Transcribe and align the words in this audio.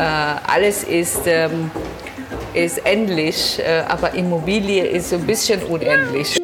Alles 0.00 0.84
ist, 0.84 1.22
ähm, 1.26 1.70
ist 2.54 2.78
endlich, 2.84 3.58
äh, 3.58 3.82
aber 3.88 4.14
Immobilie 4.14 4.84
ist 4.84 5.12
ein 5.12 5.26
bisschen 5.26 5.62
unendlich. 5.62 6.38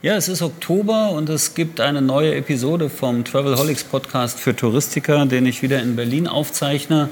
Ja, 0.00 0.14
es 0.14 0.28
ist 0.28 0.42
Oktober 0.42 1.10
und 1.10 1.28
es 1.28 1.54
gibt 1.54 1.80
eine 1.80 2.00
neue 2.00 2.34
Episode 2.34 2.88
vom 2.88 3.24
Travelholics 3.24 3.84
Podcast 3.84 4.38
für 4.38 4.54
Touristiker, 4.54 5.26
den 5.26 5.44
ich 5.44 5.60
wieder 5.62 5.82
in 5.82 5.96
Berlin 5.96 6.28
aufzeichne. 6.28 7.08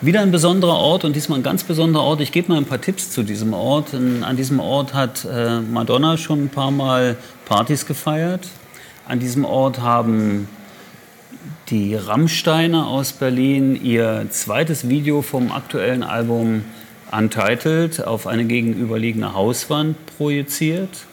Wieder 0.00 0.20
ein 0.20 0.30
besonderer 0.30 0.76
Ort 0.76 1.04
und 1.04 1.16
diesmal 1.16 1.38
ein 1.38 1.42
ganz 1.42 1.64
besonderer 1.64 2.02
Ort. 2.02 2.20
Ich 2.20 2.30
gebe 2.30 2.52
mal 2.52 2.58
ein 2.58 2.66
paar 2.66 2.80
Tipps 2.80 3.10
zu 3.10 3.22
diesem 3.22 3.54
Ort. 3.54 3.94
An 3.94 4.36
diesem 4.36 4.60
Ort 4.60 4.92
hat 4.92 5.24
äh, 5.24 5.60
Madonna 5.60 6.18
schon 6.18 6.44
ein 6.44 6.48
paar 6.50 6.70
Mal 6.70 7.16
Partys 7.46 7.86
gefeiert. 7.86 8.48
An 9.08 9.18
diesem 9.18 9.46
Ort 9.46 9.80
haben 9.80 10.46
die 11.68 11.94
Rammsteine 11.94 12.86
aus 12.86 13.12
Berlin 13.12 13.78
ihr 13.82 14.26
zweites 14.30 14.88
Video 14.88 15.22
vom 15.22 15.52
aktuellen 15.52 16.02
Album 16.02 16.64
Untitled 17.12 18.04
auf 18.06 18.26
eine 18.26 18.44
gegenüberliegende 18.44 19.34
Hauswand 19.34 19.96
projiziert. 20.16 21.06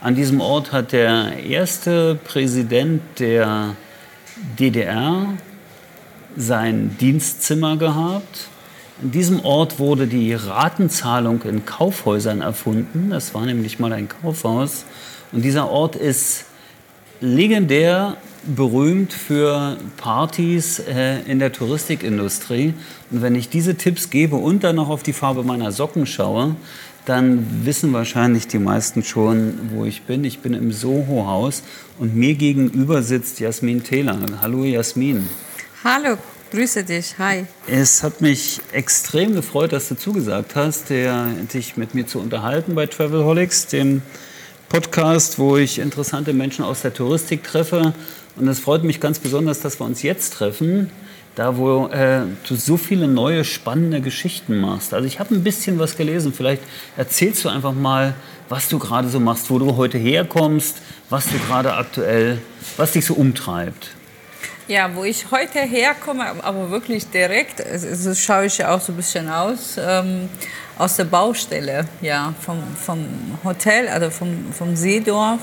An 0.00 0.14
diesem 0.14 0.40
Ort 0.40 0.72
hat 0.72 0.92
der 0.92 1.44
erste 1.44 2.16
Präsident 2.16 3.02
der 3.18 3.76
DDR 4.58 5.28
sein 6.36 6.96
Dienstzimmer 7.00 7.76
gehabt. 7.76 8.48
An 9.02 9.10
diesem 9.12 9.44
Ort 9.44 9.78
wurde 9.78 10.06
die 10.06 10.34
Ratenzahlung 10.34 11.42
in 11.42 11.64
Kaufhäusern 11.64 12.40
erfunden. 12.40 13.10
Das 13.10 13.34
war 13.34 13.46
nämlich 13.46 13.78
mal 13.78 13.92
ein 13.92 14.08
Kaufhaus. 14.08 14.84
Und 15.32 15.42
dieser 15.42 15.70
Ort 15.70 15.96
ist 15.96 16.46
legendär 17.20 18.16
berühmt 18.46 19.12
für 19.12 19.76
Partys 19.96 20.78
äh, 20.78 21.20
in 21.26 21.38
der 21.38 21.52
Touristikindustrie. 21.52 22.74
Und 23.10 23.22
wenn 23.22 23.34
ich 23.34 23.48
diese 23.48 23.76
Tipps 23.76 24.10
gebe 24.10 24.36
und 24.36 24.64
dann 24.64 24.76
noch 24.76 24.88
auf 24.88 25.02
die 25.02 25.12
Farbe 25.12 25.42
meiner 25.42 25.72
Socken 25.72 26.06
schaue, 26.06 26.56
dann 27.04 27.46
wissen 27.64 27.92
wahrscheinlich 27.92 28.46
die 28.46 28.58
meisten 28.58 29.04
schon, 29.04 29.70
wo 29.74 29.84
ich 29.84 30.02
bin. 30.02 30.24
Ich 30.24 30.40
bin 30.40 30.54
im 30.54 30.72
Soho-Haus 30.72 31.62
und 31.98 32.16
mir 32.16 32.34
gegenüber 32.34 33.02
sitzt 33.02 33.40
Jasmin 33.40 33.82
Taylor. 33.82 34.18
Hallo 34.40 34.64
Jasmin. 34.64 35.28
Hallo, 35.84 36.16
grüße 36.50 36.84
dich. 36.84 37.18
Hi. 37.18 37.44
Es 37.66 38.02
hat 38.02 38.22
mich 38.22 38.60
extrem 38.72 39.34
gefreut, 39.34 39.72
dass 39.72 39.88
du 39.88 39.96
zugesagt 39.96 40.56
hast, 40.56 40.88
der, 40.88 41.26
dich 41.52 41.76
mit 41.76 41.94
mir 41.94 42.06
zu 42.06 42.20
unterhalten 42.20 42.74
bei 42.74 42.86
Travelholics, 42.86 43.66
dem 43.66 44.00
Podcast, 44.68 45.38
wo 45.38 45.56
ich 45.56 45.78
interessante 45.78 46.32
Menschen 46.32 46.64
aus 46.64 46.82
der 46.82 46.92
Touristik 46.92 47.44
treffe 47.44 47.92
und 48.36 48.48
es 48.48 48.58
freut 48.58 48.82
mich 48.82 49.00
ganz 49.00 49.18
besonders, 49.18 49.60
dass 49.60 49.78
wir 49.78 49.84
uns 49.84 50.02
jetzt 50.02 50.34
treffen, 50.34 50.90
da 51.36 51.56
wo 51.56 51.86
äh, 51.88 52.22
du 52.48 52.56
so 52.56 52.76
viele 52.76 53.06
neue 53.06 53.44
spannende 53.44 54.00
Geschichten 54.00 54.58
machst. 54.58 54.94
Also 54.94 55.06
ich 55.06 55.20
habe 55.20 55.34
ein 55.34 55.44
bisschen 55.44 55.78
was 55.78 55.96
gelesen. 55.96 56.32
Vielleicht 56.32 56.62
erzählst 56.96 57.44
du 57.44 57.48
einfach 57.48 57.72
mal, 57.72 58.14
was 58.48 58.68
du 58.68 58.78
gerade 58.78 59.08
so 59.08 59.20
machst, 59.20 59.50
wo 59.50 59.58
du 59.58 59.76
heute 59.76 59.98
herkommst, 59.98 60.78
was 61.10 61.26
du 61.26 61.38
gerade 61.38 61.74
aktuell, 61.74 62.38
was 62.76 62.92
dich 62.92 63.06
so 63.06 63.14
umtreibt. 63.14 63.90
Ja, 64.66 64.90
wo 64.94 65.04
ich 65.04 65.30
heute 65.30 65.58
herkomme, 65.60 66.24
aber 66.42 66.70
wirklich 66.70 67.10
direkt, 67.10 67.62
so 67.78 68.14
schaue 68.14 68.46
ich 68.46 68.56
ja 68.56 68.74
auch 68.74 68.80
so 68.80 68.92
ein 68.92 68.96
bisschen 68.96 69.28
aus, 69.28 69.76
ähm, 69.78 70.30
aus 70.78 70.96
der 70.96 71.04
Baustelle, 71.04 71.86
ja, 72.00 72.32
vom, 72.40 72.62
vom 72.74 73.06
Hotel, 73.44 73.88
also 73.88 74.08
vom, 74.08 74.52
vom 74.54 74.74
Seedorf 74.74 75.40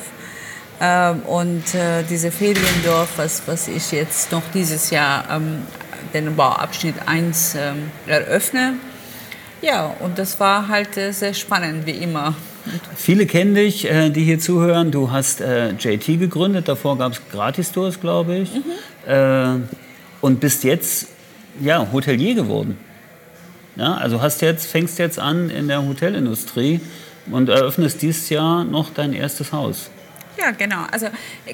ähm, 0.82 1.20
und 1.28 1.76
äh, 1.76 2.02
diese 2.10 2.32
Feriendorf, 2.32 3.10
was, 3.18 3.44
was 3.46 3.68
ich 3.68 3.92
jetzt 3.92 4.32
noch 4.32 4.42
dieses 4.56 4.90
Jahr 4.90 5.26
ähm, 5.30 5.68
den 6.16 6.36
Bauabschnitt 6.36 6.96
1 7.06 7.56
ähm, 7.56 7.92
eröffne. 8.08 8.74
Ja, 9.62 9.96
und 10.00 10.18
das 10.18 10.40
war 10.40 10.68
halt 10.68 10.98
äh, 10.98 11.12
sehr 11.12 11.36
spannend, 11.36 11.86
wie 11.86 11.92
immer. 11.92 12.34
Viele 12.96 13.26
kennen 13.26 13.56
dich, 13.56 13.90
äh, 13.90 14.10
die 14.10 14.24
hier 14.24 14.40
zuhören. 14.40 14.92
Du 14.92 15.12
hast 15.12 15.42
äh, 15.42 15.72
JT 15.72 16.20
gegründet, 16.20 16.68
davor 16.68 16.98
gab 16.98 17.14
es 17.14 17.22
Gratis-Tours, 17.32 18.00
glaube 18.00 18.38
ich. 18.38 18.54
Mhm. 18.54 18.64
Äh, 19.06 19.56
und 20.22 20.40
bist 20.40 20.64
jetzt 20.64 21.08
ja, 21.60 21.86
Hotelier 21.92 22.36
geworden. 22.36 22.78
Ja, 23.76 23.96
also 23.96 24.22
hast 24.22 24.42
jetzt, 24.42 24.68
fängst 24.68 25.00
jetzt 25.00 25.20
an 25.20 25.50
in 25.50 25.68
der 25.68 25.84
Hotelindustrie 25.84 26.80
und 27.32 27.50
eröffnest 27.50 28.02
dieses 28.02 28.30
Jahr 28.30 28.64
noch 28.64 28.94
dein 28.94 29.14
erstes 29.14 29.52
Haus. 29.52 29.90
Ja, 30.38 30.52
genau. 30.52 30.86
Also 30.92 31.08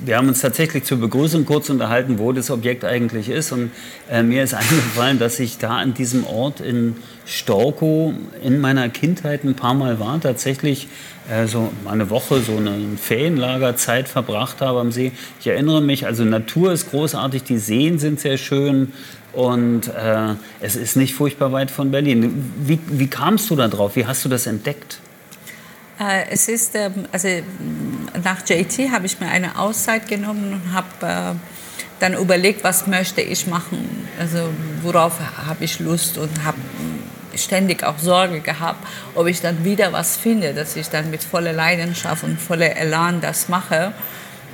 wir 0.05 0.17
haben 0.17 0.27
uns 0.27 0.41
tatsächlich 0.41 0.83
zur 0.83 0.99
Begrüßung 0.99 1.45
kurz 1.45 1.69
unterhalten, 1.69 2.19
wo 2.19 2.31
das 2.31 2.51
Objekt 2.51 2.85
eigentlich 2.85 3.29
ist. 3.29 3.51
Und 3.51 3.71
äh, 4.09 4.23
mir 4.23 4.43
ist 4.43 4.53
eingefallen, 4.53 5.19
dass 5.19 5.39
ich 5.39 5.57
da 5.57 5.77
an 5.77 5.93
diesem 5.93 6.25
Ort 6.25 6.61
in 6.61 6.95
Storkow 7.25 8.13
in 8.43 8.61
meiner 8.61 8.89
Kindheit 8.89 9.43
ein 9.43 9.55
paar 9.55 9.73
Mal 9.73 9.99
war, 9.99 10.19
tatsächlich 10.21 10.87
äh, 11.29 11.47
so 11.47 11.71
eine 11.85 12.09
Woche 12.09 12.41
so 12.41 12.57
eine 12.57 12.97
Ferienlagerzeit 12.97 14.07
verbracht 14.07 14.61
habe 14.61 14.79
am 14.79 14.91
See. 14.91 15.11
Ich 15.39 15.47
erinnere 15.47 15.81
mich, 15.81 16.05
also 16.05 16.23
Natur 16.23 16.71
ist 16.71 16.91
großartig, 16.91 17.43
die 17.43 17.57
Seen 17.57 17.97
sind 17.97 18.19
sehr 18.19 18.37
schön 18.37 18.93
und 19.33 19.87
äh, 19.87 20.35
es 20.61 20.75
ist 20.75 20.95
nicht 20.95 21.15
furchtbar 21.15 21.51
weit 21.51 21.71
von 21.71 21.91
Berlin. 21.91 22.53
Wie, 22.59 22.79
wie 22.87 23.07
kamst 23.07 23.49
du 23.49 23.55
da 23.55 23.67
drauf? 23.67 23.95
Wie 23.95 24.05
hast 24.05 24.23
du 24.23 24.29
das 24.29 24.45
entdeckt? 24.45 24.99
Äh, 25.99 26.29
es 26.29 26.47
ist, 26.47 26.75
ähm, 26.75 27.05
also 27.11 27.27
nach 28.23 28.47
JT 28.47 28.91
habe 28.91 29.05
ich 29.05 29.19
mir 29.19 29.27
eine 29.27 29.57
Auszeit 29.57 30.07
genommen 30.07 30.61
und 30.61 30.73
habe 30.73 31.35
äh, 31.35 31.35
dann 31.99 32.13
überlegt, 32.13 32.63
was 32.63 32.87
möchte 32.87 33.21
ich 33.21 33.47
machen, 33.47 34.07
also 34.19 34.49
worauf 34.81 35.19
habe 35.47 35.63
ich 35.63 35.79
Lust 35.79 36.17
und 36.17 36.43
habe 36.43 36.57
ständig 37.35 37.83
auch 37.83 37.97
Sorge 37.97 38.41
gehabt, 38.41 38.85
ob 39.13 39.27
ich 39.27 39.41
dann 39.41 39.63
wieder 39.63 39.93
was 39.93 40.17
finde, 40.17 40.53
dass 40.53 40.75
ich 40.75 40.89
dann 40.89 41.09
mit 41.09 41.23
voller 41.23 41.53
Leidenschaft 41.53 42.23
und 42.23 42.39
voller 42.39 42.75
Elan 42.75 43.21
das 43.21 43.49
mache. 43.49 43.93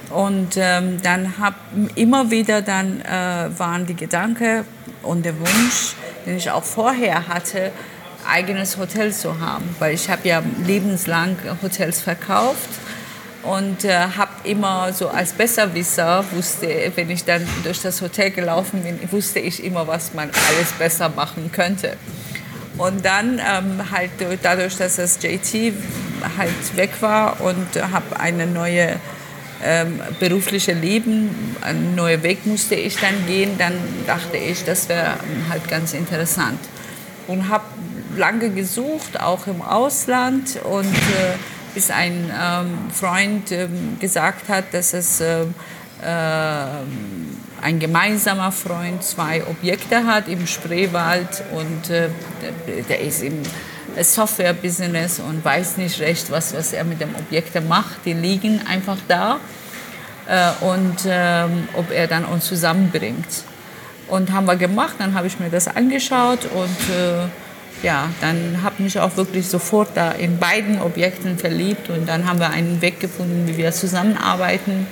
Und 0.09 0.57
ähm, 0.57 1.01
dann 1.01 1.37
habe 1.37 1.55
immer 1.95 2.31
wieder 2.31 2.61
dann 2.61 3.01
äh, 3.01 3.49
waren 3.57 3.85
die 3.85 3.95
Gedanken 3.95 4.65
und 5.03 5.23
der 5.23 5.39
Wunsch, 5.39 5.95
den 6.25 6.37
ich 6.37 6.51
auch 6.51 6.63
vorher 6.63 7.27
hatte, 7.27 7.71
eigenes 8.27 8.77
Hotel 8.77 9.13
zu 9.13 9.39
haben, 9.39 9.75
weil 9.79 9.93
ich 9.93 10.09
habe 10.09 10.27
ja 10.27 10.41
lebenslang 10.65 11.37
Hotels 11.61 12.01
verkauft 12.01 12.69
und 13.43 13.85
äh, 13.85 13.95
habe 13.95 14.31
immer 14.43 14.93
so 14.93 15.09
als 15.09 15.33
Besserwisser 15.33 16.23
wusste, 16.31 16.91
wenn 16.95 17.09
ich 17.09 17.23
dann 17.23 17.47
durch 17.63 17.81
das 17.81 18.01
Hotel 18.01 18.31
gelaufen 18.31 18.83
bin, 18.83 18.99
wusste 19.11 19.39
ich 19.39 19.63
immer, 19.63 19.87
was 19.87 20.13
man 20.13 20.29
alles 20.29 20.71
besser 20.73 21.09
machen 21.09 21.51
könnte. 21.51 21.97
Und 22.77 23.03
dann 23.05 23.39
ähm, 23.39 23.91
halt 23.91 24.11
dadurch, 24.41 24.77
dass 24.77 24.95
das 24.95 25.19
JT 25.21 25.73
halt 26.37 26.77
weg 26.77 26.91
war 27.01 27.41
und 27.41 27.75
äh, 27.75 27.81
habe 27.81 28.19
eine 28.19 28.45
neue 28.47 28.97
ähm, 29.63 29.99
berufliche 30.19 30.73
Leben, 30.73 31.55
einen 31.61 31.95
neuen 31.95 32.23
Weg 32.23 32.45
musste 32.45 32.75
ich 32.75 32.97
dann 32.97 33.25
gehen, 33.27 33.57
dann 33.57 33.73
dachte 34.07 34.37
ich, 34.37 34.63
das 34.63 34.89
wäre 34.89 35.15
halt 35.49 35.67
ganz 35.67 35.93
interessant. 35.93 36.59
Und 37.27 37.49
habe 37.49 37.65
lange 38.17 38.49
gesucht, 38.49 39.19
auch 39.19 39.47
im 39.47 39.61
Ausland 39.61 40.59
und 40.63 40.85
äh, 40.85 41.37
bis 41.73 41.89
ein 41.89 42.31
ähm, 42.31 42.91
Freund 42.91 43.51
ähm, 43.51 43.97
gesagt 43.99 44.49
hat, 44.49 44.73
dass 44.73 44.93
es 44.93 45.21
äh, 45.21 45.41
äh, 45.41 46.65
ein 47.61 47.79
gemeinsamer 47.79 48.51
Freund 48.51 49.03
zwei 49.03 49.45
Objekte 49.45 50.05
hat 50.05 50.27
im 50.27 50.47
Spreewald 50.47 51.43
und 51.53 51.89
äh, 51.89 52.09
der 52.89 52.99
ist 53.01 53.21
im 53.23 53.43
Software-Business 53.99 55.19
und 55.19 55.43
weiß 55.43 55.77
nicht 55.77 55.99
recht, 55.99 56.31
was, 56.31 56.55
was 56.55 56.73
er 56.73 56.83
mit 56.83 57.01
dem 57.01 57.13
Objekten 57.15 57.67
macht. 57.67 58.05
Die 58.05 58.13
liegen 58.13 58.65
einfach 58.65 58.97
da 59.07 59.39
äh, 60.27 60.49
und 60.63 60.97
ähm, 61.05 61.67
ob 61.75 61.91
er 61.91 62.07
dann 62.07 62.25
uns 62.25 62.45
zusammenbringt. 62.45 63.43
Und 64.07 64.31
haben 64.31 64.45
wir 64.45 64.55
gemacht, 64.55 64.95
dann 64.99 65.13
habe 65.13 65.27
ich 65.27 65.39
mir 65.39 65.49
das 65.49 65.67
angeschaut 65.67 66.45
und 66.45 66.89
äh, 66.89 67.27
ja, 67.83 68.09
dann 68.21 68.59
habe 68.61 68.75
ich 68.77 68.83
mich 68.83 68.99
auch 68.99 69.17
wirklich 69.17 69.47
sofort 69.47 69.89
da 69.95 70.11
in 70.11 70.37
beiden 70.37 70.81
Objekten 70.81 71.37
verliebt 71.37 71.89
und 71.89 72.07
dann 72.07 72.27
haben 72.27 72.39
wir 72.39 72.49
einen 72.49 72.81
Weg 72.81 72.99
gefunden, 72.99 73.47
wie 73.47 73.57
wir 73.57 73.71
zusammenarbeiten 73.71 74.87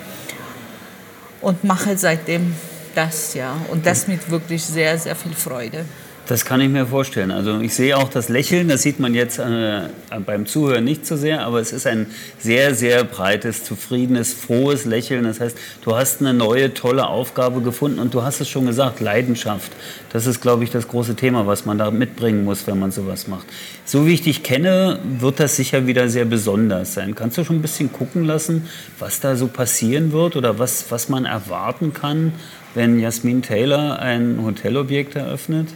und 1.41 1.63
mache 1.63 1.97
seitdem 1.97 2.55
das, 2.95 3.33
ja. 3.33 3.55
Und 3.69 3.85
das 3.85 4.07
mit 4.07 4.29
wirklich 4.29 4.63
sehr, 4.65 4.97
sehr 4.97 5.15
viel 5.15 5.33
Freude. 5.33 5.85
Das 6.29 6.45
kann 6.45 6.61
ich 6.61 6.69
mir 6.69 6.85
vorstellen. 6.85 7.31
Also 7.31 7.59
ich 7.59 7.73
sehe 7.73 7.97
auch 7.97 8.07
das 8.07 8.29
Lächeln, 8.29 8.67
das 8.67 8.83
sieht 8.83 8.99
man 8.99 9.15
jetzt 9.15 9.39
äh, 9.39 9.81
beim 10.23 10.45
Zuhören 10.45 10.83
nicht 10.83 11.07
so 11.07 11.17
sehr, 11.17 11.43
aber 11.43 11.59
es 11.59 11.73
ist 11.73 11.87
ein 11.87 12.05
sehr, 12.37 12.75
sehr 12.75 13.03
breites, 13.03 13.63
zufriedenes, 13.63 14.31
frohes 14.31 14.85
Lächeln. 14.85 15.23
Das 15.23 15.39
heißt, 15.39 15.57
du 15.81 15.95
hast 15.95 16.21
eine 16.21 16.35
neue, 16.35 16.75
tolle 16.75 17.07
Aufgabe 17.07 17.61
gefunden 17.61 17.97
und 17.97 18.13
du 18.13 18.21
hast 18.21 18.41
es 18.41 18.47
schon 18.47 18.67
gesagt, 18.67 18.99
Leidenschaft. 18.99 19.71
Das 20.13 20.27
ist, 20.27 20.39
glaube 20.39 20.63
ich, 20.63 20.69
das 20.69 20.87
große 20.87 21.15
Thema, 21.15 21.47
was 21.47 21.65
man 21.65 21.79
da 21.79 21.89
mitbringen 21.89 22.43
muss, 22.43 22.67
wenn 22.67 22.77
man 22.77 22.91
sowas 22.91 23.27
macht. 23.27 23.47
So 23.83 24.05
wie 24.05 24.13
ich 24.13 24.21
dich 24.21 24.43
kenne, 24.43 24.99
wird 25.19 25.39
das 25.39 25.55
sicher 25.55 25.87
wieder 25.87 26.09
sehr 26.09 26.25
besonders 26.25 26.93
sein. 26.93 27.15
Kannst 27.15 27.39
du 27.39 27.43
schon 27.43 27.55
ein 27.55 27.63
bisschen 27.63 27.91
gucken 27.91 28.23
lassen, 28.23 28.69
was 28.99 29.19
da 29.19 29.35
so 29.35 29.47
passieren 29.47 30.11
wird 30.11 30.35
oder 30.35 30.59
was, 30.59 30.91
was 30.91 31.09
man 31.09 31.25
erwarten 31.25 31.91
kann, 31.91 32.33
wenn 32.75 32.99
Jasmin 32.99 33.41
Taylor 33.41 33.97
ein 33.97 34.43
Hotelobjekt 34.43 35.15
eröffnet? 35.15 35.69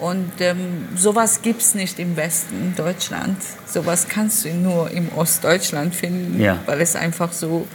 Und 0.00 0.32
ähm, 0.40 0.88
sowas 0.96 1.42
gibt 1.42 1.60
es 1.60 1.74
nicht 1.74 1.98
im 1.98 2.16
Westen 2.16 2.74
Deutschland. 2.74 3.36
Sowas 3.66 4.06
kannst 4.08 4.46
du 4.46 4.54
nur 4.54 4.90
im 4.90 5.12
Ostdeutschland 5.12 5.94
finden, 5.94 6.40
ja. 6.40 6.58
weil 6.64 6.80
es 6.80 6.96
einfach 6.96 7.32
so, 7.32 7.68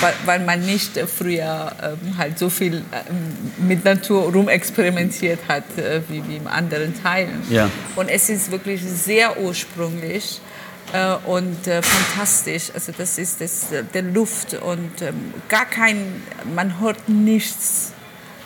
weil, 0.00 0.14
weil 0.24 0.40
man 0.40 0.66
nicht 0.66 0.96
äh, 0.96 1.06
früher 1.06 1.72
ähm, 1.80 2.18
halt 2.18 2.40
so 2.40 2.50
viel 2.50 2.78
ähm, 2.78 3.68
mit 3.68 3.84
Natur 3.84 4.32
rumexperimentiert 4.32 5.38
hat 5.46 5.62
äh, 5.78 6.00
wie, 6.08 6.26
wie 6.28 6.36
in 6.36 6.48
anderen 6.48 7.00
Teilen. 7.00 7.40
Ja. 7.48 7.70
Und 7.94 8.08
es 8.08 8.28
ist 8.28 8.50
wirklich 8.50 8.82
sehr 8.82 9.40
ursprünglich 9.40 10.40
äh, 10.92 11.14
und 11.24 11.68
äh, 11.68 11.82
fantastisch. 11.82 12.72
Also 12.74 12.90
das 12.98 13.16
ist 13.18 13.40
das, 13.40 13.70
äh, 13.70 13.84
der 13.94 14.02
Luft 14.02 14.54
und 14.54 15.02
ähm, 15.02 15.34
gar 15.48 15.66
kein, 15.66 16.20
man 16.52 16.80
hört 16.80 17.08
nichts 17.08 17.92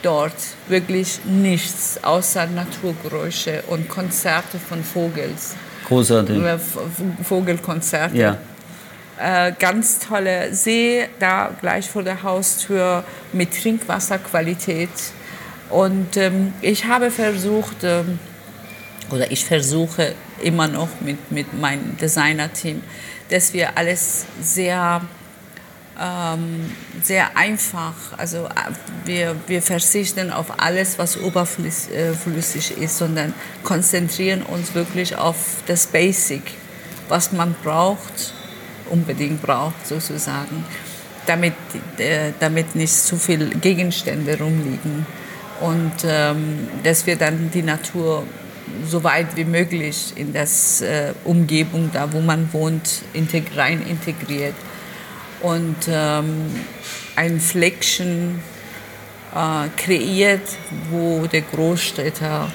dort 0.08 0.32
wirklich 0.68 1.20
nichts 1.26 2.00
außer 2.02 2.46
Naturgeräusche 2.46 3.62
und 3.66 3.90
Konzerte 3.90 4.58
von 4.58 4.82
Vogels. 4.82 5.54
Großartig. 5.86 6.42
Äh, 6.42 6.58
Vogelkonzerte. 7.22 8.16
Ja. 8.16 8.38
Äh, 9.20 9.52
ganz 9.58 9.98
tolle 9.98 10.54
See, 10.54 11.06
da 11.18 11.50
gleich 11.60 11.90
vor 11.90 12.02
der 12.02 12.22
Haustür 12.22 13.04
mit 13.34 13.52
Trinkwasserqualität. 13.52 14.88
Und 15.68 16.16
ähm, 16.16 16.54
ich 16.62 16.86
habe 16.86 17.10
versucht, 17.10 17.84
ähm, 17.84 18.18
oder 19.10 19.30
ich 19.30 19.44
versuche 19.44 20.14
immer 20.42 20.68
noch 20.68 20.88
mit, 21.02 21.30
mit 21.30 21.52
meinem 21.60 21.98
Designer-Team, 21.98 22.82
dass 23.28 23.52
wir 23.52 23.76
alles 23.76 24.24
sehr 24.40 25.02
ähm, 26.00 26.70
sehr 27.02 27.36
einfach. 27.36 27.94
Also 28.16 28.46
äh, 28.46 28.50
wir, 29.04 29.36
wir 29.46 29.62
verzichten 29.62 30.30
auf 30.30 30.60
alles, 30.60 30.98
was 30.98 31.18
oberflüssig 31.18 32.78
äh, 32.78 32.84
ist, 32.84 32.98
sondern 32.98 33.34
konzentrieren 33.64 34.42
uns 34.42 34.74
wirklich 34.74 35.16
auf 35.16 35.36
das 35.66 35.86
Basic, 35.86 36.42
was 37.08 37.32
man 37.32 37.54
braucht, 37.62 38.32
unbedingt 38.90 39.42
braucht 39.42 39.86
sozusagen, 39.86 40.64
damit, 41.26 41.54
äh, 41.98 42.32
damit 42.38 42.74
nicht 42.74 42.94
zu 42.94 43.16
viele 43.16 43.46
Gegenstände 43.46 44.38
rumliegen. 44.38 45.06
Und 45.60 45.92
ähm, 46.04 46.68
dass 46.84 47.06
wir 47.06 47.16
dann 47.16 47.50
die 47.52 47.62
Natur 47.62 48.22
so 48.86 49.02
weit 49.02 49.34
wie 49.34 49.44
möglich 49.44 50.12
in 50.14 50.32
das 50.32 50.82
äh, 50.82 51.12
Umgebung, 51.24 51.90
da 51.92 52.12
wo 52.12 52.20
man 52.20 52.52
wohnt, 52.52 53.02
integ 53.12 53.56
rein 53.56 53.82
integriert 53.82 54.54
und 55.42 55.76
ähm, 55.88 56.46
ein 57.16 57.40
Fleckchen 57.40 58.40
äh, 59.34 59.68
kreiert, 59.76 60.48
wo 60.90 61.26
der 61.26 61.42
Großstädter 61.42 62.48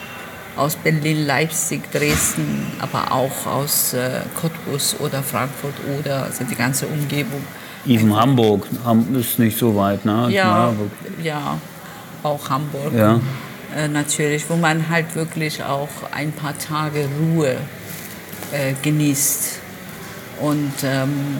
aus 0.55 0.75
Berlin, 0.75 1.25
Leipzig, 1.25 1.91
Dresden, 1.91 2.67
aber 2.79 3.11
auch 3.11 3.47
aus 3.47 3.93
äh, 3.93 4.21
Cottbus 4.39 4.95
oder 4.99 5.23
Frankfurt 5.23 5.73
oder 5.99 6.23
also 6.23 6.43
die 6.43 6.55
ganze 6.55 6.85
Umgebung. 6.87 7.41
Even 7.85 8.15
Hamburg 8.15 8.67
ist 9.19 9.39
nicht 9.39 9.57
so 9.57 9.75
weit, 9.75 10.05
ne? 10.05 10.29
Ja, 10.29 10.73
ja 11.21 11.57
auch 12.21 12.49
Hamburg. 12.49 12.93
Ja. 12.95 13.19
Äh, 13.75 13.87
natürlich, 13.87 14.49
wo 14.49 14.55
man 14.55 14.87
halt 14.89 15.15
wirklich 15.15 15.63
auch 15.63 15.89
ein 16.11 16.31
paar 16.31 16.57
Tage 16.57 17.09
Ruhe 17.19 17.57
äh, 18.51 18.73
genießt. 18.81 19.59
Und 20.39 20.73
ähm, 20.83 21.37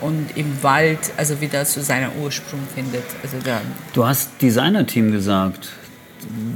und 0.00 0.36
im 0.36 0.62
Wald 0.62 0.98
also 1.16 1.40
wieder 1.40 1.64
zu 1.64 1.82
seinem 1.82 2.10
Ursprung 2.22 2.60
findet. 2.74 3.04
Also 3.22 3.36
da 3.44 3.60
du 3.92 4.06
hast 4.06 4.30
Designer-Team 4.40 5.12
gesagt. 5.12 5.68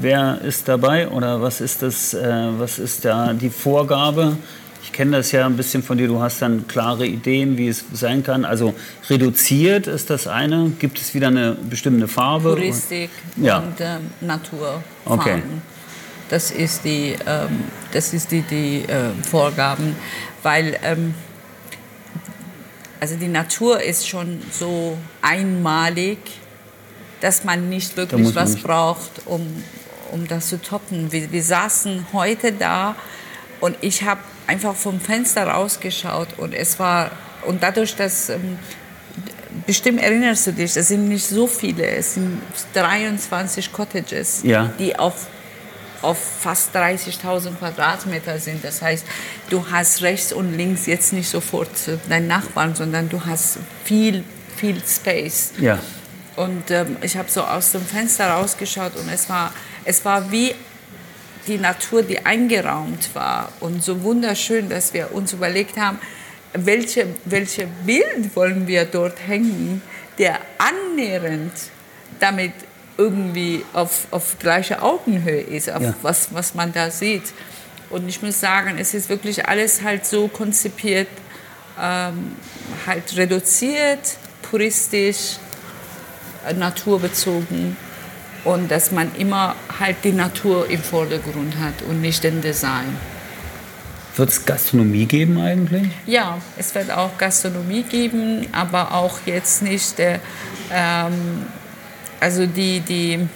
Wer 0.01 0.41
ist 0.41 0.67
dabei 0.69 1.09
oder 1.09 1.41
was 1.43 1.61
ist 1.61 1.83
das? 1.83 2.15
Äh, 2.15 2.49
was 2.59 2.79
ist 2.79 3.05
da 3.05 3.33
die 3.33 3.51
Vorgabe? 3.51 4.37
Ich 4.83 4.93
kenne 4.93 5.19
das 5.19 5.31
ja 5.31 5.47
ein 5.47 5.57
bisschen 5.57 5.83
von 5.83 5.99
dir. 5.99 6.09
Du 6.09 6.21
hast 6.21 6.43
dann 6.43 6.67
klare 6.67 7.07
Ideen, 7.07 7.57
wie 7.57 7.69
es 7.69 7.85
sein 7.93 8.25
kann. 8.25 8.45
Also 8.45 8.75
reduziert 9.09 9.87
ist 9.87 10.11
das 10.11 10.27
eine. 10.27 10.73
Gibt 10.79 10.99
es 10.99 11.15
wieder 11.15 11.29
eine 11.29 11.53
bestimmte 11.53 12.09
Farbe? 12.09 12.51
Touristik 12.51 13.11
ja. 13.37 13.59
und 13.59 13.81
ähm, 13.81 14.11
Naturfarben. 14.21 14.83
Okay. 15.05 15.43
Das 16.29 16.51
ist 16.51 16.85
die, 16.85 17.17
ähm, 17.27 17.65
das 17.93 18.15
ist 18.15 18.31
die, 18.31 18.43
die 18.43 18.85
äh, 18.89 19.11
Vorgaben, 19.29 19.97
weil 20.43 20.79
ähm, 20.83 21.15
also 23.01 23.17
die 23.17 23.29
Natur 23.29 23.83
ist 23.83 24.07
schon 24.07 24.43
so 24.53 24.97
einmalig, 25.23 26.19
dass 27.21 27.45
man 27.45 27.69
nicht 27.69 27.97
wirklich 27.97 28.23
man 28.23 28.35
was 28.35 28.55
nicht. 28.55 28.63
braucht, 28.65 29.27
um, 29.27 29.65
um 30.13 30.29
das 30.29 30.49
zu 30.49 30.61
toppen. 30.61 31.11
Wir, 31.11 31.33
wir 31.33 31.43
saßen 31.43 32.07
heute 32.13 32.53
da 32.53 32.95
und 33.61 33.77
ich 33.81 34.03
habe 34.03 34.21
einfach 34.47 34.75
vom 34.75 35.01
Fenster 35.01 35.47
rausgeschaut 35.47 36.39
und 36.39 36.53
es 36.53 36.79
war, 36.79 37.11
und 37.47 37.63
dadurch, 37.63 37.97
dass, 37.97 38.29
ähm, 38.29 38.59
bestimmt 39.67 40.01
erinnerst 40.03 40.47
du 40.47 40.53
dich, 40.53 40.77
es 40.77 40.89
sind 40.89 41.09
nicht 41.09 41.27
so 41.27 41.47
viele, 41.47 41.87
es 41.87 42.15
sind 42.15 42.41
23 42.75 43.73
Cottages, 43.73 44.41
ja. 44.43 44.73
die 44.79 44.99
auf 44.99 45.27
auf 46.03 46.19
fast 46.19 46.75
30.000 46.75 47.57
Quadratmeter 47.57 48.39
sind. 48.39 48.65
Das 48.65 48.83
heißt, 48.83 49.05
du 49.51 49.65
hast 49.71 50.03
rechts 50.03 50.33
und 50.33 50.57
links 50.57 50.87
jetzt 50.87 51.13
nicht 51.13 51.29
sofort 51.29 51.71
deinen 52.09 52.27
Nachbarn, 52.27 52.75
sondern 52.75 53.09
du 53.09 53.25
hast 53.25 53.59
viel, 53.85 54.25
viel 54.57 54.81
Space. 54.87 55.53
Ja. 55.59 55.79
Und 56.37 56.71
ähm, 56.71 56.97
ich 57.03 57.17
habe 57.17 57.31
so 57.31 57.43
aus 57.43 57.73
dem 57.73 57.85
Fenster 57.85 58.31
rausgeschaut 58.31 58.97
und 58.97 59.09
es 59.09 59.29
war, 59.29 59.53
es 59.85 60.05
war 60.05 60.31
wie 60.31 60.55
die 61.47 61.59
Natur, 61.59 62.03
die 62.03 62.25
eingeraumt 62.25 63.15
war 63.15 63.53
und 63.61 63.83
so 63.83 64.03
wunderschön, 64.03 64.69
dass 64.69 64.95
wir 64.95 65.13
uns 65.13 65.33
überlegt 65.33 65.77
haben, 65.77 65.99
welche, 66.53 67.07
welche 67.25 67.67
Bild 67.85 68.35
wollen 68.35 68.67
wir 68.67 68.85
dort 68.85 69.19
hängen, 69.27 69.83
der 70.19 70.39
annähernd 70.59 71.53
damit 72.19 72.53
irgendwie 72.97 73.65
auf, 73.73 74.07
auf 74.11 74.39
gleicher 74.39 74.83
Augenhöhe 74.83 75.41
ist, 75.41 75.71
auf 75.71 75.83
ja. 75.83 75.95
was, 76.03 76.33
was 76.33 76.55
man 76.55 76.73
da 76.73 76.91
sieht. 76.91 77.33
Und 77.91 78.09
ich 78.09 78.23
muss 78.23 78.41
sagen, 78.41 78.77
es 78.79 78.95
ist 78.95 79.09
wirklich 79.09 79.49
alles 79.49 79.83
halt 79.83 80.07
so 80.07 80.29
konzipiert, 80.29 81.09
ähm, 81.81 82.37
halt 82.87 83.17
reduziert, 83.17 84.17
puristisch, 84.43 85.39
naturbezogen 86.57 87.77
und 88.45 88.71
dass 88.71 88.93
man 88.93 89.15
immer 89.17 89.55
halt 89.79 89.97
die 90.05 90.13
Natur 90.13 90.69
im 90.71 90.83
Vordergrund 90.83 91.59
hat 91.59 91.83
und 91.89 92.01
nicht 92.01 92.25
den 92.25 92.41
Design. 92.41 92.97
Wird 94.17 94.31
es 94.31 94.45
Gastronomie 94.45 95.07
geben 95.07 95.41
eigentlich? 95.41 95.89
Ja, 96.07 96.39
es 96.59 96.75
wird 96.75 96.91
auch 96.91 97.17
Gastronomie 97.17 97.85
geben, 97.85 98.47
aber 98.53 98.93
auch 98.93 99.19
jetzt 99.25 99.63
nicht, 99.63 100.01
äh, 100.01 100.19
ähm, 100.73 101.47
also 102.21 102.47
die, 102.47 102.81
die 102.81 103.27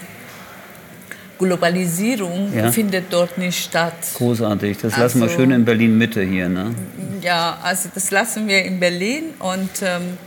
Globalisierung 1.39 2.53
ja. 2.55 2.71
findet 2.71 3.13
dort 3.13 3.39
nicht 3.39 3.65
statt. 3.65 3.95
Großartig, 4.15 4.79
das 4.79 4.97
lassen 4.97 5.21
wir 5.21 5.27
also 5.27 5.37
schön 5.37 5.51
in 5.51 5.65
Berlin 5.65 5.99
Mitte 5.99 6.23
hier, 6.23 6.49
ne? 6.49 6.75
Ja, 7.21 7.59
also 7.63 7.89
das 7.93 8.11
lassen 8.11 8.47
wir 8.47 8.65
in 8.65 8.79
Berlin 8.79 9.35
und 9.39 9.71
ähm, 9.83 10.19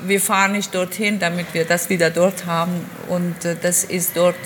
wir 0.00 0.20
fahren 0.20 0.52
nicht 0.52 0.74
dorthin, 0.74 1.18
damit 1.18 1.46
wir 1.52 1.64
das 1.64 1.88
wieder 1.88 2.10
dort 2.10 2.46
haben. 2.46 2.72
Und 3.08 3.44
äh, 3.44 3.56
das 3.60 3.84
ist 3.84 4.16
dort 4.16 4.36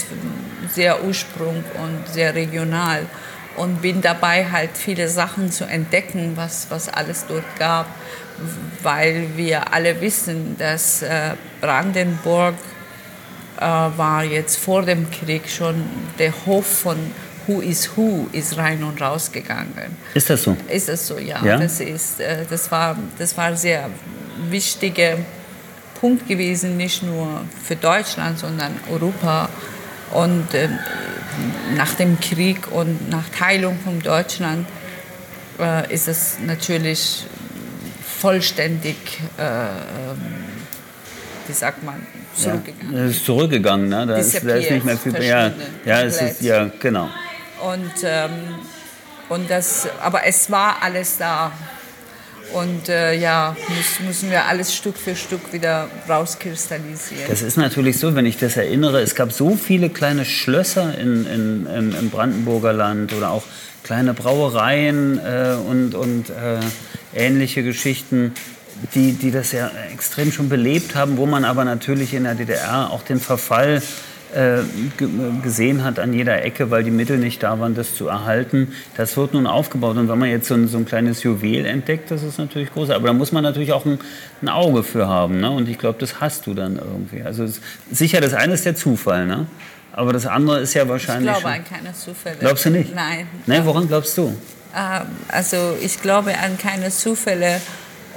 sehr 0.72 1.04
Ursprung 1.04 1.64
und 1.82 2.12
sehr 2.12 2.34
regional. 2.34 3.06
Und 3.56 3.82
bin 3.82 4.00
dabei, 4.02 4.46
halt 4.52 4.70
viele 4.74 5.08
Sachen 5.08 5.50
zu 5.50 5.64
entdecken, 5.64 6.32
was, 6.36 6.66
was 6.70 6.88
alles 6.88 7.24
dort 7.26 7.44
gab, 7.58 7.86
weil 8.82 9.30
wir 9.36 9.72
alle 9.72 10.00
wissen, 10.00 10.56
dass 10.58 11.02
äh, 11.02 11.32
Brandenburg 11.60 12.54
war 13.60 14.24
jetzt 14.24 14.56
vor 14.56 14.82
dem 14.82 15.10
Krieg 15.10 15.48
schon 15.48 15.82
der 16.18 16.32
Hof 16.46 16.66
von 16.66 16.96
Who 17.48 17.60
is 17.60 17.96
Who 17.96 18.28
ist 18.32 18.58
rein 18.58 18.84
und 18.84 19.00
raus 19.00 19.32
gegangen. 19.32 19.96
Ist 20.12 20.28
das 20.28 20.42
so? 20.42 20.56
Ist 20.68 20.88
das 20.88 21.06
so, 21.06 21.18
ja. 21.18 21.42
ja? 21.42 21.56
Das, 21.56 21.80
ist, 21.80 22.20
äh, 22.20 22.44
das, 22.48 22.70
war, 22.70 22.96
das 23.18 23.36
war 23.38 23.56
sehr 23.56 23.88
wichtige 24.50 25.18
Punkt 25.98 26.28
gewesen, 26.28 26.76
nicht 26.76 27.02
nur 27.02 27.40
für 27.64 27.74
Deutschland, 27.74 28.38
sondern 28.38 28.78
Europa. 28.90 29.48
Und 30.12 30.52
äh, 30.52 30.68
nach 31.74 31.94
dem 31.94 32.20
Krieg 32.20 32.70
und 32.70 33.08
nach 33.08 33.28
Teilung 33.30 33.78
von 33.82 33.98
Deutschland 34.00 34.68
äh, 35.58 35.92
ist 35.92 36.06
es 36.06 36.38
natürlich 36.44 37.24
vollständig, 38.20 38.96
äh, 39.38 39.42
ähm, 39.42 40.18
wie 41.46 41.52
sagt 41.54 41.82
man, 41.82 42.06
zurückgegangen. 42.38 42.96
Ja, 42.96 43.04
es 43.04 43.16
ist 43.16 43.24
zurückgegangen, 43.26 43.88
ne? 43.88 44.06
da, 44.06 44.16
ist, 44.16 44.34
da 44.44 44.54
ist 44.54 44.70
nicht 44.70 44.84
mehr 44.84 44.96
viel. 44.96 45.22
Ja, 45.22 45.52
ja, 45.84 46.02
es 46.02 46.20
ist, 46.20 46.42
ja, 46.42 46.70
genau. 46.80 47.08
Und, 47.64 47.92
ähm, 48.04 48.30
und 49.28 49.50
das, 49.50 49.88
aber 50.00 50.24
es 50.26 50.50
war 50.50 50.76
alles 50.82 51.18
da. 51.18 51.52
Und 52.54 52.88
äh, 52.88 53.12
ja, 53.14 53.54
müssen 54.06 54.30
wir 54.30 54.46
alles 54.46 54.74
Stück 54.74 54.96
für 54.96 55.14
Stück 55.14 55.52
wieder 55.52 55.88
rauskristallisieren. 56.08 57.24
Das 57.28 57.42
ist 57.42 57.58
natürlich 57.58 57.98
so, 57.98 58.14
wenn 58.14 58.24
ich 58.24 58.38
das 58.38 58.56
erinnere, 58.56 59.02
es 59.02 59.14
gab 59.14 59.32
so 59.32 59.54
viele 59.54 59.90
kleine 59.90 60.24
Schlösser 60.24 60.96
in, 60.98 61.26
in, 61.26 61.66
in 61.66 61.92
im 61.94 62.10
Brandenburger 62.10 62.72
Land 62.72 63.12
oder 63.12 63.32
auch 63.32 63.42
kleine 63.82 64.14
Brauereien 64.14 65.18
äh, 65.18 65.56
und, 65.68 65.94
und 65.94 66.30
äh, 66.30 66.60
ähnliche 67.14 67.62
Geschichten, 67.62 68.32
die, 68.94 69.12
die 69.12 69.30
das 69.30 69.52
ja 69.52 69.70
extrem 69.92 70.32
schon 70.32 70.48
belebt 70.48 70.94
haben, 70.94 71.16
wo 71.16 71.26
man 71.26 71.44
aber 71.44 71.64
natürlich 71.64 72.14
in 72.14 72.24
der 72.24 72.34
DDR 72.34 72.90
auch 72.90 73.02
den 73.02 73.20
Verfall 73.20 73.82
äh, 74.34 74.58
gesehen 75.42 75.84
hat 75.84 75.98
an 75.98 76.12
jeder 76.12 76.44
Ecke, 76.44 76.70
weil 76.70 76.84
die 76.84 76.90
Mittel 76.90 77.16
nicht 77.16 77.42
da 77.42 77.58
waren, 77.60 77.74
das 77.74 77.94
zu 77.94 78.08
erhalten. 78.08 78.74
Das 78.96 79.16
wird 79.16 79.32
nun 79.32 79.46
aufgebaut. 79.46 79.96
Und 79.96 80.08
wenn 80.08 80.18
man 80.18 80.28
jetzt 80.28 80.48
so 80.48 80.54
ein, 80.54 80.68
so 80.68 80.76
ein 80.76 80.84
kleines 80.84 81.22
Juwel 81.22 81.64
entdeckt, 81.64 82.10
das 82.10 82.22
ist 82.22 82.38
natürlich 82.38 82.72
groß. 82.72 82.90
Aber 82.90 83.06
da 83.06 83.12
muss 83.14 83.32
man 83.32 83.42
natürlich 83.42 83.72
auch 83.72 83.86
ein, 83.86 83.98
ein 84.42 84.48
Auge 84.48 84.82
für 84.82 85.08
haben. 85.08 85.40
Ne? 85.40 85.50
Und 85.50 85.68
ich 85.68 85.78
glaube, 85.78 85.98
das 85.98 86.20
hast 86.20 86.46
du 86.46 86.54
dann 86.54 86.76
irgendwie. 86.76 87.22
Also 87.22 87.46
sicher, 87.90 88.20
das 88.20 88.34
eine 88.34 88.54
ist 88.54 88.66
der 88.66 88.76
Zufall. 88.76 89.26
Ne? 89.26 89.46
Aber 89.92 90.12
das 90.12 90.26
andere 90.26 90.60
ist 90.60 90.74
ja 90.74 90.86
wahrscheinlich. 90.88 91.32
Ich 91.32 91.40
glaube 91.40 91.56
an 91.56 91.64
keine 91.64 91.94
Zufälle. 91.94 92.36
Glaubst 92.38 92.66
du 92.66 92.70
nicht? 92.70 92.94
Nein. 92.94 93.26
Nee, 93.46 93.60
woran 93.64 93.88
glaubst 93.88 94.16
du? 94.18 94.36
Ähm, 94.76 95.06
also 95.28 95.76
ich 95.80 96.02
glaube 96.02 96.36
an 96.38 96.58
keine 96.58 96.90
Zufälle. 96.90 97.60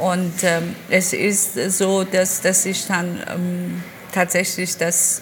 Und 0.02 0.44
ähm, 0.44 0.76
es 0.90 1.14
ist 1.14 1.54
so, 1.78 2.04
dass, 2.04 2.42
dass 2.42 2.66
ich 2.66 2.88
dann 2.88 3.22
ähm, 3.32 3.84
tatsächlich 4.12 4.76
das 4.78 5.22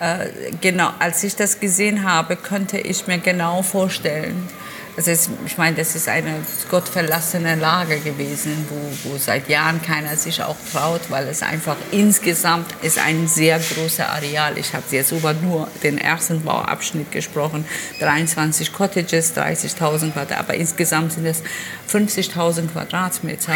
äh, 0.00 0.28
genau, 0.62 0.90
als 0.98 1.22
ich 1.24 1.36
das 1.36 1.60
gesehen 1.60 2.02
habe, 2.02 2.36
konnte 2.36 2.78
ich 2.78 3.06
mir 3.06 3.18
genau 3.18 3.62
vorstellen, 3.62 4.48
also 4.96 5.10
es, 5.10 5.30
ich 5.46 5.56
meine, 5.56 5.76
das 5.76 5.96
ist 5.96 6.06
eine 6.08 6.34
gottverlassene 6.70 7.54
Lage 7.54 7.98
gewesen, 8.00 8.66
wo, 8.68 9.10
wo 9.10 9.16
seit 9.16 9.48
Jahren 9.48 9.80
keiner 9.80 10.16
sich 10.16 10.42
auch 10.42 10.56
traut, 10.70 11.00
weil 11.08 11.28
es 11.28 11.42
einfach 11.42 11.76
insgesamt 11.92 12.66
ist 12.82 12.98
ein 12.98 13.26
sehr 13.26 13.58
großes 13.58 14.00
Areal. 14.00 14.58
Ich 14.58 14.74
habe 14.74 14.84
jetzt 14.90 15.12
über 15.12 15.32
nur 15.32 15.68
den 15.82 15.96
ersten 15.96 16.42
Bauabschnitt 16.42 17.10
gesprochen, 17.10 17.64
23 18.00 18.72
Cottages, 18.72 19.34
30.000 19.34 20.12
Quadratmeter, 20.12 20.38
aber 20.38 20.54
insgesamt 20.54 21.12
sind 21.12 21.24
es 21.24 21.42
50.000 21.90 22.68
Quadratmeter 22.68 23.54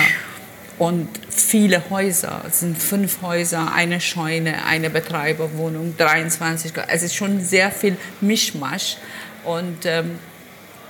und 0.79 1.09
viele 1.29 1.83
Häuser. 1.91 2.43
Es 2.49 2.61
sind 2.61 2.79
fünf 2.79 3.21
Häuser, 3.21 3.73
eine 3.75 4.01
Scheune, 4.01 4.65
eine 4.65 4.89
Betreiberwohnung, 4.89 5.97
23. 5.99 6.73
Es 6.89 7.03
ist 7.03 7.15
schon 7.15 7.41
sehr 7.41 7.71
viel 7.71 7.97
Mischmasch 8.23 8.97
und 9.45 9.85
ähm, 9.85 10.19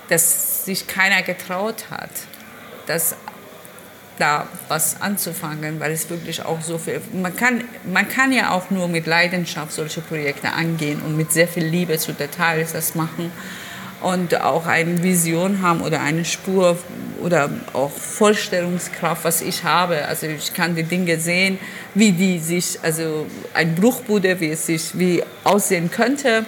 dass 0.09 0.65
sich 0.65 0.87
keiner 0.87 1.21
getraut 1.21 1.85
hat, 1.89 2.09
das 2.85 3.15
da 4.19 4.47
was 4.67 5.01
anzufangen, 5.01 5.79
weil 5.79 5.91
es 5.91 6.09
wirklich 6.09 6.43
auch 6.43 6.61
so 6.61 6.77
viel. 6.77 7.01
Man 7.13 7.35
kann, 7.35 7.63
man 7.85 8.07
kann 8.07 8.31
ja 8.31 8.51
auch 8.51 8.69
nur 8.69 8.87
mit 8.87 9.05
Leidenschaft 9.05 9.71
solche 9.71 10.01
Projekte 10.01 10.53
angehen 10.53 11.01
und 11.01 11.15
mit 11.15 11.31
sehr 11.31 11.47
viel 11.47 11.65
Liebe 11.65 11.97
zu 11.97 12.13
Details 12.13 12.73
das 12.73 12.95
machen 12.95 13.31
und 14.01 14.41
auch 14.41 14.65
eine 14.67 15.01
Vision 15.01 15.61
haben 15.61 15.81
oder 15.81 16.01
eine 16.01 16.23
Spur 16.25 16.77
oder 17.21 17.49
auch 17.73 17.91
Vorstellungskraft, 17.91 19.23
was 19.23 19.41
ich 19.41 19.63
habe. 19.63 20.05
Also 20.05 20.27
ich 20.27 20.53
kann 20.53 20.75
die 20.75 20.83
Dinge 20.83 21.19
sehen, 21.19 21.59
wie 21.95 22.11
die 22.11 22.39
sich, 22.39 22.79
also 22.83 23.25
ein 23.53 23.75
Bruchbude, 23.75 24.39
wie 24.39 24.51
es 24.51 24.67
sich 24.67 24.97
wie 24.97 25.23
aussehen 25.43 25.89
könnte 25.89 26.45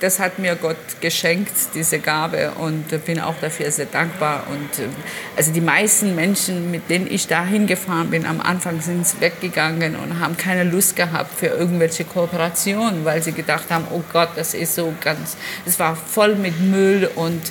das 0.00 0.18
hat 0.18 0.38
mir 0.38 0.56
Gott 0.56 0.76
geschenkt, 1.00 1.52
diese 1.74 1.98
Gabe 1.98 2.52
und 2.52 3.04
bin 3.04 3.20
auch 3.20 3.34
dafür 3.40 3.70
sehr 3.70 3.86
dankbar. 3.86 4.44
Und 4.50 4.78
äh, 4.78 4.88
also 5.36 5.52
die 5.52 5.60
meisten 5.60 6.14
Menschen, 6.14 6.70
mit 6.70 6.90
denen 6.90 7.06
ich 7.10 7.26
da 7.26 7.44
hingefahren 7.44 8.10
bin, 8.10 8.26
am 8.26 8.40
Anfang 8.40 8.80
sind 8.80 9.20
weggegangen 9.20 9.96
und 9.96 10.20
haben 10.20 10.36
keine 10.36 10.64
Lust 10.64 10.96
gehabt 10.96 11.38
für 11.38 11.46
irgendwelche 11.46 12.04
Kooperationen, 12.04 13.04
weil 13.04 13.22
sie 13.22 13.32
gedacht 13.32 13.70
haben, 13.70 13.86
oh 13.90 14.02
Gott, 14.12 14.30
das 14.36 14.54
ist 14.54 14.74
so 14.74 14.94
ganz, 15.00 15.36
es 15.64 15.78
war 15.78 15.96
voll 15.96 16.34
mit 16.34 16.60
Müll 16.60 17.10
und 17.14 17.42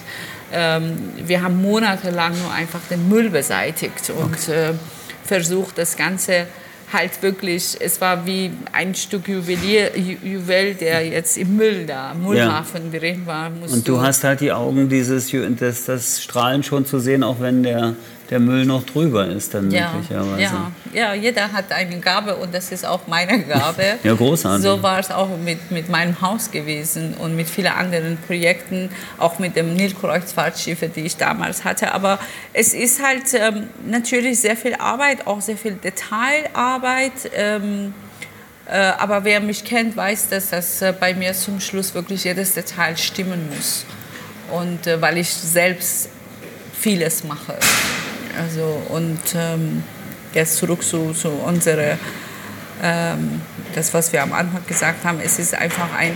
ähm, 0.52 1.14
wir 1.18 1.42
haben 1.42 1.62
monatelang 1.62 2.38
nur 2.40 2.52
einfach 2.52 2.82
den 2.90 3.10
Müll 3.10 3.30
beseitigt 3.30 4.12
und 4.12 4.48
äh, 4.50 4.74
versucht, 5.24 5.78
das 5.78 5.98
Ganze 5.98 6.48
halt 6.92 7.22
wirklich, 7.22 7.78
es 7.80 8.00
war 8.02 8.26
wie 8.26 8.52
ein 8.72 8.96
Stück 8.96 9.28
Juwelier, 9.28 9.92
Juwel, 9.98 10.76
der 10.76 11.08
jetzt 11.08 11.38
im 11.38 11.58
Müll 11.58 11.86
da, 11.86 12.14
Müllhafen 12.14 12.92
ja. 12.92 13.00
drin 13.00 13.26
war. 13.26 13.52
Und 13.68 13.88
du 13.88 14.02
hast 14.02 14.24
halt 14.24 14.42
die 14.42 14.52
Augen, 14.52 14.90
dieses, 14.90 15.32
das, 15.60 15.86
das 15.86 16.24
Strahlen 16.24 16.64
schon 16.64 16.86
zu 16.86 17.00
sehen, 17.00 17.24
auch 17.24 17.40
wenn 17.40 17.64
der 17.64 17.96
der 18.30 18.40
Müll 18.40 18.66
noch 18.66 18.84
drüber 18.84 19.28
ist 19.28 19.54
dann 19.54 19.70
ja, 19.70 19.92
möglicherweise. 19.92 20.42
Ja, 20.42 20.72
ja, 20.94 21.14
jeder 21.14 21.52
hat 21.52 21.72
eine 21.72 22.00
Gabe 22.00 22.36
und 22.36 22.54
das 22.54 22.72
ist 22.72 22.86
auch 22.86 23.08
meine 23.08 23.44
Gabe. 23.44 23.84
ja, 24.04 24.14
großartig. 24.14 24.64
So 24.64 24.82
war 24.82 25.00
es 25.00 25.12
auch 25.12 25.30
mit, 25.38 25.72
mit 25.72 25.90
meinem 25.90 26.20
Haus 26.22 26.50
gewesen 26.50 27.14
und 27.16 27.36
mit 27.36 27.48
vielen 27.48 27.74
anderen 27.74 28.18
Projekten, 28.18 28.90
auch 29.20 29.38
mit 29.38 29.56
dem 29.56 29.76
Nilkreuzfahrtschiffe, 29.76 30.90
die 30.90 31.02
ich 31.02 31.18
damals 31.18 31.64
hatte. 31.64 31.94
Aber 31.94 32.20
es 32.54 32.74
ist 32.74 33.04
halt 33.04 33.34
ähm, 33.34 33.70
natürlich 33.86 34.40
sehr 34.40 34.58
viel 34.58 34.76
Arbeit, 34.76 35.28
auch 35.28 35.42
sehr 35.42 35.58
viel 35.58 35.74
Detailarbeit. 35.74 37.32
Ähm, 37.36 37.94
äh, 38.68 38.78
aber 38.78 39.24
wer 39.24 39.40
mich 39.40 39.64
kennt, 39.64 39.96
weiß, 39.96 40.30
dass 40.30 40.50
das 40.50 40.82
äh, 40.82 40.94
bei 41.00 41.14
mir 41.14 41.34
zum 41.34 41.60
Schluss 41.60 41.94
wirklich 41.94 42.24
jedes 42.24 42.56
Detail 42.56 42.98
stimmen 42.98 43.50
muss. 43.56 43.86
Und 44.52 44.88
äh, 44.88 45.00
weil 45.02 45.18
ich 45.18 45.30
selbst 45.32 46.10
vieles 46.80 47.24
mache. 47.24 47.56
Also, 48.38 48.82
und 48.90 49.20
ähm, 49.36 49.84
jetzt 50.34 50.58
zurück 50.58 50.84
zu, 50.84 51.14
zu 51.14 51.30
unserer, 51.30 51.98
ähm, 52.84 53.42
das, 53.74 53.94
was 53.94 54.12
wir 54.12 54.22
am 54.22 54.34
Anfang 54.34 54.66
gesagt 54.68 55.04
haben, 55.06 55.20
es 55.24 55.40
ist 55.40 55.56
einfach 55.56 55.94
ein, 55.98 56.16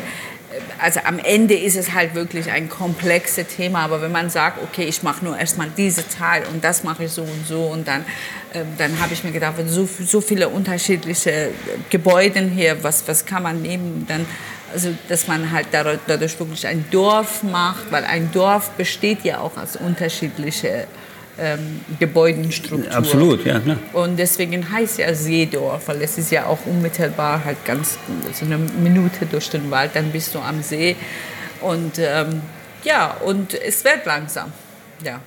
also 0.80 1.00
am 1.06 1.20
Ende 1.20 1.54
ist 1.54 1.78
es 1.78 1.94
halt 1.94 2.16
wirklich 2.16 2.52
ein 2.52 2.70
komplexes 2.70 3.48
Thema, 3.48 3.80
aber 3.80 4.02
wenn 4.02 4.12
man 4.12 4.30
sagt, 4.30 4.62
okay, 4.64 4.84
ich 4.84 5.04
mache 5.04 5.24
nur 5.24 5.38
erstmal 5.38 5.70
diese 5.76 6.08
Teil 6.08 6.44
und 6.52 6.64
das 6.64 6.84
mache 6.84 7.06
ich 7.06 7.12
so 7.12 7.22
und 7.22 7.48
so 7.48 7.64
und 7.64 7.88
dann, 7.88 8.02
äh, 8.54 8.64
dann 8.78 9.00
habe 9.00 9.14
ich 9.14 9.24
mir 9.24 9.32
gedacht, 9.32 9.56
so, 9.68 9.88
so 9.88 10.22
viele 10.22 10.50
unterschiedliche 10.50 11.52
Gebäude 11.90 12.42
hier, 12.42 12.84
was, 12.84 13.08
was 13.08 13.26
kann 13.26 13.44
man 13.44 13.62
nehmen, 13.62 14.06
dann, 14.08 14.26
also 14.74 14.90
dass 15.08 15.28
man 15.28 15.52
halt 15.52 15.68
dadurch, 15.72 16.40
wirklich 16.40 16.68
ein 16.68 16.86
Dorf 16.92 17.44
macht, 17.44 17.92
weil 17.92 18.04
ein 18.04 18.32
Dorf 18.32 18.72
besteht 18.72 19.24
ja 19.24 19.40
auch 19.40 19.58
aus 19.58 19.76
unterschiedlichen 19.76 20.86
ähm, 21.40 21.82
Gebäudenstruktur. 22.00 22.92
Absolut, 22.94 23.46
ja 23.46 23.60
klar. 23.60 23.78
Und 23.94 24.18
deswegen 24.18 24.72
heißt 24.72 25.00
ja 25.00 25.14
Seedorf, 25.14 25.88
weil 25.88 26.02
es 26.02 26.18
ist 26.18 26.32
ja 26.32 26.46
auch 26.46 26.60
unmittelbar 26.66 27.44
halt 27.46 27.64
ganz 27.66 27.98
so 28.34 28.46
eine 28.46 28.58
Minute 28.58 29.26
durch 29.26 29.50
den 29.50 29.72
Wald, 29.72 29.92
dann 29.94 30.12
bist 30.12 30.36
du 30.36 30.40
am 30.40 30.62
See. 30.62 30.96
Und 31.62 32.00
ähm, 32.00 32.42
ja, 32.84 33.16
und 33.26 33.54
es 33.54 33.84
wird 33.84 34.06
langsam, 34.06 34.52
ja. 35.04 35.20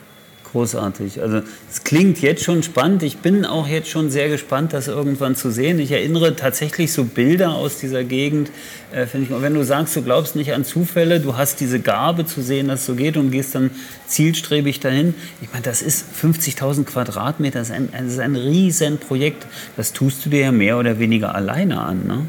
Großartig. 0.53 1.23
Also 1.23 1.41
es 1.71 1.83
klingt 1.83 2.21
jetzt 2.21 2.45
schon 2.45 2.63
spannend. 2.63 3.03
Ich 3.03 3.17
bin 3.19 3.47
auch 3.47 3.67
jetzt 3.67 3.89
schon 3.89 4.11
sehr 4.11 4.29
gespannt, 4.29 4.75
das 4.75 4.87
irgendwann 4.87 5.35
zu 5.35 5.51
sehen. 5.51 5.79
Ich 5.79 5.93
erinnere 5.93 6.37
tatsächlich 6.37 6.93
so 6.93 7.05
Bilder 7.05 7.55
aus 7.55 7.79
dieser 7.79 8.05
Gegend. 8.05 8.51
Äh, 8.95 9.05
ich, 9.05 9.31
wenn 9.31 9.55
du 9.55 9.65
sagst, 9.65 9.97
du 9.97 10.03
glaubst 10.03 10.37
nicht 10.37 10.53
an 10.53 10.67
Zufälle, 10.67 11.21
du 11.21 11.39
hast 11.39 11.61
diese 11.61 11.81
Gabe 11.81 12.27
zu 12.27 12.43
sehen, 12.43 12.69
dass 12.69 12.81
es 12.81 12.87
so 12.87 12.95
geht 12.95 13.17
und 13.17 13.31
gehst 13.31 13.55
dann 13.55 13.71
zielstrebig 14.07 14.81
dahin. 14.81 15.15
Ich 15.41 15.49
meine, 15.53 15.63
das 15.63 15.81
ist 15.81 16.05
50.000 16.23 16.85
Quadratmeter, 16.85 17.61
das 17.61 17.71
ist, 17.71 17.75
ein, 17.75 17.89
das 17.91 18.13
ist 18.13 18.19
ein 18.19 18.37
Riesenprojekt. 18.37 19.47
Das 19.79 19.95
tust 19.95 20.27
du 20.27 20.29
dir 20.29 20.41
ja 20.41 20.53
mehr 20.53 20.77
oder 20.77 20.99
weniger 20.99 21.35
alleine 21.35 21.81
an, 21.81 22.07
ne? 22.07 22.27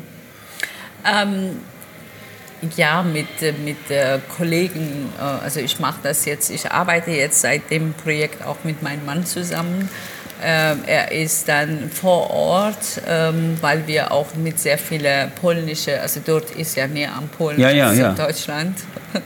Ähm 1.06 1.73
ja, 2.76 3.04
mit, 3.04 3.28
mit 3.64 3.90
äh, 3.90 4.20
Kollegen, 4.38 5.12
äh, 5.20 5.22
also 5.22 5.60
ich 5.60 5.80
mache 5.80 6.00
das 6.04 6.26
jetzt, 6.26 6.50
ich 6.50 6.72
arbeite 6.72 7.12
jetzt 7.12 7.42
seit 7.42 7.70
dem 7.70 7.94
Projekt 7.94 8.46
auch 8.46 8.58
mit 8.64 8.82
meinem 8.82 9.06
Mann 9.06 9.26
zusammen. 9.26 9.90
Äh, 10.42 10.76
er 10.88 11.12
ist 11.12 11.48
dann 11.48 11.90
vor 11.90 12.30
Ort, 12.30 13.02
ähm, 13.08 13.58
weil 13.62 13.88
wir 13.88 14.12
auch 14.12 14.36
mit 14.36 14.60
sehr 14.60 14.78
vielen 14.78 15.32
polnische, 15.32 16.02
also 16.02 16.20
dort 16.26 16.52
ist 16.52 16.76
ja 16.76 16.88
näher 16.88 17.16
am 17.16 17.30
Polen 17.30 17.60
ja, 17.60 17.70
ja, 17.70 17.90
als 17.90 17.98
ja. 17.98 18.10
in 18.10 18.16
Deutschland. 18.16 18.78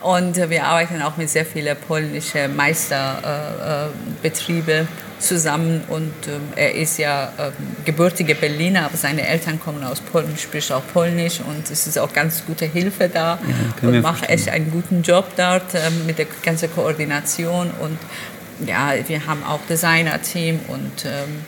Und 0.00 0.48
wir 0.48 0.64
arbeiten 0.64 1.02
auch 1.02 1.18
mit 1.18 1.28
sehr 1.28 1.44
vielen 1.44 1.76
polnischen 1.76 2.56
Meisterbetrieben 2.56 4.88
zusammen. 5.20 5.82
Und 5.88 6.12
ähm, 6.28 6.40
er 6.56 6.74
ist 6.74 6.98
ja 6.98 7.32
ähm, 7.38 7.52
gebürtiger 7.84 8.34
Berliner, 8.34 8.86
aber 8.86 8.96
seine 8.96 9.26
Eltern 9.26 9.60
kommen 9.60 9.84
aus 9.84 10.00
Polen, 10.00 10.36
spricht 10.36 10.72
auch 10.72 10.82
Polnisch. 10.92 11.40
Und 11.40 11.70
es 11.70 11.86
ist 11.86 11.98
auch 11.98 12.12
ganz 12.12 12.44
gute 12.46 12.66
Hilfe 12.66 13.08
da. 13.08 13.38
Ja, 13.82 13.88
und 13.88 14.00
macht 14.02 14.28
echt 14.28 14.48
einen 14.48 14.70
guten 14.70 15.02
Job 15.02 15.26
dort 15.36 15.74
ähm, 15.74 16.06
mit 16.06 16.18
der 16.18 16.26
ganzen 16.42 16.72
Koordination. 16.72 17.70
Und 17.80 17.98
ja, 18.66 18.92
wir 19.06 19.26
haben 19.26 19.42
auch 19.44 19.60
Designer-Team 19.68 20.60
und 20.68 21.04
ähm, 21.04 21.44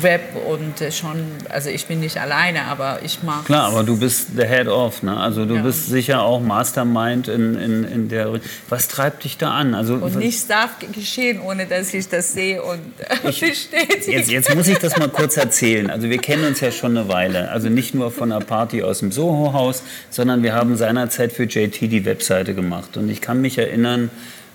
Web 0.00 0.36
und 0.46 0.80
äh, 0.80 0.92
schon, 0.92 1.24
also 1.48 1.70
ich 1.70 1.86
bin 1.86 2.00
nicht 2.00 2.18
alleine, 2.18 2.64
aber 2.64 3.00
ich 3.02 3.22
mache. 3.22 3.44
Klar, 3.44 3.68
aber 3.68 3.82
du 3.82 3.98
bist 3.98 4.28
der 4.36 4.48
Head 4.48 4.68
of, 4.68 5.02
ne? 5.02 5.16
Also 5.16 5.44
du 5.44 5.56
ja. 5.56 5.62
bist 5.62 5.86
sicher 5.86 6.22
auch 6.22 6.40
Mastermind 6.40 7.28
in, 7.28 7.54
in, 7.54 7.84
in 7.84 8.08
der. 8.08 8.40
Was 8.68 8.88
treibt 8.88 9.24
dich 9.24 9.38
da 9.38 9.52
an? 9.52 9.74
Also, 9.74 9.94
und 9.94 10.16
nichts 10.16 10.46
darf 10.46 10.70
geschehen, 10.92 11.40
ohne 11.40 11.66
dass 11.66 11.94
ich 11.94 12.08
das 12.08 12.32
sehe 12.32 12.62
und 12.62 12.80
ich, 13.28 13.40
bestätige. 13.40 14.12
Jetzt, 14.12 14.30
jetzt 14.30 14.54
muss 14.54 14.68
ich 14.68 14.78
das 14.78 14.96
mal 14.98 15.08
kurz 15.08 15.36
erzählen. 15.36 15.90
Also 15.90 16.10
wir 16.10 16.18
kennen 16.18 16.44
uns 16.44 16.60
ja 16.60 16.70
schon 16.70 16.96
eine 16.96 17.08
Weile. 17.08 17.50
Also 17.50 17.68
nicht 17.68 17.94
nur 17.94 18.10
von 18.10 18.32
einer 18.32 18.44
Party 18.44 18.82
aus 18.82 19.00
dem 19.00 19.12
Soho-Haus, 19.12 19.82
sondern 20.10 20.42
wir 20.42 20.54
haben 20.54 20.76
seinerzeit 20.76 21.32
für 21.32 21.44
JT 21.44 21.80
die 21.80 22.04
Webseite 22.04 22.54
gemacht. 22.54 22.96
Und 22.96 23.08
ich 23.08 23.20
kann 23.20 23.40
mich 23.40 23.58
erinnern, 23.58 24.10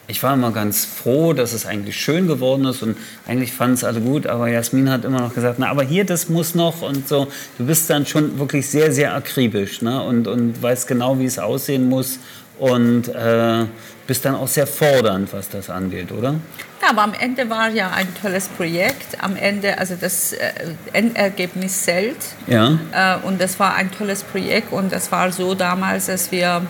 ich 0.07 0.21
war 0.21 0.33
immer 0.33 0.51
ganz 0.51 0.85
froh, 0.85 1.33
dass 1.33 1.53
es 1.53 1.65
eigentlich 1.65 1.99
schön 1.99 2.27
geworden 2.27 2.65
ist 2.65 2.83
und 2.83 2.97
eigentlich 3.25 3.53
fanden 3.53 3.75
es 3.75 3.83
alle 3.83 4.01
gut, 4.01 4.27
aber 4.27 4.49
Jasmin 4.49 4.89
hat 4.89 5.05
immer 5.05 5.21
noch 5.21 5.33
gesagt, 5.33 5.59
na, 5.59 5.69
aber 5.69 5.83
hier, 5.83 6.05
das 6.05 6.29
muss 6.29 6.55
noch 6.55 6.81
und 6.81 7.07
so. 7.07 7.27
Du 7.57 7.65
bist 7.65 7.89
dann 7.89 8.05
schon 8.05 8.37
wirklich 8.37 8.69
sehr, 8.69 8.91
sehr 8.91 9.15
akribisch 9.15 9.81
ne? 9.81 10.03
und, 10.03 10.27
und 10.27 10.61
weißt 10.61 10.87
genau, 10.87 11.19
wie 11.19 11.25
es 11.25 11.39
aussehen 11.39 11.87
muss 11.87 12.19
und 12.59 13.07
äh, 13.07 13.65
bist 14.05 14.25
dann 14.25 14.35
auch 14.35 14.47
sehr 14.47 14.67
fordernd, 14.67 15.31
was 15.31 15.49
das 15.49 15.69
angeht, 15.69 16.11
oder? 16.11 16.35
Ja, 16.81 16.89
aber 16.89 17.03
am 17.03 17.13
Ende 17.13 17.49
war 17.49 17.69
ja 17.69 17.91
ein 17.91 18.07
tolles 18.21 18.49
Projekt. 18.49 19.23
Am 19.23 19.37
Ende, 19.37 19.77
also 19.77 19.95
das 19.99 20.33
äh, 20.33 20.51
Endergebnis 20.91 21.83
zählt. 21.83 22.17
Ja. 22.47 22.77
Äh, 22.91 23.25
und 23.25 23.39
das 23.39 23.57
war 23.59 23.75
ein 23.75 23.89
tolles 23.91 24.23
Projekt 24.23 24.73
und 24.73 24.91
das 24.91 25.11
war 25.11 25.31
so 25.31 25.55
damals, 25.55 26.07
dass 26.07 26.31
wir 26.31 26.61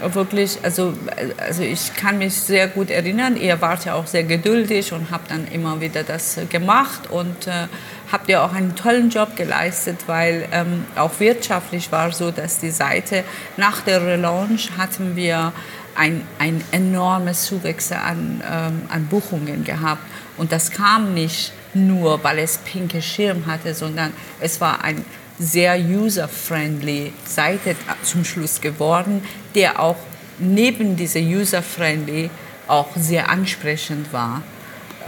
wirklich, 0.00 0.58
also, 0.62 0.94
also 1.38 1.62
ich 1.62 1.94
kann 1.94 2.18
mich 2.18 2.34
sehr 2.34 2.68
gut 2.68 2.90
erinnern, 2.90 3.36
ihr 3.36 3.60
wart 3.60 3.84
ja 3.84 3.94
auch 3.94 4.06
sehr 4.06 4.24
geduldig 4.24 4.92
und 4.92 5.10
habt 5.10 5.30
dann 5.30 5.46
immer 5.48 5.80
wieder 5.80 6.02
das 6.02 6.38
gemacht. 6.50 7.10
Und 7.10 7.46
äh, 7.46 7.68
habt 8.10 8.28
ja 8.28 8.44
auch 8.44 8.52
einen 8.52 8.74
tollen 8.76 9.10
Job 9.10 9.36
geleistet, 9.36 10.00
weil 10.06 10.48
ähm, 10.52 10.84
auch 10.96 11.18
wirtschaftlich 11.18 11.90
war 11.90 12.12
so, 12.12 12.30
dass 12.30 12.58
die 12.58 12.70
Seite 12.70 13.24
nach 13.56 13.80
der 13.80 14.04
Relaunch 14.04 14.70
hatten 14.78 15.16
wir 15.16 15.52
ein, 15.94 16.22
ein 16.38 16.62
enormes 16.72 17.44
Zuwachs 17.46 17.90
an, 17.92 18.42
ähm, 18.48 18.82
an 18.88 19.06
Buchungen 19.06 19.64
gehabt. 19.64 20.02
Und 20.36 20.52
das 20.52 20.70
kam 20.70 21.14
nicht 21.14 21.52
nur, 21.74 22.22
weil 22.22 22.38
es 22.38 22.58
pinke 22.58 23.02
Schirm 23.02 23.46
hatte, 23.46 23.74
sondern 23.74 24.12
es 24.40 24.60
war 24.60 24.84
ein 24.84 25.04
sehr 25.38 25.78
user-friendly 25.78 27.12
Seite 27.24 27.76
zum 28.02 28.24
Schluss 28.24 28.60
geworden, 28.60 29.22
der 29.54 29.80
auch 29.80 29.96
neben 30.38 30.96
dieser 30.96 31.20
user-friendly 31.20 32.30
auch 32.68 32.88
sehr 32.96 33.28
ansprechend 33.28 34.12
war. 34.12 34.42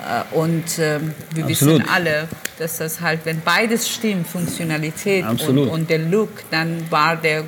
Äh, 0.06 0.34
und 0.36 0.78
äh, 0.78 1.00
wir 1.34 1.44
Absolut. 1.44 1.80
wissen 1.80 1.88
alle, 1.88 2.28
dass 2.58 2.78
das 2.78 3.00
halt, 3.00 3.20
wenn 3.24 3.40
beides 3.40 3.88
stimmt, 3.88 4.26
Funktionalität 4.26 5.24
und, 5.26 5.40
und, 5.58 5.90
der 5.90 5.98
Look, 5.98 6.28
dann 6.50 6.90
war 6.90 7.16
der, 7.16 7.44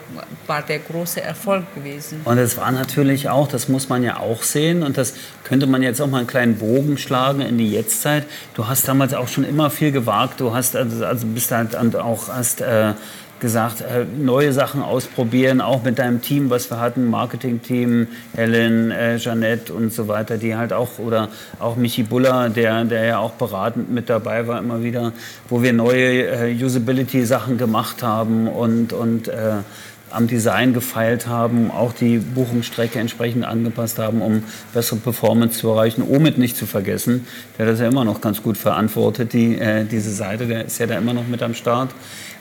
war 0.47 0.63
der 0.63 0.79
große 0.79 1.21
Erfolg 1.21 1.65
gewesen. 1.75 2.21
Und 2.25 2.39
es 2.39 2.57
war 2.57 2.71
natürlich 2.71 3.29
auch, 3.29 3.49
das 3.49 3.69
muss 3.69 3.89
man 3.89 4.03
ja 4.03 4.19
auch 4.19 4.43
sehen, 4.43 4.83
und 4.83 4.97
das 4.97 5.15
könnte 5.45 5.67
man 5.67 5.83
jetzt 5.83 6.01
auch 6.01 6.07
mal 6.07 6.19
einen 6.19 6.27
kleinen 6.27 6.57
Bogen 6.57 6.99
schlagen 6.99 7.41
in 7.41 7.59
die 7.59 7.71
Jetztzeit. 7.71 8.25
Du 8.55 8.69
hast 8.69 8.87
damals 8.87 9.15
auch 9.15 9.29
schon 9.29 9.45
immer 9.45 9.71
viel 9.71 9.93
gewagt, 9.93 10.41
du 10.41 10.55
hast 10.55 10.77
also, 10.77 11.05
also 11.05 11.27
bist 11.27 11.51
halt 11.51 11.77
auch 11.97 12.29
hast 12.29 12.61
äh, 12.61 12.95
gesagt, 13.41 13.81
äh, 13.81 14.05
neue 14.19 14.53
Sachen 14.53 14.83
ausprobieren, 14.83 15.61
auch 15.61 15.83
mit 15.83 15.99
deinem 15.99 16.23
Team, 16.23 16.51
was 16.51 16.71
wir 16.71 16.81
hatten, 16.81 17.09
Marketing-Team, 17.11 18.07
Helen, 18.35 18.91
äh, 18.91 19.17
Jeanette 19.17 19.73
und 19.73 19.93
so 19.93 20.09
weiter, 20.09 20.39
die 20.39 20.57
halt 20.57 20.73
auch, 20.73 20.99
oder 20.99 21.29
auch 21.59 21.77
Michi 21.77 22.03
Buller, 22.03 22.51
der, 22.51 22.85
der 22.85 23.05
ja 23.05 23.19
auch 23.19 23.33
beratend 23.33 23.91
mit 23.91 24.09
dabei 24.09 24.47
war 24.47 24.59
immer 24.59 24.83
wieder, 24.83 25.13
wo 25.49 25.63
wir 25.63 25.73
neue 25.73 26.27
äh, 26.27 26.65
Usability-Sachen 26.65 27.59
gemacht 27.59 28.03
haben 28.03 28.47
und, 28.47 28.93
und 28.93 29.29
äh, 29.29 29.63
am 30.11 30.27
Design 30.27 30.75
gefeilt 30.75 31.27
haben, 31.27 31.71
auch 31.71 31.93
die 31.93 32.19
Buchungsstrecke 32.19 32.99
entsprechend 32.99 33.45
angepasst 33.45 33.99
haben, 33.99 34.23
um 34.23 34.43
bessere 34.75 34.99
Performance 34.99 35.59
zu 35.59 35.69
erreichen. 35.69 36.03
Omid 36.03 36.39
nicht 36.39 36.57
zu 36.57 36.67
vergessen, 36.67 37.27
der 37.59 37.67
das 37.67 37.81
ja 37.81 37.87
immer 37.87 38.05
noch 38.05 38.21
ganz 38.21 38.43
gut 38.43 38.57
verantwortet, 38.57 39.33
die, 39.33 39.59
äh, 39.59 39.85
diese 39.85 40.13
Seite, 40.13 40.47
der 40.47 40.65
ist 40.65 40.79
ja 40.79 40.87
da 40.87 40.99
immer 40.99 41.15
noch 41.15 41.27
mit 41.27 41.43
am 41.43 41.55
Start. 41.55 41.91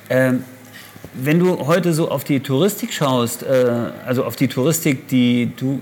Ähm, 0.09 0.43
wenn 1.13 1.39
du 1.39 1.65
heute 1.65 1.93
so 1.93 2.09
auf 2.09 2.23
die 2.23 2.39
Touristik 2.39 2.93
schaust, 2.93 3.43
äh, 3.43 3.65
also 4.05 4.23
auf 4.23 4.35
die 4.35 4.47
Touristik, 4.47 5.07
die 5.07 5.51
du 5.55 5.81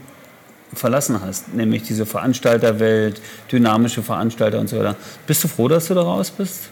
verlassen 0.73 1.21
hast, 1.21 1.53
nämlich 1.53 1.83
diese 1.83 2.05
Veranstalterwelt, 2.05 3.21
dynamische 3.51 4.03
Veranstalter 4.03 4.59
und 4.59 4.67
so 4.67 4.77
weiter, 4.77 4.95
bist 5.25 5.43
du 5.43 5.47
froh, 5.47 5.67
dass 5.67 5.87
du 5.87 5.93
da 5.93 6.01
raus 6.01 6.31
bist? 6.31 6.69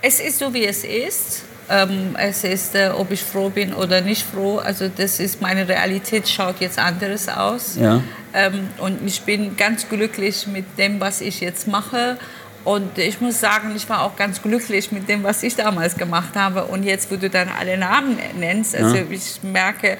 Es 0.00 0.20
ist 0.20 0.38
so, 0.38 0.52
wie 0.52 0.64
es 0.64 0.84
ist. 0.84 1.44
Ähm, 1.70 2.16
es 2.18 2.42
ist, 2.42 2.74
äh, 2.74 2.90
ob 2.94 3.12
ich 3.12 3.22
froh 3.22 3.48
bin 3.48 3.72
oder 3.72 4.00
nicht 4.00 4.26
froh. 4.26 4.58
Also 4.58 4.88
das 4.88 5.20
ist 5.20 5.40
meine 5.40 5.68
Realität 5.68 6.28
schaut 6.28 6.60
jetzt 6.60 6.78
anders 6.78 7.28
aus. 7.28 7.76
Ja. 7.80 8.02
Ähm, 8.34 8.68
und 8.78 9.06
ich 9.06 9.22
bin 9.22 9.56
ganz 9.56 9.88
glücklich 9.88 10.46
mit 10.48 10.64
dem, 10.76 11.00
was 11.00 11.20
ich 11.20 11.40
jetzt 11.40 11.68
mache. 11.68 12.18
Und 12.64 12.96
ich 12.98 13.20
muss 13.20 13.40
sagen, 13.40 13.72
ich 13.74 13.88
war 13.88 14.02
auch 14.02 14.16
ganz 14.16 14.40
glücklich 14.40 14.92
mit 14.92 15.08
dem, 15.08 15.24
was 15.24 15.42
ich 15.42 15.56
damals 15.56 15.96
gemacht 15.96 16.36
habe. 16.36 16.64
Und 16.66 16.84
jetzt, 16.84 17.10
wo 17.10 17.16
du 17.16 17.28
dann 17.28 17.48
alle 17.48 17.76
Namen 17.76 18.18
nennst, 18.38 18.76
also 18.76 18.96
ja. 18.96 19.04
ich 19.10 19.42
merke, 19.42 19.98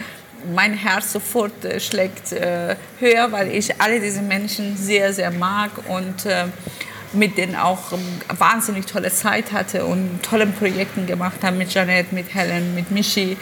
mein 0.55 0.75
Herz 0.75 1.12
sofort 1.12 1.64
äh, 1.64 1.81
schlägt 1.81 2.33
äh, 2.33 2.77
höher, 2.98 3.31
weil 3.33 3.48
ich 3.48 3.81
alle 3.81 4.01
diese 4.01 4.22
Menschen 4.22 4.77
sehr, 4.77 5.12
sehr 5.12 5.31
mag 5.31 5.70
und 5.88 6.27
äh, 6.27 6.46
mit 7.12 7.37
denen 7.37 7.57
auch 7.57 7.92
ähm, 7.92 8.01
wahnsinnig 8.38 8.87
tolle 8.87 9.11
Zeit 9.11 9.53
hatte 9.53 9.85
und 9.85 10.20
tolle 10.22 10.46
Projekte 10.46 11.05
gemacht 11.05 11.42
habe 11.42 11.57
mit 11.57 11.72
Janet, 11.72 12.12
mit 12.12 12.35
Helen, 12.35 12.75
mit 12.75 12.90
Michi, 12.90 13.37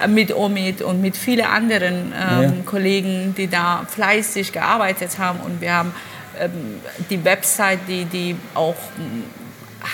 äh, 0.00 0.08
mit 0.08 0.34
Omid 0.34 0.82
und 0.82 1.00
mit 1.00 1.16
vielen 1.16 1.46
anderen 1.46 2.12
ähm, 2.12 2.42
ja. 2.42 2.52
Kollegen, 2.66 3.34
die 3.36 3.48
da 3.48 3.86
fleißig 3.88 4.52
gearbeitet 4.52 5.18
haben. 5.18 5.40
Und 5.40 5.60
wir 5.60 5.72
haben 5.72 5.94
die 7.10 7.24
Website, 7.24 7.80
die, 7.88 8.04
die 8.04 8.36
auch 8.54 8.76
ähm, 8.98 9.24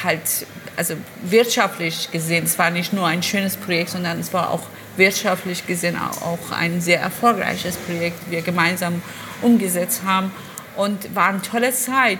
halt, 0.02 0.46
also 0.76 0.94
wirtschaftlich 1.22 2.10
gesehen, 2.10 2.44
es 2.44 2.58
war 2.58 2.70
nicht 2.70 2.92
nur 2.92 3.06
ein 3.06 3.22
schönes 3.22 3.56
Projekt, 3.56 3.90
sondern 3.90 4.20
es 4.20 4.32
war 4.32 4.50
auch 4.50 4.62
wirtschaftlich 4.96 5.66
gesehen 5.66 5.96
auch 5.96 6.50
ein 6.50 6.80
sehr 6.80 7.00
erfolgreiches 7.00 7.76
Projekt, 7.76 8.30
wir 8.30 8.42
gemeinsam 8.42 9.00
umgesetzt 9.42 10.02
haben 10.04 10.32
und 10.76 11.14
war 11.14 11.28
eine 11.28 11.42
tolle 11.42 11.72
Zeit. 11.72 12.18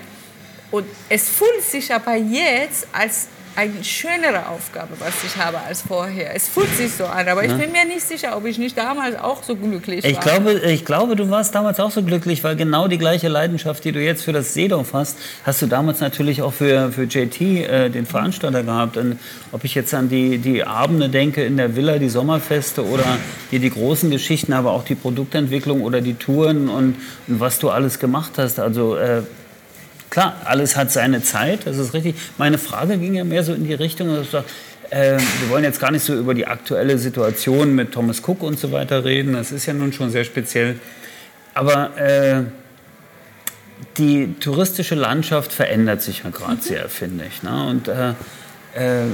Und 0.71 0.87
es 1.09 1.29
fühlt 1.29 1.63
sich 1.63 1.93
aber 1.93 2.15
jetzt 2.15 2.87
als 2.93 3.29
eine 3.59 3.83
schönere 3.83 4.47
Aufgabe, 4.51 4.95
was 5.01 5.25
ich 5.25 5.37
habe 5.37 5.59
als 5.59 5.83
vorher. 5.83 6.33
Es 6.37 6.47
fühlt 6.47 6.73
sich 6.77 6.93
so 6.93 7.07
an, 7.07 7.27
aber 7.27 7.43
ich 7.43 7.53
bin 7.53 7.73
mir 7.73 7.85
nicht 7.85 8.03
sicher, 8.03 8.37
ob 8.37 8.47
ich 8.47 8.57
nicht 8.57 8.79
damals 8.79 9.19
auch 9.19 9.43
so 9.43 9.57
glücklich 9.57 10.05
ich 10.05 10.15
war. 10.15 10.23
Glaube, 10.23 10.53
ich 10.61 10.85
glaube, 10.85 11.17
du 11.17 11.29
warst 11.29 11.57
damals 11.57 11.81
auch 11.81 11.91
so 11.91 12.05
glücklich, 12.05 12.45
weil 12.45 12.55
genau 12.55 12.87
die 12.87 12.99
gleiche 12.99 13.27
Leidenschaft, 13.27 13.85
die 13.85 13.91
du 13.91 14.01
jetzt 14.01 14.23
für 14.23 14.33
das 14.33 14.55
Seedorf 14.55 14.93
hast, 14.93 15.19
hast 15.43 15.61
du 15.61 15.67
damals 15.67 15.99
natürlich 15.99 16.41
auch 16.41 16.53
für, 16.53 16.93
für 16.93 17.03
JT, 17.03 17.41
äh, 17.41 17.91
den 17.91 18.07
Veranstalter, 18.07 18.63
gehabt. 18.63 18.97
Und 18.97 19.19
ob 19.51 19.65
ich 19.65 19.75
jetzt 19.75 19.93
an 19.93 20.09
die, 20.09 20.39
die 20.39 20.63
Abende 20.63 21.09
denke 21.09 21.43
in 21.43 21.57
der 21.57 21.75
Villa, 21.75 21.99
die 21.99 22.11
Sommerfeste 22.11 22.87
oder 22.87 23.19
die, 23.51 23.59
die 23.59 23.71
großen 23.71 24.09
Geschichten, 24.09 24.53
aber 24.53 24.71
auch 24.71 24.85
die 24.85 24.95
Produktentwicklung 24.95 25.83
oder 25.83 26.01
die 26.01 26.15
Touren 26.15 26.69
und, 26.69 26.95
und 27.27 27.41
was 27.41 27.59
du 27.59 27.71
alles 27.71 27.99
gemacht 27.99 28.35
hast. 28.37 28.61
Also 28.61 28.97
äh, 28.97 29.23
Klar, 30.11 30.41
alles 30.45 30.77
hat 30.77 30.91
seine 30.91 31.23
Zeit, 31.23 31.67
das 31.67 31.77
ist 31.77 31.93
richtig. 31.93 32.15
Meine 32.39 32.59
Frage 32.59 32.97
ging 32.97 33.15
ja 33.15 33.25
mehr 33.25 33.45
so 33.45 33.53
in 33.53 33.65
die 33.65 33.75
Richtung, 33.75 34.09
dass 34.09 34.27
ich 34.27 34.31
sage, 34.31 34.47
äh, 34.91 35.19
wir 35.41 35.51
wollen 35.51 35.65
jetzt 35.65 35.81
gar 35.81 35.91
nicht 35.91 36.05
so 36.05 36.15
über 36.15 36.33
die 36.35 36.47
aktuelle 36.47 36.97
Situation 36.99 37.75
mit 37.75 37.93
Thomas 37.93 38.23
Cook 38.27 38.43
und 38.43 38.59
so 38.59 38.73
weiter 38.73 39.05
reden, 39.05 39.35
das 39.35 39.53
ist 39.53 39.67
ja 39.67 39.75
nun 39.75 39.93
schon 39.93 40.11
sehr 40.11 40.25
speziell. 40.25 40.77
Aber 41.53 41.97
äh, 41.99 42.43
die 43.99 44.35
touristische 44.41 44.95
Landschaft 44.95 45.53
verändert 45.53 46.03
sich 46.03 46.23
ja 46.25 46.31
gerade 46.31 46.55
mhm. 46.55 46.61
sehr, 46.61 46.89
finde 46.89 47.25
ich. 47.27 47.43
Ne? 47.43 47.67
Und 47.67 47.89
äh, 47.89 48.11
äh, 48.75 49.07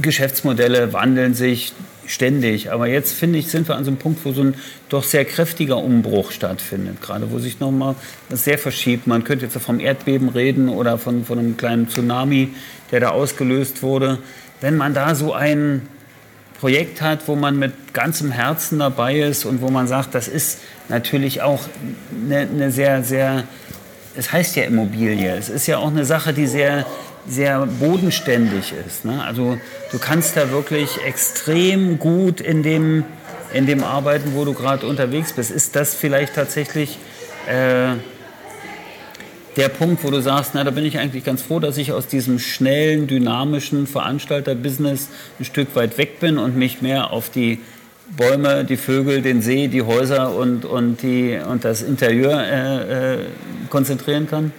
Geschäftsmodelle 0.00 0.92
wandeln 0.92 1.34
sich, 1.34 1.72
ständig. 2.06 2.72
Aber 2.72 2.86
jetzt 2.86 3.12
finde 3.12 3.38
ich, 3.38 3.48
sind 3.48 3.68
wir 3.68 3.76
an 3.76 3.84
so 3.84 3.90
einem 3.90 3.98
Punkt, 3.98 4.24
wo 4.24 4.32
so 4.32 4.42
ein 4.42 4.54
doch 4.88 5.02
sehr 5.02 5.24
kräftiger 5.24 5.78
Umbruch 5.78 6.32
stattfindet, 6.32 7.00
gerade 7.00 7.30
wo 7.30 7.38
sich 7.38 7.60
nochmal 7.60 7.94
das 8.28 8.44
sehr 8.44 8.58
verschiebt. 8.58 9.06
Man 9.06 9.24
könnte 9.24 9.46
jetzt 9.46 9.56
vom 9.58 9.80
Erdbeben 9.80 10.28
reden 10.28 10.68
oder 10.68 10.98
von, 10.98 11.24
von 11.24 11.38
einem 11.38 11.56
kleinen 11.56 11.88
Tsunami, 11.88 12.50
der 12.90 13.00
da 13.00 13.08
ausgelöst 13.10 13.82
wurde. 13.82 14.18
Wenn 14.60 14.76
man 14.76 14.94
da 14.94 15.14
so 15.14 15.32
ein 15.32 15.82
Projekt 16.60 17.02
hat, 17.02 17.28
wo 17.28 17.36
man 17.36 17.58
mit 17.58 17.92
ganzem 17.92 18.30
Herzen 18.30 18.78
dabei 18.78 19.20
ist 19.20 19.44
und 19.44 19.60
wo 19.60 19.70
man 19.70 19.86
sagt, 19.86 20.14
das 20.14 20.28
ist 20.28 20.60
natürlich 20.88 21.42
auch 21.42 21.60
eine, 22.24 22.38
eine 22.38 22.70
sehr, 22.70 23.02
sehr, 23.02 23.44
es 24.16 24.32
heißt 24.32 24.56
ja 24.56 24.64
Immobilie, 24.64 25.36
es 25.36 25.48
ist 25.48 25.66
ja 25.66 25.78
auch 25.78 25.88
eine 25.88 26.04
Sache, 26.04 26.32
die 26.32 26.46
sehr 26.46 26.86
sehr 27.26 27.66
bodenständig 27.66 28.72
ist. 28.86 29.04
Ne? 29.04 29.22
Also 29.24 29.58
du 29.92 29.98
kannst 29.98 30.36
da 30.36 30.50
wirklich 30.50 31.02
extrem 31.04 31.98
gut 31.98 32.40
in 32.40 32.62
dem, 32.62 33.04
in 33.52 33.66
dem 33.66 33.82
arbeiten, 33.82 34.32
wo 34.34 34.44
du 34.44 34.52
gerade 34.52 34.86
unterwegs 34.86 35.32
bist. 35.32 35.50
Ist 35.50 35.74
das 35.76 35.94
vielleicht 35.94 36.34
tatsächlich 36.34 36.98
äh, 37.48 37.94
der 39.56 39.68
Punkt, 39.68 40.02
wo 40.04 40.10
du 40.10 40.20
sagst, 40.20 40.52
na, 40.54 40.64
da 40.64 40.70
bin 40.70 40.84
ich 40.84 40.98
eigentlich 40.98 41.24
ganz 41.24 41.42
froh, 41.42 41.60
dass 41.60 41.76
ich 41.76 41.92
aus 41.92 42.08
diesem 42.08 42.38
schnellen, 42.38 43.06
dynamischen 43.06 43.86
Veranstalter-Business 43.86 45.08
ein 45.38 45.44
Stück 45.44 45.74
weit 45.76 45.96
weg 45.96 46.20
bin 46.20 46.38
und 46.38 46.56
mich 46.56 46.82
mehr 46.82 47.12
auf 47.12 47.30
die 47.30 47.60
Bäume, 48.16 48.64
die 48.64 48.76
Vögel, 48.76 49.22
den 49.22 49.40
See, 49.40 49.68
die 49.68 49.82
Häuser 49.82 50.34
und, 50.34 50.64
und, 50.64 51.02
die, 51.02 51.38
und 51.38 51.64
das 51.64 51.82
Interieur 51.82 52.42
äh, 52.42 53.14
äh, 53.14 53.18
konzentrieren 53.70 54.28
kann? 54.28 54.52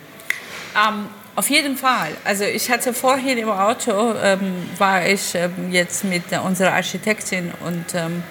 Um 0.73 1.05
auf 1.35 1.49
jeden 1.49 1.77
Fall. 1.77 2.11
Also 2.23 2.45
ich 2.45 2.71
hatte 2.71 2.93
vorhin 2.93 3.37
im 3.37 3.49
Auto, 3.49 4.13
ähm, 4.23 4.69
war 4.77 5.05
ich 5.05 5.35
ähm, 5.35 5.71
jetzt 5.71 6.05
mit 6.05 6.23
unserer 6.43 6.73
Architektin 6.73 7.51
und 7.65 7.93
ähm, 7.93 8.23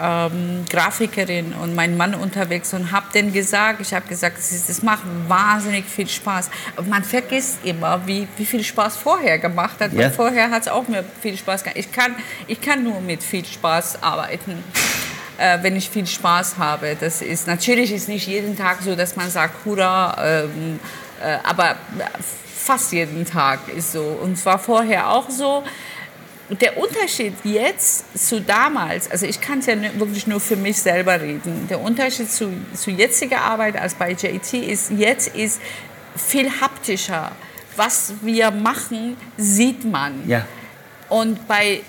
ähm 0.00 0.64
Grafikerin 0.70 1.52
und 1.52 1.74
meinem 1.74 1.96
Mann 1.96 2.14
unterwegs 2.14 2.72
und 2.74 2.92
habe 2.92 3.06
denen 3.12 3.32
gesagt, 3.32 3.80
ich 3.80 3.92
habe 3.92 4.06
gesagt, 4.06 4.38
das 4.38 4.82
macht 4.82 5.02
wahnsinnig 5.26 5.84
viel 5.84 6.08
Spaß. 6.08 6.48
Aber 6.76 6.86
man 6.86 7.02
vergisst 7.02 7.58
immer, 7.64 8.06
wie, 8.06 8.28
wie 8.36 8.46
viel 8.46 8.62
Spaß 8.62 8.96
vorher 8.96 9.38
gemacht 9.38 9.80
hat. 9.80 9.92
Ja. 9.92 10.08
vorher 10.10 10.50
hat 10.50 10.62
es 10.62 10.68
auch 10.68 10.86
mir 10.86 11.04
viel 11.20 11.36
Spaß 11.36 11.64
gemacht. 11.64 11.78
Ich 11.78 11.90
kann, 11.90 12.14
ich 12.46 12.60
kann 12.60 12.84
nur 12.84 13.00
mit 13.00 13.22
viel 13.22 13.44
Spaß 13.44 14.02
arbeiten. 14.02 14.62
Äh, 15.38 15.58
wenn 15.62 15.74
ich 15.74 15.88
viel 15.88 16.06
Spaß 16.06 16.58
habe. 16.58 16.94
Das 17.00 17.22
ist 17.22 17.46
natürlich 17.46 17.90
ist 17.90 18.08
nicht 18.08 18.28
jeden 18.28 18.56
Tag 18.56 18.82
so, 18.82 18.94
dass 18.94 19.16
man 19.16 19.30
sagt, 19.30 19.64
hurra, 19.64 20.44
ähm, 20.44 20.78
äh, 20.78 21.01
aber 21.42 21.76
fast 22.62 22.92
jeden 22.92 23.24
Tag 23.24 23.68
ist 23.68 23.92
so. 23.92 24.02
Und 24.02 24.36
zwar 24.36 24.58
vorher 24.58 25.10
auch 25.10 25.28
so. 25.30 25.64
Der 26.60 26.76
Unterschied 26.76 27.32
jetzt 27.44 28.04
zu 28.18 28.40
damals, 28.40 29.10
also 29.10 29.24
ich 29.24 29.40
kann 29.40 29.60
es 29.60 29.66
ja 29.66 29.74
wirklich 29.94 30.26
nur 30.26 30.38
für 30.40 30.56
mich 30.56 30.82
selber 30.82 31.18
reden, 31.18 31.66
der 31.70 31.80
Unterschied 31.80 32.30
zu, 32.30 32.52
zu 32.74 32.90
jetziger 32.90 33.40
Arbeit 33.40 33.76
als 33.76 33.94
bei 33.94 34.10
JT 34.10 34.52
ist, 34.54 34.90
jetzt 34.90 35.34
ist 35.34 35.60
viel 36.14 36.50
haptischer. 36.60 37.32
Was 37.76 38.12
wir 38.20 38.50
machen, 38.50 39.16
sieht 39.38 39.84
man. 39.84 40.28
Ja. 40.28 40.46
Und 41.08 41.48
bei 41.48 41.80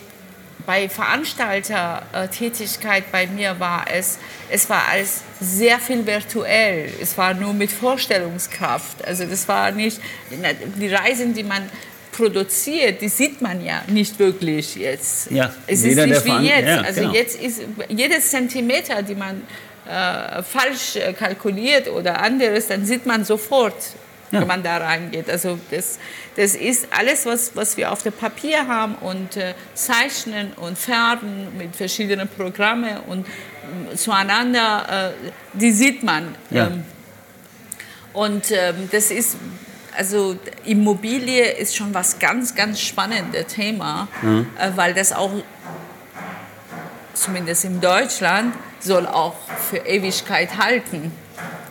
bei 0.66 0.88
Veranstaltertätigkeit 0.88 3.12
bei 3.12 3.28
mir 3.28 3.60
war 3.60 3.86
es, 3.94 4.18
es 4.50 4.70
war 4.70 4.88
alles 4.90 5.24
sehr 5.40 5.78
viel 5.80 6.06
virtuell. 6.06 6.90
Es 7.02 7.18
war 7.18 7.34
nur 7.34 7.54
mit 7.54 7.72
Vorstellungskraft. 7.72 9.04
Also 9.06 9.26
das 9.26 9.48
war 9.48 9.72
nicht, 9.72 10.00
die 10.30 10.94
Reisen, 10.94 11.34
die 11.34 11.44
man 11.44 11.64
produziert, 12.12 13.02
die 13.02 13.10
sieht 13.10 13.42
man 13.42 13.66
ja 13.66 13.82
nicht 13.88 14.20
wirklich 14.20 14.76
jetzt. 14.76 15.32
Ja, 15.32 15.52
es 15.68 15.84
ist 15.84 15.98
nicht 15.98 16.26
wie 16.26 16.48
jetzt. 16.48 16.68
Ja, 16.68 16.82
also 16.82 17.02
genau. 17.02 17.14
jetzt 17.14 17.42
ist 17.42 17.64
jedes 17.90 18.30
Zentimeter, 18.30 19.02
die 19.02 19.16
man 19.16 19.42
äh, 19.90 20.44
falsch 20.44 21.00
kalkuliert 21.18 21.90
oder 21.90 22.22
anderes, 22.22 22.68
dann 22.68 22.86
sieht 22.86 23.06
man 23.06 23.26
sofort, 23.26 23.76
ja. 24.34 24.42
wenn 24.42 24.48
man 24.48 24.64
da 24.64 24.78
reingeht. 24.78 25.30
Also 25.30 25.60
das, 25.72 26.00
das 26.36 26.56
ist 26.56 26.88
alles, 26.92 27.26
was, 27.26 27.56
was 27.56 27.78
wir 27.78 27.92
auf 27.92 28.04
dem 28.04 28.14
Papier 28.14 28.68
haben 28.68 28.96
und 28.96 29.38
äh, 29.38 29.54
zeichnen 29.76 30.54
und 30.54 30.78
färben 30.78 31.56
mit 31.58 31.76
verschiedenen 31.76 32.28
Programmen 32.28 32.98
und 33.08 33.26
äh, 33.26 33.96
zueinander, 33.96 35.14
äh, 35.14 35.32
die 35.54 35.72
sieht 35.72 36.04
man. 36.04 36.36
Ja. 36.50 36.68
Ähm, 36.68 36.84
und 38.14 38.52
ähm, 38.52 38.90
das 38.92 39.12
ist, 39.12 39.38
also 39.96 40.36
Immobilie 40.66 41.52
ist 41.52 41.76
schon 41.76 41.94
was 41.94 42.20
ganz, 42.20 42.54
ganz 42.56 42.80
spannendes 42.80 43.48
Thema, 43.48 44.08
mhm. 44.22 44.48
weil 44.76 44.94
das 44.94 45.14
auch, 45.14 45.32
zumindest 47.14 47.66
in 47.66 47.80
Deutschland, 47.82 48.54
soll 48.80 49.08
auch 49.08 49.36
für 49.70 49.78
Ewigkeit 49.78 50.58
halten. 50.58 51.12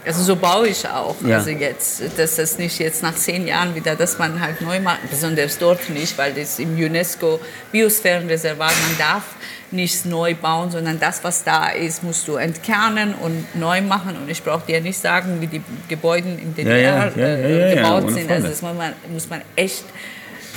Also 0.04 0.22
so 0.22 0.36
baue 0.36 0.68
ich 0.68 0.86
auch. 0.88 1.14
Ja. 1.24 1.36
Also 1.36 1.50
jetzt, 1.50 2.02
dass 2.18 2.36
das 2.36 2.58
nicht 2.58 2.78
jetzt 2.80 3.02
nach 3.02 3.14
zehn 3.14 3.46
Jahren 3.46 3.74
wieder, 3.74 3.94
dass 3.94 4.18
man 4.18 4.40
halt 4.40 4.60
neu 4.60 4.80
macht, 4.80 5.08
besonders 5.08 5.58
dort 5.58 5.88
nicht, 5.90 6.18
weil 6.18 6.32
das 6.32 6.58
im 6.58 6.76
UNESCO 6.76 7.40
Biosphärenreservat, 7.70 8.72
man 8.88 8.98
darf 8.98 9.22
nichts 9.70 10.04
neu 10.04 10.34
bauen, 10.34 10.70
sondern 10.70 10.98
das, 10.98 11.22
was 11.22 11.44
da 11.44 11.68
ist, 11.68 12.02
musst 12.02 12.26
du 12.28 12.36
entkernen 12.36 13.14
und 13.14 13.54
neu 13.54 13.80
machen. 13.80 14.16
Und 14.16 14.28
ich 14.28 14.42
brauche 14.42 14.66
dir 14.66 14.80
nicht 14.80 14.98
sagen, 14.98 15.40
wie 15.40 15.46
die 15.46 15.62
Gebäude 15.88 16.28
in 16.28 16.54
DDR 16.54 17.12
ja, 17.16 17.28
ja, 17.28 17.36
äh, 17.36 17.74
gebaut 17.76 18.10
sind. 18.12 18.30
Also 18.30 18.48
das 18.48 18.60
muss 18.60 18.74
man, 18.74 18.92
muss 19.12 19.30
man 19.30 19.42
echt 19.56 19.84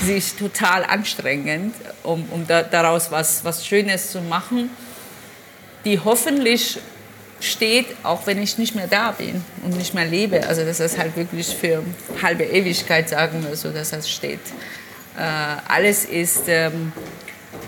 sich 0.04 0.34
total 0.34 0.84
anstrengen, 0.84 1.74
um, 2.04 2.26
um 2.32 2.46
da, 2.48 2.64
daraus 2.64 3.12
was, 3.12 3.46
was 3.46 3.66
Schönes 3.66 4.12
zu 4.12 4.22
machen, 4.22 4.70
die 5.86 6.00
hoffentlich 6.00 6.80
steht, 7.39 7.88
auch 8.04 8.26
wenn 8.28 8.41
ich 8.41 8.58
nicht 8.58 8.76
mehr 8.76 8.88
da 8.88 9.12
bin 9.12 9.43
und 9.63 9.78
nicht 9.78 9.93
mehr 9.93 10.06
lebe. 10.06 10.48
Also 10.48 10.63
dass 10.63 10.78
das 10.78 10.98
halt 10.98 11.15
wirklich 11.15 11.48
für 11.48 11.84
halbe 12.21 12.43
Ewigkeit, 12.43 13.10
sagen 13.10 13.45
wir 13.48 13.56
so, 13.56 13.69
dass 13.69 13.91
das 13.91 14.10
steht. 14.10 14.39
Äh, 15.17 15.21
alles 15.67 16.06
ist 16.06 16.43
ähm, 16.48 16.91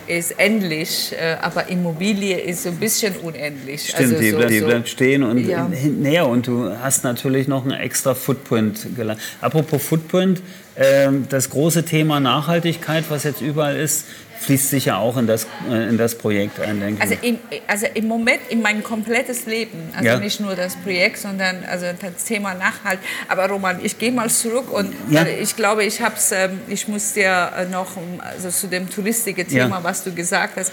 ist 0.08 0.40
endlich, 0.40 1.14
äh, 1.14 1.38
aber 1.42 1.68
Immobilie 1.68 2.40
ist 2.40 2.64
so 2.64 2.70
ein 2.70 2.78
bisschen 2.78 3.16
unendlich. 3.18 3.90
Stimmt, 3.90 4.14
also 4.14 4.20
die, 4.20 4.32
so, 4.32 4.40
die 4.46 4.60
so, 4.60 4.66
bleibt 4.66 4.90
stehen 4.90 5.24
und 5.24 5.38
ja. 5.46 5.68
näher 5.68 6.28
und 6.28 6.48
du 6.48 6.72
hast 6.82 7.04
natürlich 7.04 7.48
noch 7.48 7.64
einen 7.64 7.80
extra 7.80 8.16
Footprint 8.16 8.96
gelandet. 8.96 9.24
Apropos 9.42 9.84
Footprint, 9.84 10.42
äh, 10.76 11.10
das 11.30 11.50
große 11.50 11.84
Thema 11.84 12.20
Nachhaltigkeit, 12.20 13.06
was 13.10 13.24
jetzt 13.24 13.42
überall 13.42 13.78
ist, 13.78 14.06
fließt 14.40 14.70
sicher 14.70 14.98
auch 14.98 15.18
in 15.18 15.28
das, 15.28 15.48
äh, 15.70 15.90
in 15.90 15.98
das 15.98 16.16
Projekt 16.16 16.60
ein, 16.60 16.80
denke 16.80 17.02
also 17.02 17.16
im, 17.22 17.40
also 17.68 17.86
im 17.94 18.08
Moment 18.08 18.40
in 18.50 18.62
mein 18.62 18.84
komplettes 18.84 19.46
Leben, 19.46 19.90
also 19.96 20.08
ja. 20.08 20.20
nicht 20.20 20.40
nur 20.40 20.56
das 20.56 20.76
Projekt, 20.76 21.18
sondern 21.18 21.64
also 21.66 21.86
das 22.00 22.24
Thema 22.26 22.54
Nachhalt. 22.54 23.00
Aber 23.28 23.48
Roman, 23.50 23.84
ich 23.84 23.98
gehe 23.98 24.12
mal 24.12 24.30
zurück 24.30 24.72
und 24.72 24.94
ja. 25.10 25.26
ich 25.26 25.56
glaube, 25.56 25.84
ich 25.84 26.02
habe 26.02 26.16
es, 26.16 26.32
ähm, 26.32 26.60
ich 26.68 26.88
muss 26.88 27.14
dir 27.14 27.52
äh, 27.58 27.66
noch 27.66 27.88
also 28.20 28.50
zu 28.50 28.68
dem 28.68 28.90
touristischen 28.90 29.48
Thema, 29.48 29.78
ja. 29.78 29.84
was 29.84 30.04
du 30.04 30.14
gesagt 30.14 30.58
hast. 30.58 30.72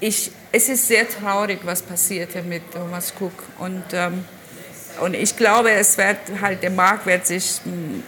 Ich, 0.00 0.32
es 0.50 0.68
ist 0.68 0.88
sehr 0.88 1.08
traurig, 1.08 1.60
was 1.64 1.82
passierte 1.82 2.42
mit 2.42 2.62
Thomas 2.72 3.12
Cook 3.18 3.32
und 3.58 3.84
ähm, 3.92 4.24
und 5.00 5.14
ich 5.14 5.36
glaube, 5.38 5.70
es 5.70 5.96
wird 5.96 6.18
halt 6.42 6.62
der 6.62 6.70
Markt 6.70 7.06
wird 7.06 7.26
sich 7.26 7.60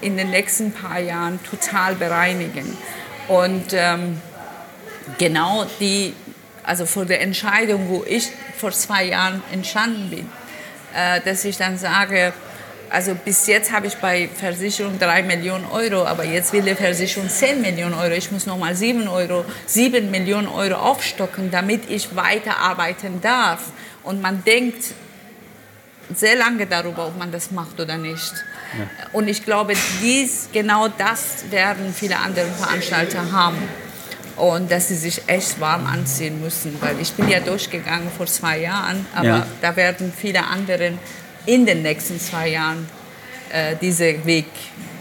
in 0.02 0.16
den 0.18 0.30
nächsten 0.30 0.70
paar 0.70 1.00
Jahren 1.00 1.40
total 1.42 1.94
bereinigen. 1.94 2.76
Und 3.28 3.72
ähm, 3.72 4.20
genau 5.18 5.66
die, 5.80 6.14
also 6.62 6.86
vor 6.86 7.04
der 7.04 7.20
Entscheidung, 7.20 7.88
wo 7.88 8.04
ich 8.06 8.28
vor 8.56 8.72
zwei 8.72 9.04
Jahren 9.04 9.42
entstanden 9.52 10.10
bin, 10.10 10.30
äh, 10.94 11.20
dass 11.20 11.44
ich 11.44 11.56
dann 11.56 11.78
sage, 11.78 12.32
also 12.90 13.14
bis 13.14 13.46
jetzt 13.46 13.72
habe 13.72 13.86
ich 13.88 13.96
bei 13.96 14.28
Versicherung 14.28 14.98
3 14.98 15.22
Millionen 15.24 15.66
Euro, 15.66 16.06
aber 16.06 16.24
jetzt 16.24 16.52
will 16.52 16.62
die 16.62 16.74
Versicherung 16.74 17.28
10 17.28 17.60
Millionen 17.60 17.94
Euro. 17.94 18.12
Ich 18.12 18.30
muss 18.30 18.46
nochmal 18.46 18.76
7, 18.76 19.08
Euro, 19.08 19.44
7 19.66 20.10
Millionen 20.10 20.46
Euro 20.46 20.74
aufstocken, 20.76 21.50
damit 21.50 21.90
ich 21.90 22.14
weiterarbeiten 22.14 23.20
darf. 23.20 23.72
Und 24.04 24.22
man 24.22 24.44
denkt 24.44 24.84
sehr 26.14 26.36
lange 26.36 26.66
darüber, 26.66 27.08
ob 27.08 27.18
man 27.18 27.32
das 27.32 27.50
macht 27.50 27.80
oder 27.80 27.96
nicht. 27.96 28.32
Ja. 28.78 28.86
Und 29.12 29.26
ich 29.26 29.44
glaube, 29.44 29.72
dies, 30.00 30.50
genau 30.52 30.88
das 30.88 31.50
werden 31.50 31.92
viele 31.92 32.18
andere 32.18 32.46
Veranstalter 32.46 33.32
haben 33.32 33.58
und 34.36 34.70
dass 34.70 34.88
sie 34.88 34.96
sich 34.96 35.22
echt 35.26 35.60
warm 35.60 35.86
anziehen 35.86 36.40
müssen, 36.40 36.76
weil 36.80 36.96
ich 37.00 37.12
bin 37.12 37.28
ja 37.28 37.40
durchgegangen 37.40 38.08
vor 38.16 38.26
zwei 38.26 38.60
Jahren, 38.60 39.06
aber 39.14 39.26
ja. 39.26 39.46
da 39.60 39.76
werden 39.76 40.12
viele 40.16 40.44
andere 40.44 40.92
in 41.46 41.66
den 41.66 41.82
nächsten 41.82 42.18
zwei 42.18 42.48
Jahren 42.48 42.88
äh, 43.52 43.76
diesen 43.76 44.24
Weg 44.24 44.46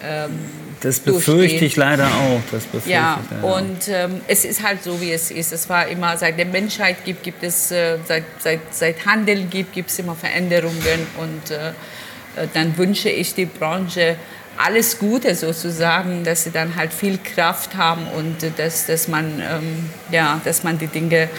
ähm, 0.04 0.64
das 0.84 1.00
befürchte 1.00 1.64
ich 1.64 1.78
leider 1.78 2.08
auch. 2.08 2.42
Das 2.52 2.64
befürchte 2.66 2.90
ja, 2.90 3.18
ich 3.32 3.44
und 3.44 3.88
ähm, 3.88 4.20
es 4.28 4.44
ist 4.44 4.64
halt 4.64 4.84
so, 4.84 5.00
wie 5.00 5.14
es 5.14 5.32
ist. 5.32 5.54
Es 5.54 5.70
war 5.70 5.88
immer, 5.88 6.18
seit 6.18 6.38
der 6.38 6.46
Menschheit 6.46 7.06
gibt, 7.06 7.24
gibt 7.24 7.42
es, 7.42 7.72
äh, 7.72 7.98
seit, 8.06 8.26
seit, 8.40 8.60
seit 8.72 9.06
Handel 9.06 9.46
gibt, 9.46 9.72
gibt 9.72 9.90
es 9.90 10.00
immer 10.00 10.14
Veränderungen. 10.14 11.08
Und 11.18 11.52
äh, 11.52 11.70
äh 11.70 12.48
dann 12.54 12.78
wünsche 12.78 13.08
ich 13.08 13.34
die 13.34 13.46
Branche 13.46 14.18
alles 14.58 15.00
Gute 15.00 15.36
sozusagen, 15.36 16.24
dass 16.24 16.44
sie 16.44 16.52
dann 16.52 16.76
halt 16.76 16.94
viel 16.94 17.18
Kraft 17.18 17.76
haben 17.76 18.08
und 18.08 18.38
dass, 18.58 18.86
dass, 18.86 19.08
man, 19.08 19.42
ähm, 19.42 19.90
ja, 20.12 20.40
dass 20.44 20.64
man 20.64 20.78
die 20.78 20.88
Dinge 20.88 21.30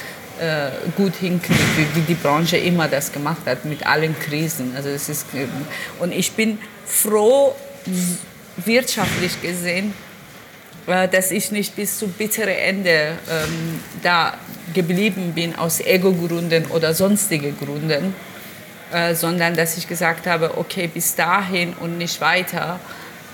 äh, 0.41 0.71
gut 0.97 1.15
hinkriegt, 1.17 1.77
wie, 1.77 1.97
wie, 1.97 2.01
die 2.01 2.15
Branche 2.15 2.57
immer 2.57 2.89
das 2.89 3.13
gemacht 3.13 3.43
hat 3.47 3.65
mit 3.65 3.87
allen 3.87 4.19
Krisen. 4.19 4.75
Also 4.77 4.91
das 4.91 5.09
ist, 5.09 5.27
ähm, 5.35 5.49
und 6.01 6.13
ich 6.13 6.33
bin 6.33 6.59
froh, 6.85 7.55
wirtschaftlich 8.57 9.41
gesehen, 9.41 9.95
äh, 10.87 11.09
dass 11.09 11.31
ich 11.31 11.51
nicht 11.51 11.77
bis 11.77 11.99
zum 11.99 12.13
bitteren 12.13 12.49
Ende 12.49 13.13
ähm, 13.31 13.81
da 14.03 14.35
geblieben 14.73 15.33
bin 15.35 15.55
aus 15.57 15.81
Ego-Gründen 15.81 16.67
oder 16.67 16.95
sonstigen 16.95 17.57
Gründen, 17.59 18.15
äh, 18.93 19.15
sondern 19.15 19.55
dass 19.55 19.77
ich 19.77 19.89
gesagt 19.89 20.27
habe, 20.27 20.59
okay, 20.59 20.89
bis 20.89 21.15
dahin 21.15 21.75
und 21.75 21.99
nicht 21.99 22.21
weiter. 22.21 22.81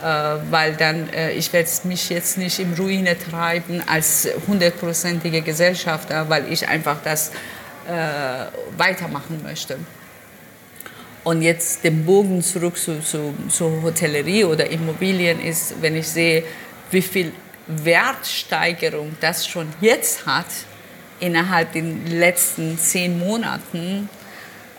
Äh, 0.03 0.39
weil 0.51 0.77
dann 0.77 1.13
äh, 1.13 1.33
ich 1.33 1.53
werde 1.53 1.69
mich 1.85 2.09
jetzt 2.09 2.39
nicht 2.39 2.59
im 2.59 2.73
Ruine 2.73 3.19
treiben 3.19 3.83
als 3.87 4.29
hundertprozentige 4.47 5.43
Gesellschafter, 5.43 6.29
weil 6.31 6.51
ich 6.51 6.67
einfach 6.67 6.97
das 7.05 7.33
äh, 7.87 8.47
weitermachen 8.79 9.43
möchte. 9.43 9.79
Und 11.23 11.43
jetzt 11.43 11.85
den 11.85 12.07
Bogen 12.07 12.43
zurück 12.43 12.79
zu, 12.79 13.03
zu, 13.03 13.35
zu 13.51 13.83
Hotellerie 13.83 14.45
oder 14.45 14.71
Immobilien 14.71 15.39
ist, 15.39 15.75
wenn 15.83 15.95
ich 15.95 16.09
sehe, 16.09 16.45
wie 16.91 17.03
viel 17.03 17.33
Wertsteigerung 17.67 19.15
das 19.21 19.47
schon 19.47 19.69
jetzt 19.83 20.25
hat 20.25 20.47
innerhalb 21.21 21.73
der 21.73 21.83
letzten 21.83 22.79
zehn 22.79 23.19
Monaten, 23.19 24.09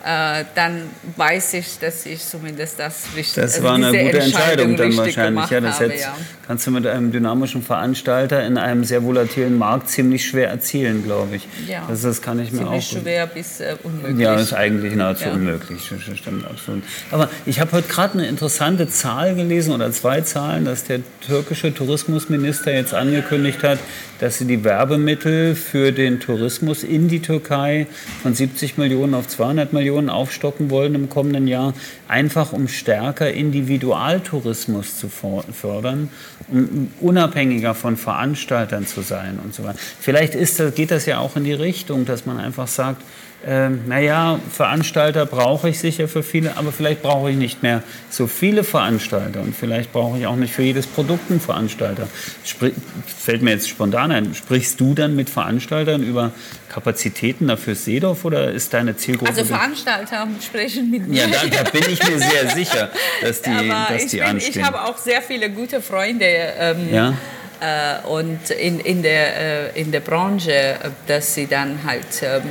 äh, 0.06 0.46
dann 0.56 0.90
weiß 1.16 1.54
ich, 1.56 1.78
dass 1.80 2.06
ich 2.06 2.26
zumindest 2.26 2.80
das 2.80 3.06
richtig 3.16 3.36
Das 3.36 3.56
also 3.56 3.64
war 3.64 3.76
eine 3.76 3.88
gute 3.88 4.20
Entscheidung, 4.20 4.72
Entscheidung 4.72 4.78
dann 4.78 4.98
wahrscheinlich. 4.98 5.50
Ja, 5.50 5.62
das 5.62 5.80
habe, 5.80 5.96
ja. 5.96 6.18
kannst 6.48 6.68
du 6.68 6.72
mit 6.72 6.88
einem 6.88 7.12
dynamischen 7.12 7.62
Veranstalter 7.62 8.44
in 8.46 8.58
einem 8.58 8.84
sehr 8.84 9.04
volatilen 9.04 9.58
Markt 9.58 9.90
ziemlich 9.90 10.26
schwer 10.26 10.50
erzielen, 10.50 11.04
glaube 11.04 11.36
ich. 11.36 11.48
Ja. 11.68 11.86
Das, 11.88 12.02
das 12.02 12.22
kann 12.22 12.40
ich 12.40 12.52
mir 12.52 12.60
ziemlich 12.60 12.84
auch. 12.84 12.90
Ziemlich 12.90 13.04
schwer 13.04 13.28
bis 13.28 13.60
äh, 13.60 13.76
unmöglich. 13.84 14.20
Ja, 14.20 14.34
das 14.34 14.44
ist 14.44 14.54
eigentlich 14.54 14.96
nahezu 14.96 15.26
ja. 15.26 15.34
unmöglich. 15.34 15.92
Stimmt 16.16 16.46
absolut. 16.46 16.84
Aber 17.12 17.30
ich 17.46 17.60
habe 17.60 17.72
heute 17.74 17.88
gerade 17.88 18.14
eine 18.14 18.28
interessante 18.28 18.88
Zahl 18.88 19.36
gelesen 19.36 19.74
oder 19.74 19.92
zwei 19.92 20.22
Zahlen, 20.22 20.66
dass 20.66 20.84
der 20.84 21.02
türkische 21.26 21.74
Tourismusminister 21.74 22.74
jetzt 22.74 22.94
angekündigt 22.94 23.64
hat, 23.64 23.80
dass 24.20 24.38
sie 24.38 24.46
die 24.46 24.64
Werbemittel 24.64 25.56
für 25.56 25.92
den 25.92 26.20
Tourismus 26.20 26.84
in 26.84 27.08
die 27.08 27.22
Türkei 27.22 27.88
von 28.22 28.36
70 28.36 28.78
Millionen 28.78 29.16
auf 29.16 29.28
200 29.28 29.74
Millionen 29.74 29.91
aufstocken 30.10 30.70
wollen 30.70 30.96
im 30.96 31.10
kommenden 31.10 31.48
Jahr, 31.48 31.74
einfach 32.08 32.54
um 32.54 32.68
stärker 32.68 33.32
Individualtourismus 33.32 34.98
zu 34.98 35.10
fördern, 35.10 36.10
um 36.50 36.92
unabhängiger 37.00 37.74
von 37.74 37.98
Veranstaltern 37.98 38.88
zu 38.88 39.02
sein 39.02 39.40
und 39.44 39.54
so 39.54 39.64
weiter. 39.64 39.80
Vielleicht 40.00 40.36
ist, 40.36 40.62
geht 40.76 40.92
das 40.92 41.06
ja 41.06 41.20
auch 41.20 41.36
in 41.36 41.44
die 41.44 41.54
Richtung, 41.54 42.06
dass 42.06 42.26
man 42.26 42.40
einfach 42.40 42.68
sagt, 42.68 43.02
ähm, 43.46 43.82
naja, 43.88 44.40
Veranstalter 44.52 45.26
brauche 45.26 45.70
ich 45.70 45.80
sicher 45.80 46.08
für 46.08 46.22
viele, 46.22 46.58
aber 46.58 46.72
vielleicht 46.72 47.02
brauche 47.02 47.32
ich 47.32 47.38
nicht 47.38 47.64
mehr 47.64 47.82
so 48.10 48.28
viele 48.28 48.64
Veranstalter 48.64 49.42
und 49.42 49.56
vielleicht 49.56 49.92
brauche 49.92 50.20
ich 50.20 50.28
auch 50.28 50.36
nicht 50.36 50.54
für 50.54 50.62
jedes 50.62 50.86
Produkt 50.86 51.32
einen 51.32 51.42
Veranstalter. 51.42 52.08
Sprich, 52.46 52.74
fällt 53.06 53.42
mir 53.42 53.52
jetzt 53.52 53.68
spontan 53.68 54.12
ein, 54.12 54.36
sprichst 54.36 54.80
du 54.80 54.94
dann 54.94 55.16
mit 55.16 55.30
Veranstaltern 55.30 56.04
über 56.04 56.32
Kapazitäten 56.70 57.48
dafür 57.48 57.74
Seedorf 57.74 58.26
oder 58.26 58.52
ist 58.52 58.74
deine 58.74 58.96
Zielgruppe? 58.96 59.32
Also 59.32 59.44
Veranstalter 59.44 60.28
sprechen 60.46 60.92
mit 60.92 61.08
mir. 61.08 61.24
Ja, 61.24 61.28
da, 61.28 61.64
da 61.64 61.70
bin 61.72 61.84
ich 61.90 62.08
mir 62.08 62.20
sehr 62.20 62.50
sicher, 62.56 62.90
dass 63.22 63.42
die, 63.42 63.50
aber 63.50 63.88
dass 63.90 64.06
die 64.06 64.18
bin, 64.18 64.26
anstehen. 64.26 64.62
Ich 64.62 64.64
habe 64.64 64.84
auch 64.84 65.00
sehr 65.00 65.22
viele 65.24 65.50
gute 65.50 65.82
Freunde. 65.82 66.26
Ähm, 66.28 66.94
ja? 66.94 67.14
Äh, 67.60 68.08
und 68.08 68.52
in, 68.52 68.80
in, 68.80 69.02
der, 69.02 69.74
äh, 69.76 69.82
in 69.82 69.92
der 69.92 70.00
Branche, 70.00 70.76
dass 71.08 71.34
sie 71.34 71.48
dann 71.48 71.80
halt 71.86 72.22
ähm, 72.22 72.44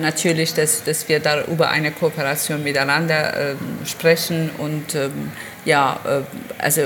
natürlich, 0.00 0.54
dass, 0.54 0.84
dass 0.84 1.08
wir 1.08 1.20
da 1.20 1.44
über 1.44 1.70
eine 1.70 1.90
Kooperation 1.90 2.62
miteinander 2.62 3.52
äh, 3.52 3.54
sprechen 3.84 4.50
und 4.58 4.94
ähm, 4.94 5.32
ja, 5.64 6.00
äh, 6.04 6.62
also 6.62 6.82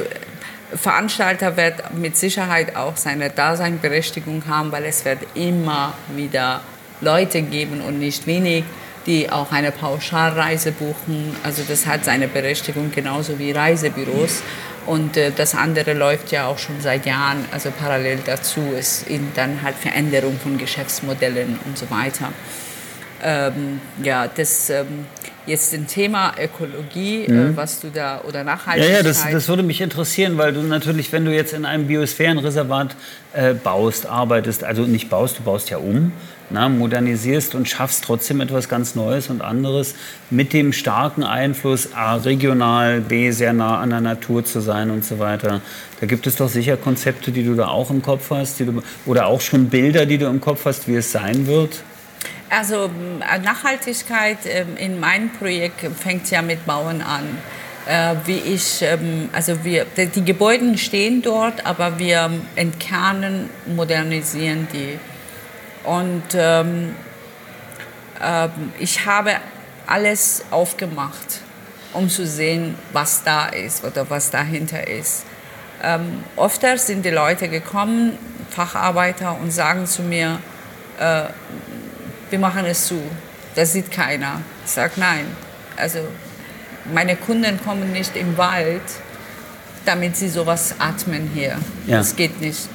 Veranstalter 0.75 1.57
wird 1.57 1.95
mit 1.95 2.17
Sicherheit 2.17 2.77
auch 2.77 2.97
seine 2.97 3.31
Daseinberechtigung 3.31 4.43
haben, 4.47 4.71
weil 4.71 4.85
es 4.85 5.05
wird 5.05 5.21
immer 5.35 5.95
wieder 6.15 6.61
Leute 7.01 7.43
geben 7.43 7.81
und 7.81 7.99
nicht 7.99 8.27
wenig, 8.27 8.65
die 9.07 9.31
auch 9.31 9.51
eine 9.51 9.73
Pauschalreise 9.73 10.73
buchen. 10.73 11.35
Also 11.43 11.63
das 11.67 11.87
hat 11.87 12.05
seine 12.05 12.29
Berechtigung 12.29 12.91
genauso 12.91 13.39
wie 13.39 13.53
Reisebüros. 13.53 14.43
Und 14.85 15.17
äh, 15.17 15.33
das 15.35 15.55
andere 15.55 15.95
läuft 15.95 16.33
ja 16.33 16.47
auch 16.47 16.59
schon 16.59 16.81
seit 16.81 17.07
Jahren, 17.07 17.45
also 17.51 17.71
parallel 17.71 18.19
dazu 18.25 18.61
ist 18.79 19.07
dann 19.35 19.63
halt 19.63 19.77
Veränderung 19.77 20.39
von 20.39 20.59
Geschäftsmodellen 20.59 21.59
und 21.65 21.79
so 21.79 21.91
weiter 21.91 22.33
ähm, 23.23 23.81
ja, 24.03 24.29
das 24.29 24.71
ähm, 24.71 25.07
jetzt 25.49 25.75
ein 25.75 25.87
Thema 25.87 26.35
Ökologie, 26.41 27.25
äh, 27.25 27.33
mhm. 27.33 27.53
äh, 27.53 27.57
was 27.57 27.81
du 27.81 27.89
da 27.89 28.21
oder 28.27 28.45
Nachhaltigkeit. 28.45 28.91
Ja, 28.91 28.97
ja, 28.99 29.03
das, 29.03 29.25
das, 29.31 29.49
würde 29.49 29.63
mich 29.63 29.81
interessieren, 29.81 30.39
weil 30.39 30.53
du 30.53 30.63
natürlich, 30.63 31.11
wenn 31.13 31.25
du 31.25 31.35
jetzt 31.35 31.53
in 31.53 31.65
einem 31.65 31.87
Biosphärenreservat 31.87 32.95
äh, 33.33 33.55
baust, 33.55 34.07
arbeitest, 34.07 34.63
also 34.63 34.83
nicht 34.83 35.09
baust, 35.09 35.39
du 35.39 35.43
baust 35.43 35.71
ja 35.71 35.79
um, 35.79 36.13
na, 36.51 36.69
modernisierst 36.69 37.55
und 37.55 37.69
schaffst 37.69 38.05
trotzdem 38.05 38.41
etwas 38.41 38.69
ganz 38.69 38.95
Neues 38.95 39.29
und 39.29 39.43
anderes 39.43 39.95
mit 40.31 40.53
dem 40.53 40.73
starken 40.73 41.23
Einfluss 41.23 41.93
A, 41.95 42.17
regional, 42.17 43.01
B, 43.01 43.31
sehr 43.33 43.53
nah 43.53 43.81
an 43.81 43.91
der 43.91 44.01
Natur 44.01 44.45
zu 44.45 44.61
sein 44.61 44.91
und 44.91 45.05
so 45.05 45.19
weiter. 45.19 45.61
Da 46.01 46.07
gibt 46.07 46.27
es 46.27 46.37
doch 46.37 46.49
sicher 46.49 46.77
Konzepte, 46.77 47.33
die 47.33 47.45
du 47.45 47.55
da 47.55 47.69
auch 47.69 47.91
im 47.91 48.03
Kopf 48.03 48.31
hast, 48.31 48.61
du, 48.61 48.83
oder 49.05 49.27
auch 49.27 49.41
schon 49.41 49.69
Bilder, 49.69 50.07
die 50.07 50.19
du 50.19 50.27
im 50.27 50.41
Kopf 50.41 50.65
hast, 50.65 50.89
wie 50.89 50.97
es 50.97 51.13
sein 51.13 51.47
wird. 51.47 51.83
Also 52.51 52.91
äh, 53.21 53.39
Nachhaltigkeit 53.39 54.39
ähm, 54.47 54.77
in 54.77 55.01
meinem 55.01 55.31
Projekt 55.31 55.81
fängt 55.99 56.31
ja 56.31 56.43
mit 56.43 56.65
Bauen 56.65 57.03
an. 57.03 57.39
Äh, 57.87 58.17
wie 58.27 58.37
ich, 58.37 58.83
ähm, 58.83 59.29
also 59.33 59.65
wir, 59.65 59.85
die 59.85 60.25
Gebäude 60.25 60.77
stehen 60.77 61.23
dort, 61.23 61.65
aber 61.67 61.99
wir 61.99 62.31
entkernen, 62.57 63.49
modernisieren 63.67 64.69
die. 64.73 64.99
Und 65.85 66.25
ähm, 66.35 66.95
äh, 68.21 68.49
ich 68.79 69.07
habe 69.07 69.37
alles 69.87 70.45
aufgemacht, 70.51 71.41
um 71.93 72.09
zu 72.09 72.27
sehen, 72.27 72.75
was 72.93 73.25
da 73.25 73.47
ist 73.47 73.85
oder 73.85 74.09
was 74.11 74.31
dahinter 74.31 74.87
ist. 74.87 75.25
Ähm, 75.83 76.25
öfter 76.37 76.77
sind 76.77 77.05
die 77.05 77.11
Leute 77.11 77.49
gekommen, 77.49 78.19
Facharbeiter, 78.51 79.39
und 79.41 79.51
sagen 79.51 79.87
zu 79.87 80.03
mir, 80.03 80.41
äh, 80.99 81.23
wir 82.31 82.39
machen 82.39 82.65
es 82.67 82.87
zu, 82.87 83.01
das 83.55 83.73
sieht 83.73 83.91
keiner. 83.91 84.41
Ich 84.65 84.71
sage 84.71 84.93
nein. 84.97 85.27
Also 85.77 86.01
meine 86.93 87.17
Kunden 87.17 87.59
kommen 87.63 87.93
nicht 87.93 88.17
im 88.17 88.37
Wald, 88.37 88.83
damit 89.85 90.17
sie 90.17 90.29
sowas 90.29 90.75
atmen 90.79 91.31
hier. 91.35 91.57
Ja. 91.87 91.99
Das 91.99 92.17
geht 92.17 92.41
nicht. 92.41 92.69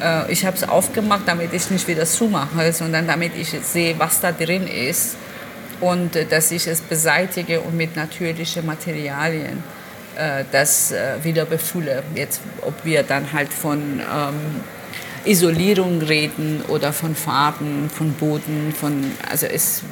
Äh, 0.00 0.30
ich 0.32 0.44
habe 0.44 0.56
es 0.56 0.64
aufgemacht, 0.64 1.22
damit 1.26 1.52
ich 1.52 1.70
nicht 1.70 1.86
wieder 1.88 2.06
zumache, 2.06 2.72
sondern 2.72 3.06
damit 3.06 3.32
ich 3.36 3.50
sehe, 3.62 3.98
was 3.98 4.20
da 4.20 4.32
drin 4.32 4.66
ist 4.66 5.16
und 5.80 6.16
äh, 6.16 6.24
dass 6.26 6.50
ich 6.50 6.66
es 6.66 6.80
beseitige 6.80 7.60
und 7.60 7.76
mit 7.76 7.96
natürlichen 7.96 8.66
Materialien 8.66 9.62
äh, 10.16 10.44
das 10.52 10.94
wieder 11.22 11.44
befülle. 11.44 12.02
Jetzt, 12.14 12.40
ob 12.62 12.84
wir 12.84 13.02
dann 13.02 13.32
halt 13.32 13.52
von 13.52 14.00
ähm, 14.00 14.34
Isolierung 15.24 16.02
reden 16.02 16.62
oder 16.68 16.92
von 16.92 17.14
Farben, 17.14 17.90
von 17.90 18.12
Boden, 18.12 18.74
von, 18.78 19.10
also 19.30 19.46
es 19.46 19.82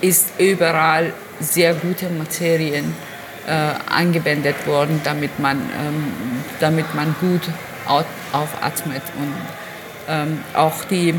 ist 0.00 0.32
überall 0.38 1.12
sehr 1.40 1.74
gute 1.74 2.08
Materien 2.08 2.94
äh, 3.46 3.50
angewendet 3.50 4.66
worden, 4.66 5.00
damit 5.04 5.38
man, 5.38 5.58
ähm, 5.58 6.12
damit 6.60 6.94
man 6.94 7.14
gut 7.20 7.42
aufatmet. 8.32 9.02
Und 9.18 9.34
ähm, 10.08 10.44
auch 10.54 10.84
die 10.84 11.14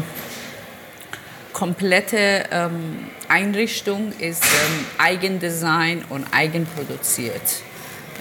komplette 1.53 2.45
ähm, 2.51 3.05
Einrichtung 3.27 4.13
ist 4.19 4.43
ähm, 4.43 4.85
Eigendesign 4.97 6.03
und 6.09 6.25
eigenproduziert, 6.31 7.41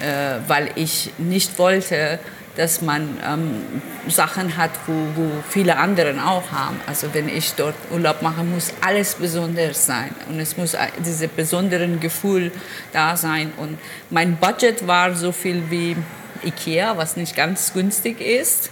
äh, 0.03 0.39
weil 0.47 0.71
ich 0.75 1.11
nicht 1.19 1.59
wollte, 1.59 2.19
dass 2.57 2.83
man 2.83 3.19
ähm, 3.27 3.83
Sachen 4.09 4.57
hat, 4.57 4.71
wo, 4.87 4.93
wo 5.15 5.31
viele 5.49 5.77
andere 5.77 6.15
auch 6.25 6.51
haben. 6.51 6.81
Also 6.87 7.15
wenn 7.15 7.29
ich 7.29 7.55
dort 7.55 7.75
Urlaub 7.93 8.23
mache, 8.23 8.43
muss 8.43 8.73
alles 8.81 9.15
besonders 9.15 9.87
sein 9.87 10.11
und 10.29 10.41
es 10.41 10.57
muss 10.57 10.77
dieses 10.99 11.29
besondere 11.29 11.87
Gefühl 11.99 12.51
da 12.93 13.17
sein. 13.17 13.53
Und 13.57 13.79
mein 14.11 14.37
Budget 14.37 14.87
war 14.87 15.15
so 15.15 15.33
viel 15.33 15.71
wie 15.71 15.97
Ikea, 16.45 16.97
was 16.97 17.17
nicht 17.17 17.37
ganz 17.37 17.73
günstig 17.73 18.21
ist. 18.21 18.71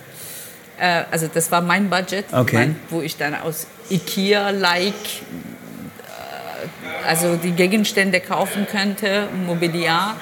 Äh, 0.79 1.05
also 1.11 1.29
das 1.33 1.51
war 1.51 1.61
mein 1.61 1.89
Budget, 1.89 2.27
okay. 2.33 2.57
mein, 2.57 2.77
wo 2.91 3.01
ich 3.01 3.17
dann 3.17 3.35
aus 3.35 3.67
Ikea-like 3.91 4.95
äh, 4.95 7.07
also 7.07 7.37
die 7.37 7.53
Gegenstände 7.53 8.21
kaufen 8.21 8.67
könnte, 8.71 9.29
Mobiliar. 9.47 10.17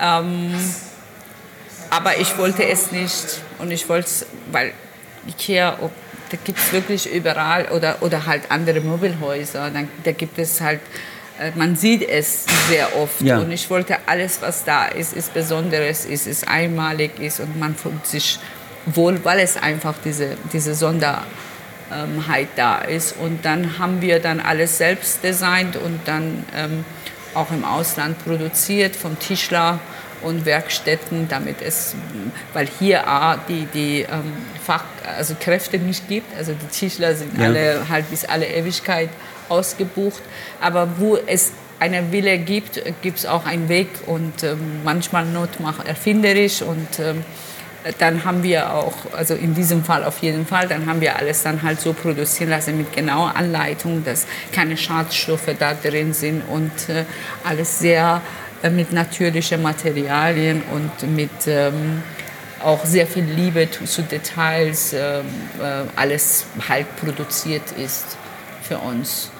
Ähm, 0.00 0.54
aber 1.90 2.18
ich 2.18 2.36
wollte 2.38 2.64
es 2.64 2.92
nicht 2.92 3.40
und 3.58 3.70
ich 3.70 3.88
wollte 3.88 4.06
es, 4.06 4.26
weil 4.52 4.72
Ikea, 5.26 5.78
ob, 5.80 5.92
da 6.30 6.36
gibt 6.42 6.58
es 6.58 6.72
wirklich 6.72 7.10
überall 7.12 7.66
oder, 7.68 8.02
oder 8.02 8.26
halt 8.26 8.50
andere 8.50 8.80
Möbelhäuser, 8.80 9.70
dann, 9.70 9.88
da 10.04 10.12
gibt 10.12 10.38
es 10.38 10.60
halt 10.60 10.80
äh, 11.38 11.52
man 11.54 11.76
sieht 11.76 12.08
es 12.08 12.46
sehr 12.68 12.96
oft 12.96 13.20
ja. 13.20 13.38
und 13.38 13.50
ich 13.52 13.70
wollte 13.70 13.96
alles, 14.06 14.42
was 14.42 14.64
da 14.64 14.86
ist, 14.86 15.14
ist 15.14 15.32
Besonderes, 15.34 16.04
ist, 16.04 16.26
ist 16.26 16.48
einmalig 16.48 17.18
ist 17.20 17.40
und 17.40 17.58
man 17.58 17.74
fühlt 17.74 18.06
sich 18.06 18.38
wohl, 18.86 19.24
weil 19.24 19.40
es 19.40 19.56
einfach 19.56 19.94
diese, 20.04 20.36
diese 20.52 20.74
Sonderheit 20.74 22.48
da 22.56 22.78
ist. 22.78 23.16
Und 23.18 23.44
dann 23.44 23.78
haben 23.78 24.00
wir 24.00 24.20
dann 24.20 24.40
alles 24.40 24.78
selbst 24.78 25.22
designt 25.22 25.76
und 25.76 26.00
dann 26.06 26.44
ähm, 26.56 26.84
auch 27.34 27.50
im 27.50 27.64
Ausland 27.64 28.22
produziert 28.24 28.96
vom 28.96 29.18
Tischler 29.18 29.78
und 30.22 30.44
Werkstätten, 30.44 31.28
damit 31.28 31.62
es, 31.62 31.94
weil 32.52 32.68
hier 32.78 33.06
A, 33.06 33.36
die, 33.36 33.66
die 33.72 34.00
ähm, 34.02 34.32
Fach, 34.64 34.84
also 35.16 35.34
Kräfte 35.38 35.78
nicht 35.78 36.08
gibt, 36.08 36.36
also 36.36 36.52
die 36.52 36.66
Tischler 36.66 37.14
sind 37.14 37.38
ja. 37.38 37.46
alle 37.46 37.88
halt 37.88 38.10
bis 38.10 38.24
alle 38.24 38.46
Ewigkeit 38.46 39.10
ausgebucht. 39.48 40.22
Aber 40.60 40.88
wo 40.98 41.16
es 41.16 41.52
eine 41.80 42.10
Wille 42.12 42.38
gibt, 42.38 42.82
gibt 43.02 43.18
es 43.18 43.26
auch 43.26 43.46
einen 43.46 43.68
Weg 43.68 43.88
und 44.06 44.42
äh, 44.42 44.56
manchmal 44.84 45.24
Not 45.24 45.60
macht 45.60 45.86
erfinderisch 45.86 46.62
und 46.62 46.98
äh, 46.98 47.14
dann 47.98 48.24
haben 48.24 48.42
wir 48.42 48.74
auch, 48.74 48.94
also 49.12 49.34
in 49.34 49.54
diesem 49.54 49.84
Fall 49.84 50.04
auf 50.04 50.18
jeden 50.18 50.46
Fall, 50.46 50.68
dann 50.68 50.86
haben 50.86 51.00
wir 51.00 51.16
alles 51.16 51.42
dann 51.42 51.62
halt 51.62 51.80
so 51.80 51.92
produzieren 51.92 52.50
lassen 52.50 52.76
mit 52.76 52.92
genauer 52.92 53.36
Anleitung, 53.36 54.04
dass 54.04 54.26
keine 54.52 54.76
Schadstoffe 54.76 55.48
da 55.58 55.74
drin 55.74 56.12
sind 56.12 56.42
und 56.48 56.72
äh, 56.88 57.04
alles 57.44 57.78
sehr 57.78 58.20
mit 58.62 58.92
natürlichen 58.92 59.62
Materialien 59.62 60.62
und 60.72 61.14
mit 61.14 61.30
ähm, 61.46 62.02
auch 62.62 62.84
sehr 62.84 63.06
viel 63.06 63.24
Liebe 63.24 63.68
zu 63.70 64.02
Details, 64.02 64.92
ähm, 64.92 65.24
äh, 65.60 65.84
alles 65.96 66.46
halt 66.68 66.86
produziert 66.96 67.62
ist 67.76 68.16
für 68.62 68.78
uns 68.78 69.30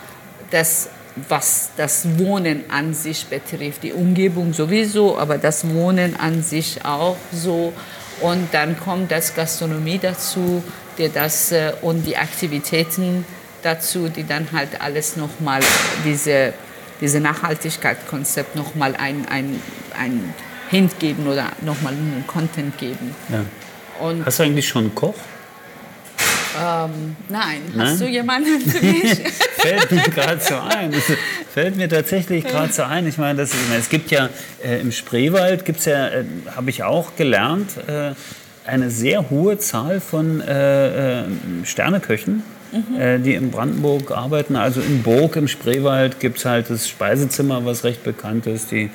das, 0.51 0.89
was 1.29 1.71
das 1.77 2.19
Wohnen 2.19 2.71
an 2.71 2.95
sich 2.95 3.27
betrifft. 3.27 3.83
Die 3.83 3.93
Umgebung 3.93 4.53
sowieso, 4.53 5.19
aber 5.19 5.39
das 5.39 5.69
Wohnen 5.69 6.19
an 6.19 6.43
sich 6.43 6.85
auch 6.85 7.17
so. 7.33 7.73
Und 8.21 8.49
dann 8.53 8.79
kommt 8.79 9.11
das 9.11 9.35
Gastronomie 9.35 9.99
dazu, 9.99 10.63
die 10.97 11.09
das, 11.09 11.53
äh, 11.53 11.73
und 11.83 12.05
die 12.07 12.17
Aktivitäten 12.17 13.25
dazu, 13.63 14.09
die 14.09 14.25
dann 14.25 14.49
halt 14.53 14.81
alles 14.81 15.17
nochmal 15.17 15.61
diese, 16.05 16.53
diese 17.01 17.21
Nachhaltigkeitskonzept 17.21 18.57
nochmal 18.57 18.97
ein, 18.97 19.27
ein, 19.29 19.61
ein 19.99 20.35
Hint 20.71 20.99
geben 20.99 21.27
oder 21.27 21.53
nochmal 21.63 21.93
einen 21.93 22.25
Content 22.27 22.77
geben. 22.79 23.15
Ja. 23.29 23.45
Und 24.05 24.25
Hast 24.25 24.39
du 24.39 24.45
eigentlich 24.45 24.69
schon 24.69 24.85
einen 24.85 24.95
Koch? 24.95 25.15
Ähm, 26.61 27.17
nein. 27.29 27.61
nein. 27.75 27.89
Hast 27.89 28.01
du 28.01 28.07
jemanden 28.07 28.61
für 28.61 28.85
mich? 28.85 29.19
fällt 29.59 29.91
mir 29.93 30.03
gerade 30.03 30.41
so 30.41 30.55
ein. 30.57 30.91
Das 30.91 31.05
fällt 31.53 31.77
mir 31.77 31.89
tatsächlich 31.89 32.45
gerade 32.45 32.73
so 32.73 32.83
ein. 32.83 33.07
Ich 33.07 33.19
meine, 33.19 33.39
das, 33.39 33.53
es 33.77 33.89
gibt 33.89 34.11
ja 34.11 34.29
äh, 34.65 34.81
im 34.81 34.91
Spreewald, 34.93 35.65
gibt's 35.65 35.85
ja, 35.85 36.09
äh, 36.09 36.25
habe 36.55 36.71
ich 36.71 36.83
auch 36.83 37.17
gelernt, 37.17 37.71
äh, 37.87 38.13
eine 38.67 38.91
sehr 38.91 39.31
hohe 39.31 39.59
Zahl 39.59 40.01
von 40.01 40.41
äh, 40.41 41.21
äh, 41.21 41.25
Sterneköchen. 41.65 42.43
Äh, 42.99 43.19
die 43.21 43.35
in 43.35 43.51
Brandenburg 43.51 44.11
arbeiten. 44.11 44.57
Also 44.57 44.81
in 44.81 45.03
Burg 45.03 45.37
im 45.37 45.49
Spreewald 45.49 46.21
gibt 46.21 46.39
es 46.39 46.45
halt 46.45 46.69
das 46.69 46.89
Speisezimmer, 46.89 47.65
was 47.65 47.85
recht 47.85 48.05
bekannt 48.05 48.47
ist. 48.47 48.71
Die 48.71 48.91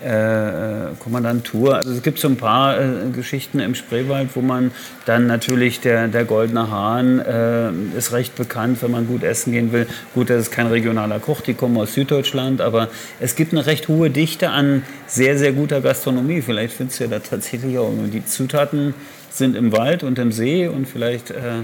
äh, 0.00 0.94
Kommandantur. 0.98 1.76
Also 1.76 1.92
es 1.92 2.02
gibt 2.02 2.18
so 2.18 2.28
ein 2.28 2.36
paar 2.36 2.78
äh, 2.78 3.10
Geschichten 3.12 3.60
im 3.60 3.74
Spreewald, 3.74 4.30
wo 4.34 4.42
man 4.42 4.70
dann 5.06 5.26
natürlich 5.26 5.80
der, 5.80 6.08
der 6.08 6.24
Goldene 6.24 6.70
Hahn 6.70 7.18
äh, 7.18 7.70
ist 7.96 8.12
recht 8.12 8.36
bekannt, 8.36 8.82
wenn 8.82 8.90
man 8.90 9.06
gut 9.06 9.22
essen 9.22 9.52
gehen 9.52 9.72
will. 9.72 9.86
Gut, 10.14 10.30
das 10.30 10.42
ist 10.42 10.50
kein 10.50 10.66
regionaler 10.66 11.18
Koch, 11.18 11.40
die 11.40 11.54
kommen 11.54 11.78
aus 11.78 11.94
Süddeutschland, 11.94 12.60
aber 12.60 12.88
es 13.20 13.36
gibt 13.36 13.52
eine 13.52 13.64
recht 13.66 13.88
hohe 13.88 14.10
Dichte 14.10 14.50
an 14.50 14.82
sehr, 15.06 15.38
sehr 15.38 15.52
guter 15.52 15.80
Gastronomie. 15.80 16.42
Vielleicht 16.42 16.74
findest 16.74 17.00
du 17.00 17.04
ja 17.04 17.10
da 17.10 17.18
tatsächlich 17.20 17.78
auch 17.78 17.90
die 18.12 18.24
Zutaten 18.24 18.94
sind 19.30 19.56
im 19.56 19.72
Wald 19.72 20.02
und 20.02 20.18
im 20.18 20.30
See 20.30 20.68
und 20.68 20.86
vielleicht 20.86 21.30
äh, 21.30 21.62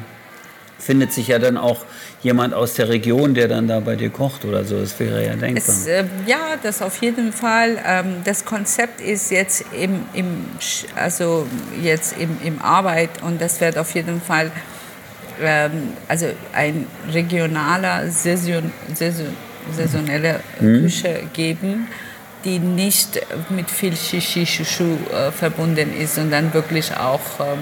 findet 0.82 1.12
sich 1.12 1.28
ja 1.28 1.38
dann 1.38 1.56
auch 1.56 1.84
jemand 2.22 2.54
aus 2.54 2.74
der 2.74 2.88
Region, 2.88 3.34
der 3.34 3.48
dann 3.48 3.68
da 3.68 3.80
bei 3.80 3.96
dir 3.96 4.10
kocht 4.10 4.44
oder 4.44 4.64
so. 4.64 4.80
Das 4.80 4.98
wäre 4.98 5.24
ja 5.24 5.34
denkbar. 5.34 5.62
Es, 5.66 5.86
äh, 5.86 6.04
ja, 6.26 6.56
das 6.62 6.82
auf 6.82 7.00
jeden 7.00 7.32
Fall. 7.32 7.78
Ähm, 7.86 8.16
das 8.24 8.44
Konzept 8.44 9.00
ist 9.00 9.30
jetzt 9.30 9.64
im, 9.78 10.06
im, 10.12 10.46
also 10.96 11.46
jetzt 11.80 12.14
im, 12.18 12.36
im 12.44 12.60
Arbeit 12.60 13.10
und 13.22 13.40
das 13.40 13.60
wird 13.60 13.78
auf 13.78 13.94
jeden 13.94 14.20
Fall 14.20 14.50
ähm, 15.40 15.94
also 16.08 16.26
ein 16.52 16.86
regionaler, 17.12 18.08
saison, 18.10 18.72
saison, 18.94 19.26
saisonelle 19.76 20.40
mhm. 20.60 20.82
Küche 20.82 21.22
geben 21.32 21.88
die 22.44 22.58
nicht 22.58 23.20
mit 23.50 23.70
viel 23.70 23.96
Shishi 23.96 24.44
Shushu 24.46 24.96
äh, 25.12 25.30
verbunden 25.30 25.96
ist, 25.96 26.16
sondern 26.16 26.52
wirklich 26.52 26.96
auch 26.96 27.20
ähm, 27.40 27.58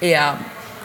eher 0.00 0.38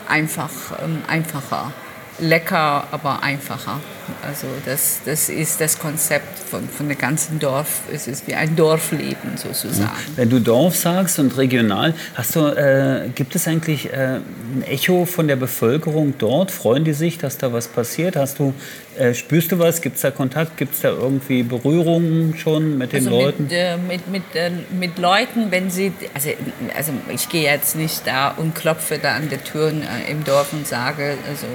einfach, 0.07 0.51
ähm, 0.83 1.03
einfacher. 1.07 1.71
Lecker, 2.19 2.87
aber 2.91 3.23
einfacher. 3.23 3.79
Also 4.25 4.47
das, 4.65 5.01
das 5.05 5.29
ist 5.29 5.59
das 5.59 5.79
Konzept 5.79 6.39
von, 6.39 6.67
von 6.69 6.87
dem 6.87 6.97
ganzen 6.97 7.39
Dorf. 7.39 7.81
Es 7.91 8.07
ist 8.07 8.27
wie 8.27 8.35
ein 8.35 8.55
Dorfleben 8.55 9.35
sozusagen. 9.35 9.91
Wenn 10.15 10.29
du 10.29 10.39
Dorf 10.39 10.75
sagst 10.75 11.19
und 11.19 11.35
regional, 11.37 11.93
hast 12.13 12.35
du, 12.35 12.45
äh, 12.45 13.09
gibt 13.13 13.35
es 13.35 13.47
eigentlich 13.47 13.91
äh, 13.91 14.19
ein 14.19 14.63
Echo 14.67 15.05
von 15.05 15.27
der 15.27 15.35
Bevölkerung 15.35 16.13
dort? 16.17 16.51
Freuen 16.51 16.83
die 16.83 16.93
sich, 16.93 17.17
dass 17.17 17.37
da 17.37 17.51
was 17.51 17.67
passiert? 17.67 18.15
Hast 18.15 18.39
du, 18.39 18.53
äh, 18.97 19.13
spürst 19.13 19.51
du 19.51 19.59
was? 19.59 19.81
Gibt 19.81 19.95
es 19.95 20.03
da 20.03 20.11
Kontakt? 20.11 20.57
Gibt 20.57 20.75
es 20.75 20.81
da 20.81 20.89
irgendwie 20.89 21.43
Berührungen 21.43 22.37
schon 22.37 22.77
mit 22.77 22.93
den 22.93 23.07
also 23.07 23.21
Leuten? 23.21 23.43
Mit, 23.43 23.51
äh, 23.53 23.77
mit, 23.77 24.07
mit, 24.07 24.23
äh, 24.35 24.51
mit 24.71 24.97
Leuten, 24.99 25.51
wenn 25.51 25.69
sie, 25.71 25.91
also, 26.13 26.29
also 26.77 26.91
ich 27.13 27.27
gehe 27.29 27.43
jetzt 27.43 27.75
nicht 27.75 28.05
da 28.05 28.29
und 28.29 28.53
klopfe 28.55 28.99
da 28.99 29.15
an 29.15 29.29
der 29.29 29.43
Tür 29.43 29.69
äh, 29.69 30.11
im 30.11 30.23
Dorf 30.23 30.53
und 30.53 30.67
sage, 30.67 31.17
also 31.27 31.47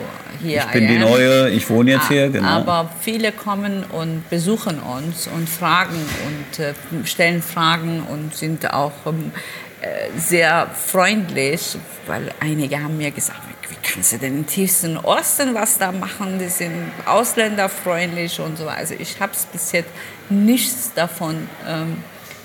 hier. 0.43 0.50
Ich 0.59 0.67
bin 0.67 0.89
die 0.89 0.99
Neue, 0.99 1.51
ich 1.51 1.69
wohne 1.71 1.93
jetzt 1.93 2.07
ah, 2.07 2.09
hier, 2.09 2.29
genau. 2.31 2.49
Aber 2.49 2.91
viele 3.01 3.33
kommen 3.33 3.85
und 3.85 4.29
besuchen 4.31 4.79
uns 4.81 5.29
und 5.29 5.49
fragen 5.49 5.97
und 6.27 6.59
äh, 6.65 6.75
stellen 7.05 7.43
Fragen 7.43 8.03
und 8.03 8.35
sind 8.35 8.73
auch 8.73 8.93
ähm, 9.07 9.33
äh, 9.81 10.19
sehr 10.19 10.69
freundlich, 10.75 11.79
weil 12.07 12.33
einige 12.41 12.83
haben 12.83 12.99
mir 12.99 13.11
gesagt, 13.11 13.41
wie 13.69 13.77
kannst 13.83 14.13
du 14.13 14.19
denn 14.19 14.39
im 14.39 14.47
tiefsten 14.47 14.97
Osten 14.97 15.55
was 15.55 15.79
da 15.79 15.93
machen? 15.93 16.39
Die 16.39 16.49
sind 16.49 16.91
ausländerfreundlich 17.07 18.41
und 18.41 18.59
so. 18.59 18.69
Also 18.69 18.95
ich 18.99 19.21
habe 19.21 19.33
es 19.33 19.47
bis 19.47 19.73
jetzt 19.73 19.91
nichts 20.29 20.93
davon 20.95 21.49
ähm, 21.67 21.99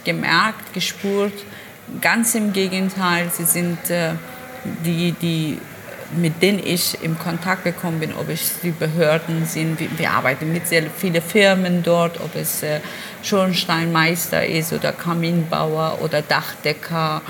gemerkt, 0.04 0.74
gespürt. 0.74 1.34
Ganz 2.00 2.36
im 2.36 2.54
Gegenteil, 2.54 3.30
sie 3.36 3.44
sind 3.44 3.90
äh, 3.90 4.12
die, 4.86 5.12
die 5.14 5.58
mit 6.12 6.42
denen 6.42 6.60
ich 6.60 7.02
in 7.04 7.18
Kontakt 7.18 7.64
gekommen 7.64 8.00
bin, 8.00 8.14
ob 8.14 8.30
es 8.30 8.60
die 8.62 8.72
Behörden 8.72 9.46
sind. 9.46 9.80
Wir, 9.98 10.12
arbeiten 10.12 10.54
mit 10.54 10.68
sehr 10.68 10.84
vielen 10.90 11.22
Firmen 11.22 11.84
dort, 11.84 12.20
ob 12.20 12.36
es 12.36 12.64
äh, 12.64 12.80
Schornsteinmeister 13.24 14.46
ist 14.46 14.74
oder 14.74 14.92
Kaminbauer 14.92 16.00
oder 16.02 16.22
Dachdecker 16.22 17.22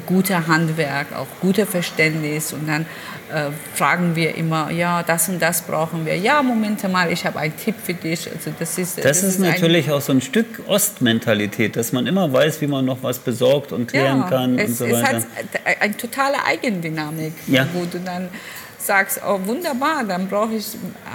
guter 0.06 0.48
Handwerk, 0.48 1.08
auch 1.16 1.28
guter 1.42 1.66
Verständnis 1.66 2.54
und 2.54 2.68
dann 2.68 2.86
äh, 3.32 3.52
fragen 3.74 4.16
wir 4.16 4.36
immer, 4.36 4.72
ja, 4.72 5.04
das 5.04 5.30
und 5.30 5.42
das 5.42 5.62
brauchen 5.62 6.06
wir. 6.06 6.18
Ja, 6.18 6.42
Moment 6.44 6.84
mal, 6.92 7.12
ich 7.12 7.26
habe 7.26 7.40
einen 7.40 7.56
Tipp 7.56 7.76
für 7.84 7.94
dich. 7.94 8.30
Also 8.30 8.52
das 8.58 8.78
ist, 8.78 8.98
das, 8.98 9.04
das 9.04 9.18
ist, 9.24 9.24
ist 9.36 9.40
natürlich 9.40 9.92
auch 9.92 10.02
so 10.02 10.12
ein 10.12 10.22
Stück 10.22 10.48
Ostmentalität, 10.68 11.76
dass 11.76 11.92
man 11.92 12.08
immer 12.08 12.32
weiß, 12.32 12.62
wie 12.62 12.68
man 12.68 12.86
noch 12.86 13.02
was 13.02 13.20
besorgt 13.20 13.72
und 13.72 13.88
klären 13.88 14.20
ja, 14.20 14.30
kann 14.30 14.60
es, 14.60 14.70
und 14.70 14.78
so 14.78 14.86
weiter. 14.86 15.18
Es 15.18 15.24
hat 15.24 15.82
eine 15.82 15.98
totale 15.98 16.44
Eigendynamik, 16.46 17.34
ja. 17.48 17.66
wo 17.74 17.86
du 17.86 18.00
dann 18.00 18.30
sagst, 18.78 19.22
oh 19.26 19.40
wunderbar, 19.46 20.04
dann 20.04 20.28
brauche 20.28 20.56
ich 20.56 20.66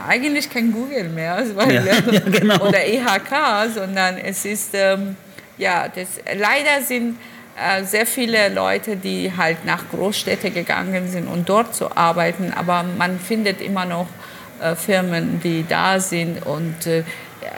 eigentlich 0.08 0.48
kein 0.48 0.72
Google 0.72 1.08
mehr 1.08 1.44
weil, 1.54 1.74
ja, 1.74 1.82
ja, 1.82 2.20
genau. 2.20 2.66
oder 2.66 2.84
EHK, 2.84 3.70
sondern 3.74 4.18
es 4.18 4.44
ist, 4.44 4.70
ähm, 4.72 5.16
ja, 5.58 5.88
das, 5.88 6.20
leider 6.26 6.82
sind 6.82 7.18
sehr 7.84 8.06
viele 8.06 8.50
Leute, 8.50 8.96
die 8.96 9.32
halt 9.36 9.64
nach 9.64 9.88
Großstädten 9.90 10.52
gegangen 10.52 11.08
sind 11.08 11.26
und 11.26 11.48
dort 11.48 11.74
zu 11.74 11.96
arbeiten, 11.96 12.52
aber 12.54 12.82
man 12.82 13.18
findet 13.18 13.60
immer 13.60 13.86
noch 13.86 14.08
äh, 14.60 14.74
Firmen, 14.74 15.40
die 15.42 15.64
da 15.68 15.98
sind 16.00 16.44
und 16.44 16.86
äh, 16.86 17.02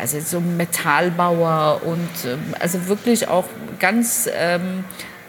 also 0.00 0.20
so 0.20 0.40
Metallbauer 0.40 1.80
und 1.84 2.08
ähm, 2.24 2.54
also 2.60 2.86
wirklich 2.86 3.28
auch 3.28 3.44
ganz 3.78 4.28
ähm, 4.32 4.84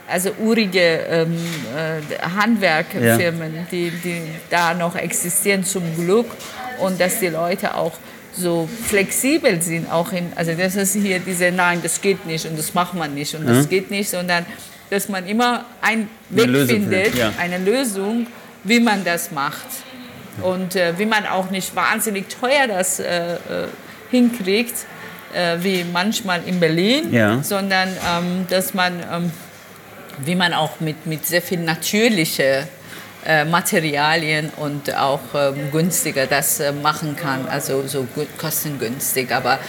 also 0.07 0.31
urige 0.39 0.79
ähm, 0.79 1.37
äh, 1.75 2.17
Handwerkerfirmen, 2.35 3.55
ja. 3.55 3.61
die, 3.71 3.91
die 3.91 4.21
da 4.49 4.73
noch 4.73 4.95
existieren 4.95 5.63
zum 5.63 5.95
Glück 5.95 6.27
und 6.79 6.99
dass 6.99 7.19
die 7.19 7.27
Leute 7.27 7.75
auch 7.75 7.93
so 8.39 8.67
flexibel 8.85 9.61
sind, 9.61 9.91
auch 9.91 10.11
in, 10.11 10.31
also 10.35 10.53
das 10.53 10.75
ist 10.75 10.95
hier 10.95 11.19
diese, 11.19 11.51
nein, 11.51 11.79
das 11.83 12.01
geht 12.01 12.25
nicht 12.25 12.45
und 12.45 12.57
das 12.57 12.73
macht 12.73 12.93
man 12.93 13.13
nicht 13.13 13.35
und 13.35 13.47
das 13.47 13.65
mhm. 13.65 13.69
geht 13.69 13.91
nicht, 13.91 14.09
sondern 14.09 14.45
dass 14.89 15.09
man 15.09 15.27
immer 15.27 15.65
einen 15.81 16.09
Weg 16.29 16.45
eine 16.47 16.65
findet, 16.65 17.15
ja. 17.15 17.31
eine 17.37 17.57
Lösung, 17.57 18.27
wie 18.63 18.79
man 18.79 19.03
das 19.03 19.31
macht. 19.31 19.67
Und 20.41 20.75
äh, 20.75 20.97
wie 20.97 21.05
man 21.05 21.25
auch 21.25 21.49
nicht 21.51 21.75
wahnsinnig 21.75 22.29
teuer 22.29 22.67
das 22.67 22.99
äh, 22.99 23.33
äh 23.33 23.37
hinkriegt, 24.09 24.73
äh, 25.35 25.57
wie 25.61 25.85
manchmal 25.91 26.41
in 26.45 26.59
Berlin, 26.59 27.13
ja. 27.13 27.43
sondern 27.43 27.89
ähm, 27.89 28.47
dass 28.49 28.73
man, 28.73 28.93
ähm, 29.11 29.31
wie 30.25 30.33
man 30.33 30.53
auch 30.53 30.79
mit, 30.79 31.05
mit 31.05 31.27
sehr 31.27 31.43
viel 31.43 31.59
natürlichen 31.59 32.45
äh, 32.45 32.63
Materialien 33.45 34.49
und 34.55 34.95
auch 34.95 35.19
ähm, 35.35 35.71
günstiger 35.71 36.25
das 36.25 36.59
äh, 36.59 36.71
machen 36.71 37.15
kann, 37.15 37.47
also 37.47 37.85
so 37.85 38.07
kostengünstig, 38.37 39.31
aber 39.31 39.59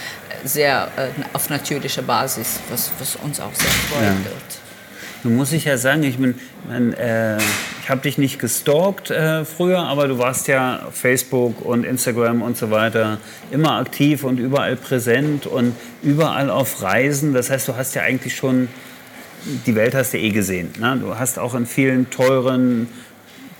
sehr 0.43 0.87
äh, 0.95 1.09
auf 1.33 1.49
natürlicher 1.49 2.01
Basis, 2.01 2.59
was, 2.69 2.91
was 2.99 3.15
uns 3.17 3.39
auch 3.39 3.53
sehr 3.53 3.69
freuen 3.69 4.23
ja. 4.23 4.25
wird. 4.25 4.61
Nun 5.23 5.35
muss 5.35 5.51
ich 5.51 5.65
ja 5.65 5.77
sagen, 5.77 6.01
ich 6.03 6.17
bin, 6.17 6.33
äh, 6.93 7.37
ich 7.37 7.89
habe 7.89 8.01
dich 8.01 8.17
nicht 8.17 8.39
gestalkt 8.39 9.11
äh, 9.11 9.45
früher, 9.45 9.79
aber 9.79 10.07
du 10.07 10.17
warst 10.17 10.47
ja 10.47 10.87
auf 10.87 10.95
Facebook 10.95 11.63
und 11.63 11.83
Instagram 11.83 12.41
und 12.41 12.57
so 12.57 12.71
weiter 12.71 13.19
immer 13.51 13.77
aktiv 13.77 14.23
und 14.23 14.39
überall 14.39 14.75
präsent 14.75 15.45
und 15.45 15.75
überall 16.01 16.49
auf 16.49 16.81
Reisen. 16.81 17.33
Das 17.33 17.51
heißt, 17.51 17.67
du 17.67 17.75
hast 17.75 17.93
ja 17.93 18.01
eigentlich 18.01 18.35
schon 18.35 18.69
die 19.65 19.75
Welt 19.75 19.95
hast 19.95 20.13
du 20.13 20.17
eh 20.17 20.29
gesehen. 20.29 20.71
Ne? 20.79 20.97
Du 21.01 21.17
hast 21.17 21.39
auch 21.39 21.53
in 21.53 21.65
vielen 21.65 22.09
teuren 22.09 22.87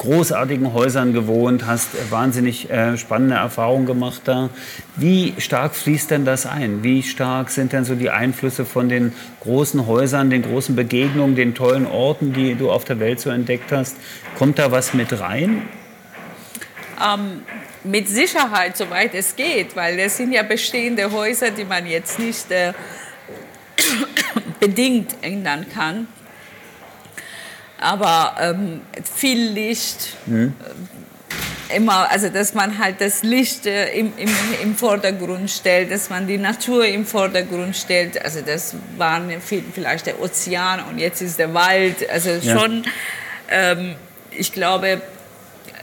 großartigen 0.02 0.74
Häusern 0.74 1.14
gewohnt, 1.14 1.68
hast 1.68 1.90
wahnsinnig 2.10 2.72
äh, 2.72 2.98
spannende 2.98 3.36
Erfahrungen 3.36 3.86
gemacht 3.86 4.22
da. 4.26 4.50
Wie 4.96 5.36
stark 5.38 5.76
fließt 5.76 6.10
denn 6.10 6.26
das 6.26 6.48
ein? 6.48 6.82
Wie 6.82 7.04
stark 7.04 7.52
sind 7.52 7.72
denn 7.72 7.86
so 7.86 7.94
die 7.94 8.10
Einflüsse 8.10 8.66
von 8.66 8.90
den 8.90 9.14
großen 9.42 9.86
Häusern, 9.86 10.32
den 10.32 10.42
großen 10.42 10.76
Begegnungen, 10.76 11.36
den 11.36 11.54
tollen 11.54 11.86
Orten, 11.86 12.34
die 12.34 12.56
du 12.56 12.72
auf 12.72 12.84
der 12.84 13.00
Welt 13.00 13.20
so 13.20 13.30
entdeckt 13.30 13.72
hast? 13.72 13.96
Kommt 14.40 14.58
da 14.58 14.72
was 14.72 14.96
mit 14.96 15.20
rein? 15.20 15.70
Ähm, 17.00 17.42
mit 17.84 18.10
Sicherheit, 18.10 18.78
soweit 18.78 19.14
es 19.14 19.36
geht, 19.36 19.76
weil 19.76 19.98
das 19.98 20.18
sind 20.18 20.34
ja 20.34 20.42
bestehende 20.42 21.12
Häuser, 21.12 21.52
die 21.52 21.66
man 21.66 21.86
jetzt 21.86 22.18
nicht 22.18 22.50
äh, 22.50 22.74
bedingt 24.60 25.14
ändern 25.22 25.68
kann 25.72 26.08
aber 27.82 28.36
ähm, 28.40 28.82
viel 29.16 29.50
Licht. 29.50 30.16
Mhm. 30.26 30.54
Immer, 31.76 32.12
also 32.12 32.28
dass 32.28 32.54
man 32.54 32.80
halt 32.80 33.00
das 33.00 33.24
Licht 33.24 33.66
äh, 33.66 33.94
im, 33.94 34.12
im, 34.18 34.30
im 34.62 34.76
Vordergrund 34.76 35.50
stellt, 35.50 35.90
dass 35.90 36.10
man 36.10 36.28
die 36.28 36.38
Natur 36.38 36.86
im 36.86 37.06
Vordergrund 37.06 37.78
stellt. 37.78 38.24
Also 38.24 38.42
das 38.42 38.76
war 38.98 39.22
vielleicht 39.74 40.06
der 40.06 40.22
Ozean 40.22 40.82
und 40.90 41.00
jetzt 41.00 41.22
ist 41.22 41.40
der 41.40 41.54
Wald. 41.54 42.10
Also 42.10 42.32
ja. 42.32 42.60
schon, 42.60 42.84
ähm, 43.50 43.96
ich 44.32 44.52
glaube, 44.52 45.02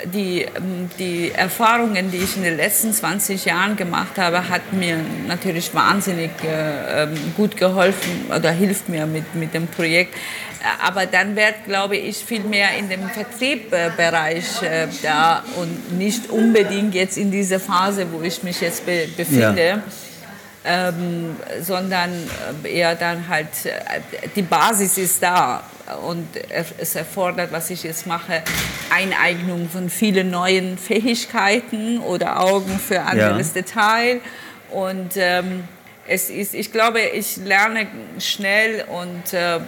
die, 0.05 0.43
ähm, 0.43 0.91
die 0.99 1.33
Erfahrungen, 1.33 2.11
die 2.11 2.19
ich 2.19 2.37
in 2.37 2.43
den 2.43 2.57
letzten 2.57 2.93
20 2.93 3.45
Jahren 3.45 3.77
gemacht 3.77 4.19
habe, 4.19 4.49
hat 4.49 4.73
mir 4.73 4.99
natürlich 5.27 5.75
wahnsinnig 5.75 6.31
äh, 6.45 7.05
ähm, 7.05 7.15
gut 7.37 7.57
geholfen 7.57 8.27
oder 8.35 8.51
hilft 8.51 8.89
mir 8.89 9.07
mit, 9.07 9.35
mit 9.35 9.55
dem 9.55 9.67
Projekt 9.67 10.15
aber 10.85 11.07
dann 11.07 11.37
wird, 11.37 11.65
glaube 11.67 11.97
ich, 11.97 12.17
viel 12.17 12.43
mehr 12.43 12.77
in 12.79 12.89
dem 12.89 13.09
Vertriebsbereich 13.09 14.63
äh, 14.63 14.89
da 15.03 15.45
und 15.57 15.97
nicht 15.97 16.31
unbedingt 16.31 16.95
jetzt 16.95 17.17
in 17.17 17.31
dieser 17.31 17.61
Phase, 17.61 18.07
wo 18.13 18.23
ich 18.23 18.43
mich 18.43 18.61
jetzt 18.61 18.85
be 18.85 19.09
befinde. 19.17 19.67
Ja. 19.67 19.83
Ähm, 20.65 21.37
sondern 21.63 22.11
äh, 22.65 22.79
eher 22.79 22.95
dann 22.97 23.29
halt, 23.29 23.47
äh, 23.65 24.01
die 24.35 24.43
Basis 24.43 24.99
ist 24.99 25.23
da 25.23 25.63
und 26.07 26.27
es 26.81 26.95
erfordert, 26.95 27.53
was 27.53 27.71
ich 27.71 27.85
jetzt 27.85 28.07
mache, 28.07 28.43
Eineignung 28.91 29.71
von 29.71 29.89
vielen 29.89 30.31
neuen 30.31 30.77
Fähigkeiten 30.77 32.01
oder 32.01 32.41
Augen 32.41 32.79
für 32.79 33.01
anderes 33.03 33.55
ja. 33.55 33.63
Detail 33.63 34.21
und 34.71 35.13
ähm, 35.17 35.65
es 36.09 36.31
ist, 36.31 36.55
ich 36.55 36.73
glaube, 36.73 37.01
ich 37.01 37.37
lerne 37.37 37.87
schnell 38.19 38.85
und 38.89 39.35
äh, 39.35 39.61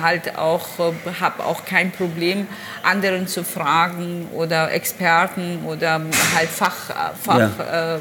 halt 0.00 0.38
auch, 0.38 0.66
äh, 0.78 0.92
habe 1.20 1.44
auch 1.44 1.66
kein 1.66 1.92
Problem, 1.92 2.46
anderen 2.82 3.28
zu 3.28 3.44
fragen 3.44 4.28
oder 4.32 4.72
Experten 4.72 5.60
oder 5.66 6.00
halt 6.34 6.48
Facharbeiter, 6.48 8.00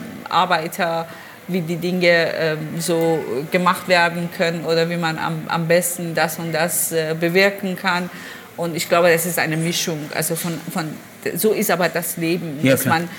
ja. 0.77 1.01
äh, 1.01 1.05
wie 1.47 1.61
die 1.61 1.75
Dinge 1.75 2.07
äh, 2.07 2.55
so 2.79 3.19
gemacht 3.51 3.87
werden 3.89 4.29
können 4.35 4.63
oder 4.65 4.89
wie 4.89 4.97
man 4.97 5.19
am, 5.19 5.43
am 5.47 5.67
besten 5.67 6.15
das 6.15 6.39
und 6.39 6.53
das 6.53 6.93
äh, 6.93 7.15
bewirken 7.19 7.75
kann. 7.75 8.09
Und 8.55 8.75
ich 8.77 8.87
glaube, 8.87 9.11
das 9.11 9.25
ist 9.25 9.37
eine 9.37 9.57
Mischung. 9.57 10.09
Also 10.15 10.35
von, 10.35 10.57
von, 10.71 10.95
so 11.35 11.51
ist 11.51 11.69
aber 11.69 11.89
das 11.89 12.15
Leben, 12.15 12.59
ja, 12.63 12.71
dass 12.71 12.85
man 12.85 13.09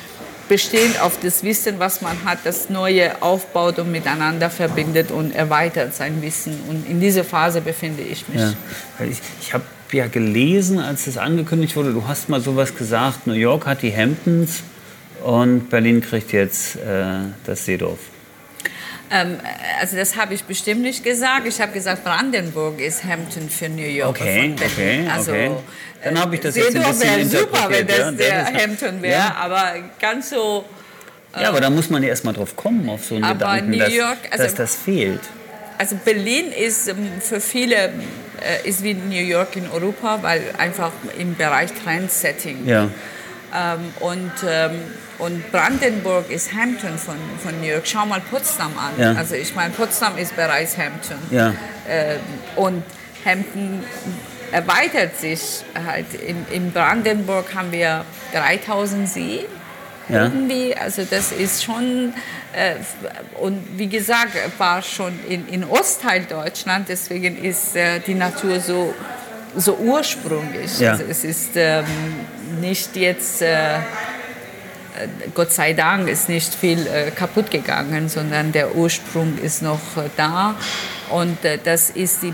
bestehend 0.49 1.01
auf 1.01 1.18
das 1.20 1.42
Wissen, 1.42 1.78
was 1.78 2.01
man 2.01 2.24
hat, 2.24 2.38
das 2.44 2.70
Neue 2.70 3.22
aufbaut 3.22 3.78
und 3.78 3.90
miteinander 3.90 4.51
verbindet 4.51 5.11
und 5.11 5.34
erweitert 5.34 5.94
sein 5.94 6.22
Wissen. 6.22 6.59
Und 6.68 6.88
in 6.88 7.01
dieser 7.01 7.24
Phase 7.24 7.61
befinde 7.61 8.03
ich 8.03 8.28
mich. 8.28 8.40
Ja. 8.40 8.55
Ich, 9.01 9.20
ich 9.40 9.55
habe 9.55 9.64
ja 9.92 10.07
gelesen, 10.07 10.78
als 10.78 11.07
es 11.07 11.16
angekündigt 11.18 11.76
wurde, 11.76 11.92
du 11.92 12.07
hast 12.07 12.28
mal 12.28 12.40
sowas 12.40 12.74
gesagt, 12.74 13.26
New 13.26 13.34
York 13.34 13.66
hat 13.66 13.82
die 13.82 13.94
Hamptons 13.94 14.62
und 15.24 15.70
Berlin 15.70 16.01
kriegt 16.01 16.32
jetzt 16.32 16.76
äh, 16.76 16.80
das 17.44 17.64
Seedorf. 17.64 17.99
Ähm, 19.11 19.38
also 19.80 19.96
das 19.96 20.16
habe 20.16 20.34
ich 20.34 20.44
bestimmt 20.44 20.82
nicht 20.82 21.04
gesagt. 21.04 21.46
Ich 21.46 21.61
habe 21.61 21.72
gesagt, 21.72 22.04
Brandenburg 22.04 22.80
ist 22.80 23.04
Hampton 23.04 23.48
für 23.48 23.68
New 23.68 23.82
York. 23.82 24.11
Okay, 24.11 24.54
okay, 24.54 25.09
also, 25.12 25.32
okay. 25.32 25.50
Dann 26.02 26.20
habe 26.20 26.34
ich 26.34 26.40
das 26.40 26.57
jetzt 26.57 26.76
ein 26.76 26.82
bisschen 26.82 27.16
wäre 27.16 27.24
super, 27.26 27.66
wenn 27.68 27.86
das 27.86 27.98
ja, 27.98 28.12
der 28.12 28.44
das 28.44 28.62
Hampton 28.62 29.02
wäre, 29.02 29.18
ja. 29.18 29.36
aber 29.38 29.74
ganz 30.00 30.30
so... 30.30 30.64
Äh, 31.34 31.42
ja, 31.42 31.48
aber 31.48 31.61
da 31.61 31.70
muss 31.70 31.90
man 31.90 32.02
ja 32.02 32.11
erst 32.11 32.24
mal 32.24 32.32
drauf 32.32 32.54
kommen, 32.54 32.88
auf 32.88 33.04
so 33.04 33.16
einen 33.16 33.26
Gedanken, 33.26 33.70
New 33.70 33.76
York, 33.76 34.18
dass, 34.24 34.32
also, 34.32 34.44
dass 34.44 34.54
das 34.54 34.76
fehlt. 34.76 35.20
Also 35.78 35.96
Berlin 36.04 36.52
ist 36.52 36.88
ähm, 36.88 37.09
für 37.20 37.40
viele 37.40 37.92
äh, 38.40 38.68
ist 38.68 38.82
wie 38.82 38.94
New 38.94 39.14
York 39.14 39.57
in 39.57 39.68
Europa, 39.70 40.18
weil 40.22 40.42
einfach 40.59 40.92
im 41.18 41.34
Bereich 41.34 41.70
Trendsetting. 41.72 42.66
Ja. 42.66 42.90
Ähm, 43.55 43.92
und, 44.01 44.32
ähm, 44.47 44.80
und 45.18 45.51
Brandenburg 45.53 46.30
ist 46.30 46.53
Hampton 46.53 46.99
von, 46.99 47.16
von 47.42 47.61
New 47.61 47.66
York. 47.66 47.86
Schau 47.86 48.07
mal 48.07 48.20
Potsdam 48.20 48.72
an. 48.78 48.92
Ja. 48.99 49.12
Also 49.12 49.34
ich 49.34 49.55
meine, 49.55 49.72
Potsdam 49.72 50.18
ist 50.18 50.36
bereits 50.36 50.76
Hampton. 50.76 51.18
Ja. 51.30 51.55
Ähm, 51.88 52.20
und 52.57 52.82
Hampton 53.24 53.82
erweitert 54.53 55.16
sich 55.18 55.64
halt. 55.74 56.14
In, 56.14 56.47
in 56.51 56.72
Brandenburg 56.72 57.55
haben 57.55 57.72
wir 57.72 58.05
3000 58.32 59.09
See. 59.09 59.47
Ja. 60.09 60.24
Irgendwie, 60.24 60.76
also 60.76 61.03
das 61.09 61.32
ist 61.32 61.64
schon, 61.64 62.14
äh, 62.53 62.74
und 63.40 63.61
wie 63.76 63.88
gesagt, 63.88 64.36
war 64.57 64.80
schon 64.80 65.18
in, 65.28 65.49
in 65.49 65.64
Ostteil 65.64 66.24
Deutschland, 66.24 66.88
deswegen 66.88 67.42
ist 67.42 67.74
äh, 67.74 67.99
die 67.99 68.14
Natur 68.14 68.61
so, 68.61 68.94
so 69.57 69.76
ursprünglich. 69.76 70.78
Ja. 70.78 70.92
Also 70.92 71.04
es 71.09 71.24
ist 71.24 71.50
ähm, 71.57 71.84
nicht 72.61 72.96
jetzt, 72.96 73.42
äh, 73.42 73.78
Gott 75.34 75.52
sei 75.52 75.72
Dank, 75.72 76.09
ist 76.09 76.28
nicht 76.28 76.54
viel 76.54 76.86
äh, 76.86 77.11
kaputt 77.11 77.50
gegangen, 77.50 78.09
sondern 78.09 78.52
der 78.52 78.76
Ursprung 78.76 79.38
ist 79.38 79.62
noch 79.62 79.80
äh, 79.96 80.09
da 80.16 80.57
und 81.11 81.44
äh, 81.44 81.59
das 81.62 81.90
ist 81.90 82.22
die 82.22 82.32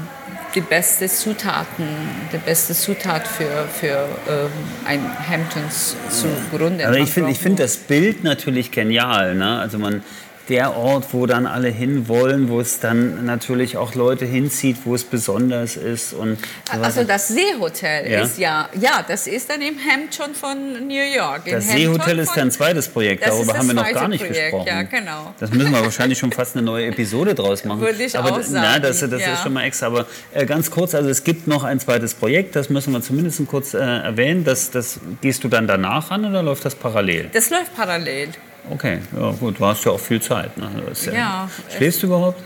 die 0.54 0.60
beste 0.60 1.08
Zutaten, 1.08 1.86
die 2.32 2.38
beste 2.38 2.74
Zutat 2.74 3.26
für, 3.26 3.66
für 3.72 4.06
ähm, 4.28 4.50
ein 4.84 5.00
Hamptons 5.28 5.96
zu 6.10 6.26
gründen. 6.54 6.82
Also 6.82 6.98
ich 6.98 7.10
finde 7.10 7.30
ich 7.30 7.38
find 7.38 7.58
das 7.58 7.76
Bild 7.76 8.22
natürlich 8.22 8.70
genial. 8.70 9.34
Ne? 9.34 9.58
Also 9.58 9.78
man, 9.78 10.02
der 10.48 10.76
Ort, 10.76 11.12
wo 11.12 11.26
dann 11.26 11.46
alle 11.46 11.68
hinwollen, 11.68 12.48
wo 12.48 12.60
es 12.60 12.80
dann 12.80 13.24
natürlich 13.24 13.76
auch 13.76 13.94
Leute 13.94 14.24
hinzieht, 14.24 14.78
wo 14.84 14.94
es 14.94 15.04
besonders 15.04 15.76
ist. 15.76 16.12
Und 16.12 16.38
so 16.72 16.80
also 16.80 17.04
das 17.04 17.28
Seehotel 17.28 18.10
ja. 18.10 18.22
ist 18.22 18.38
ja, 18.38 18.68
ja, 18.78 19.04
das 19.06 19.26
ist 19.26 19.50
dann 19.50 19.60
im 19.62 19.76
Hampton 19.78 20.34
von 20.34 20.86
New 20.86 20.94
York. 20.94 21.46
In 21.46 21.54
das 21.54 21.68
Hampton 21.68 21.78
Seehotel 21.78 22.18
ist 22.18 22.36
ein 22.36 22.50
zweites 22.50 22.88
Projekt, 22.88 23.26
darüber 23.26 23.56
haben 23.56 23.68
wir 23.68 23.74
noch 23.74 23.90
gar 23.92 24.08
nicht 24.08 24.24
Projekt. 24.24 24.50
gesprochen. 24.50 24.66
Ja, 24.66 24.82
genau. 24.82 25.34
Das 25.38 25.50
müssen 25.50 25.70
wir 25.70 25.82
wahrscheinlich 25.82 26.18
schon 26.18 26.32
fast 26.32 26.56
eine 26.56 26.64
neue 26.64 26.86
Episode 26.86 27.34
draus 27.34 27.64
machen. 27.64 27.80
Würde 27.80 28.02
ich 28.02 28.18
aber 28.18 28.32
auch 28.32 28.42
sagen. 28.42 28.66
Na, 28.72 28.78
das, 28.78 29.00
das 29.00 29.20
ja. 29.20 29.34
ist 29.34 29.42
schon 29.42 29.52
mal 29.52 29.64
extra. 29.64 29.86
Aber 29.86 30.06
äh, 30.32 30.44
ganz 30.44 30.70
kurz, 30.70 30.94
also 30.94 31.08
es 31.08 31.24
gibt 31.24 31.46
noch 31.46 31.64
ein 31.64 31.78
zweites 31.80 32.14
Projekt, 32.14 32.56
das 32.56 32.68
müssen 32.68 32.92
wir 32.92 33.02
zumindest 33.02 33.46
kurz 33.46 33.74
äh, 33.74 33.78
erwähnen. 33.78 34.44
Das, 34.44 34.70
das 34.70 35.00
gehst 35.20 35.44
du 35.44 35.48
dann 35.48 35.66
danach 35.66 36.10
an 36.10 36.24
oder 36.24 36.42
läuft 36.42 36.64
das 36.64 36.74
parallel? 36.74 37.30
Das 37.32 37.50
läuft 37.50 37.74
parallel. 37.76 38.30
Okay, 38.70 38.98
ja 39.16 39.30
gut, 39.32 39.58
du 39.58 39.66
hast 39.66 39.84
ja 39.84 39.92
auch 39.92 40.00
viel 40.00 40.20
Zeit. 40.20 40.56
Ne? 40.56 40.70
Ja, 41.06 41.12
ja, 41.12 41.50
Schläfst 41.76 42.02
du 42.02 42.06
überhaupt? 42.06 42.40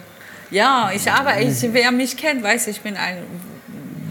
Ja, 0.51 0.91
ich 0.95 1.11
aber 1.11 1.41
ich, 1.41 1.57
wer 1.73 1.91
mich 1.91 2.17
kennt, 2.17 2.43
weiß, 2.43 2.69
ich 2.69 2.81
bin 2.81 2.97
ein 2.97 3.19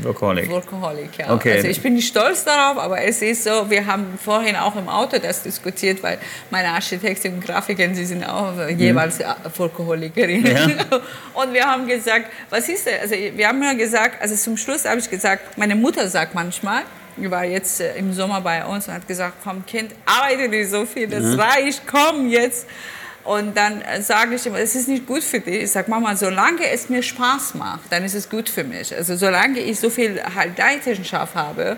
Workaholic. 0.06 0.50
Workaholic, 0.50 1.18
ja. 1.18 1.34
Okay. 1.34 1.54
Also 1.54 1.68
ich 1.68 1.82
bin 1.82 1.96
nicht 1.96 2.08
stolz 2.08 2.44
darauf, 2.46 2.78
aber 2.78 3.02
es 3.02 3.22
ist 3.22 3.44
so, 3.44 3.70
wir 3.70 3.86
haben 3.86 4.20
vorhin 4.24 4.56
auch 4.56 4.76
im 4.76 4.88
Auto 4.88 5.18
das 5.18 5.42
diskutiert, 5.42 6.04
weil 6.04 6.20
meine 6.52 6.70
Architektin 6.70 7.34
und 7.34 7.46
Grafikerin, 7.46 7.96
sie 7.96 8.06
sind 8.06 8.24
auch 8.24 8.54
mhm. 8.54 8.78
jeweils 8.78 9.20
Workaholikerinnen. 9.58 10.54
Ja. 10.56 11.00
Und 11.34 11.54
wir 11.54 11.66
haben 11.66 11.88
gesagt, 11.88 12.26
was 12.50 12.70
ist 12.70 12.86
das? 12.86 12.94
Also 13.02 13.16
wir 13.16 13.48
haben 13.48 13.62
ja 13.64 13.74
gesagt, 13.74 14.22
also 14.22 14.36
zum 14.36 14.58
Schluss 14.58 14.86
habe 14.86 15.00
ich 15.00 15.10
gesagt, 15.10 15.58
meine 15.58 15.76
Mutter 15.76 16.08
sagt 16.08 16.36
manchmal, 16.36 16.84
war 17.18 17.46
jetzt 17.46 17.82
äh, 17.82 17.96
im 17.96 18.14
Sommer 18.14 18.42
bei 18.42 18.66
uns 18.66 18.88
und 18.88 18.94
hat 18.94 19.08
gesagt, 19.08 19.36
komm 19.44 19.66
Kind, 19.66 19.94
arbeite 20.06 20.48
nicht 20.50 20.70
so 20.70 20.86
viel, 20.86 21.08
das 21.08 21.24
mhm. 21.24 21.40
reicht, 21.40 21.82
komm 21.88 22.30
jetzt. 22.30 22.68
Und 23.24 23.58
dann 23.58 23.82
äh, 23.82 24.02
sage 24.02 24.36
ich 24.36 24.46
immer, 24.46 24.60
es 24.60 24.76
ist 24.76 24.88
nicht 24.88 25.08
gut 25.08 25.24
für 25.24 25.40
dich. 25.40 25.64
Ich 25.64 25.72
sage, 25.72 25.90
Mama, 25.90 26.16
solange 26.16 26.70
es 26.72 26.90
mir 26.90 27.02
Spaß 27.02 27.56
macht, 27.56 27.92
dann 27.92 28.04
ist 28.04 28.14
es 28.14 28.30
gut 28.30 28.48
für 28.48 28.64
mich. 28.64 28.96
Also 28.96 29.16
solange 29.16 29.60
ich 29.60 29.80
so 29.80 29.90
viel 29.90 30.22
halt 30.36 30.58
Leidenschaft 30.58 31.34
habe 31.34 31.78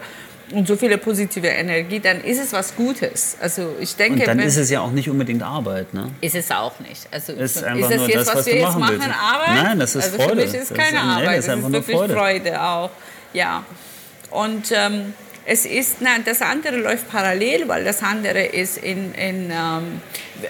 und 0.51 0.67
so 0.67 0.75
viele 0.75 0.97
positive 0.97 1.47
Energie, 1.47 2.01
dann 2.01 2.21
ist 2.21 2.39
es 2.39 2.51
was 2.51 2.75
Gutes. 2.75 3.37
Also 3.39 3.75
ich 3.79 3.95
denke, 3.95 4.21
und 4.21 4.27
dann 4.27 4.39
ist 4.39 4.57
es 4.57 4.69
ja 4.69 4.81
auch 4.81 4.91
nicht 4.91 5.09
unbedingt 5.09 5.41
Arbeit, 5.41 5.93
ne? 5.93 6.11
Ist 6.19 6.35
es 6.35 6.51
auch 6.51 6.79
nicht. 6.81 7.07
Also 7.11 7.31
ist, 7.31 7.57
ist 7.57 7.63
es 7.63 8.07
jetzt, 8.07 8.15
das, 8.15 8.27
was, 8.27 8.35
was 8.35 8.45
wir 8.45 8.55
jetzt 8.55 8.77
machen, 8.77 8.99
willst. 8.99 9.07
Arbeit? 9.07 9.63
Nein, 9.63 9.79
das 9.79 9.95
ist 9.95 10.03
also 10.03 10.17
Freude. 10.17 10.29
Für 10.29 10.47
mich 10.47 10.61
ist 10.61 10.75
keine 10.75 10.91
das 10.91 10.91
ist, 10.91 10.97
Arbeit, 10.97 11.19
nee, 11.19 11.35
das 11.35 11.45
ist, 11.45 11.49
einfach 11.49 11.67
ist 11.67 11.73
wirklich 11.73 11.97
Freude. 11.97 12.13
Freude 12.13 12.61
auch. 12.61 12.89
Ja. 13.31 13.63
Und 14.31 14.71
ähm, 14.71 15.13
es 15.49 15.65
ist, 15.65 15.97
na, 16.01 16.19
das 16.19 16.41
andere 16.41 16.75
läuft 16.75 17.09
parallel, 17.09 17.69
weil 17.69 17.85
das 17.85 18.03
andere 18.03 18.43
ist 18.43 18.77
in, 18.77 19.13
in 19.13 19.49
ähm, 19.49 20.01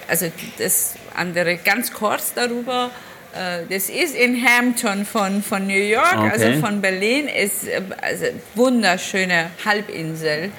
also 0.08 0.26
das 0.58 0.94
andere 1.14 1.56
ganz 1.58 1.92
kurz 1.92 2.34
darüber. 2.34 2.90
Äh, 3.32 3.60
das 3.70 3.90
ist 3.90 4.16
in 4.16 4.44
Hampton 4.44 5.06
von, 5.06 5.40
von 5.44 5.68
New 5.68 5.72
York, 5.72 6.18
okay. 6.18 6.30
also 6.32 6.60
von 6.60 6.80
Berlin, 6.80 7.28
ist 7.28 7.68
äh, 7.68 7.80
also 8.02 8.24
wunderschöne 8.56 9.52
Halbinsel 9.64 10.50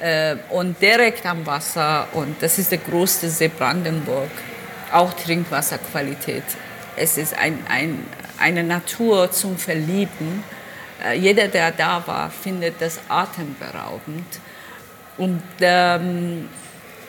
äh, 0.00 0.36
und 0.48 0.80
direkt 0.80 1.26
am 1.26 1.44
Wasser 1.44 2.08
und 2.14 2.36
das 2.40 2.58
ist 2.58 2.70
der 2.70 2.78
größte 2.78 3.28
See 3.28 3.48
Brandenburg, 3.48 4.30
auch 4.92 5.12
Trinkwasserqualität. 5.12 6.44
Es 6.96 7.18
ist 7.18 7.36
ein, 7.36 7.58
ein, 7.68 8.02
eine 8.38 8.64
Natur 8.64 9.30
zum 9.30 9.58
Verlieben 9.58 10.42
jeder, 11.12 11.48
der 11.48 11.70
da 11.72 12.02
war, 12.06 12.30
findet 12.30 12.80
das 12.80 13.00
atemberaubend. 13.08 14.26
Und 15.16 15.42
ähm, 15.60 16.48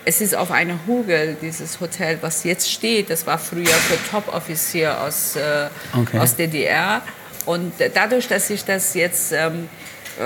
es 0.06 0.22
ist 0.22 0.36
auf 0.36 0.52
einem 0.52 0.80
Hügel, 0.86 1.36
dieses 1.42 1.80
Hotel, 1.80 2.20
was 2.22 2.44
jetzt 2.44 2.72
steht. 2.72 3.10
Das 3.10 3.26
war 3.26 3.40
früher 3.40 3.66
für 3.66 3.98
Top-Offizier 4.12 5.02
aus, 5.02 5.36
äh, 5.36 5.68
okay. 5.94 6.20
aus 6.20 6.36
DDR. 6.36 7.02
Und 7.46 7.74
dadurch, 7.94 8.28
dass 8.28 8.50
ich 8.50 8.64
das 8.66 8.94
jetzt 8.94 9.32
ähm, 9.32 9.70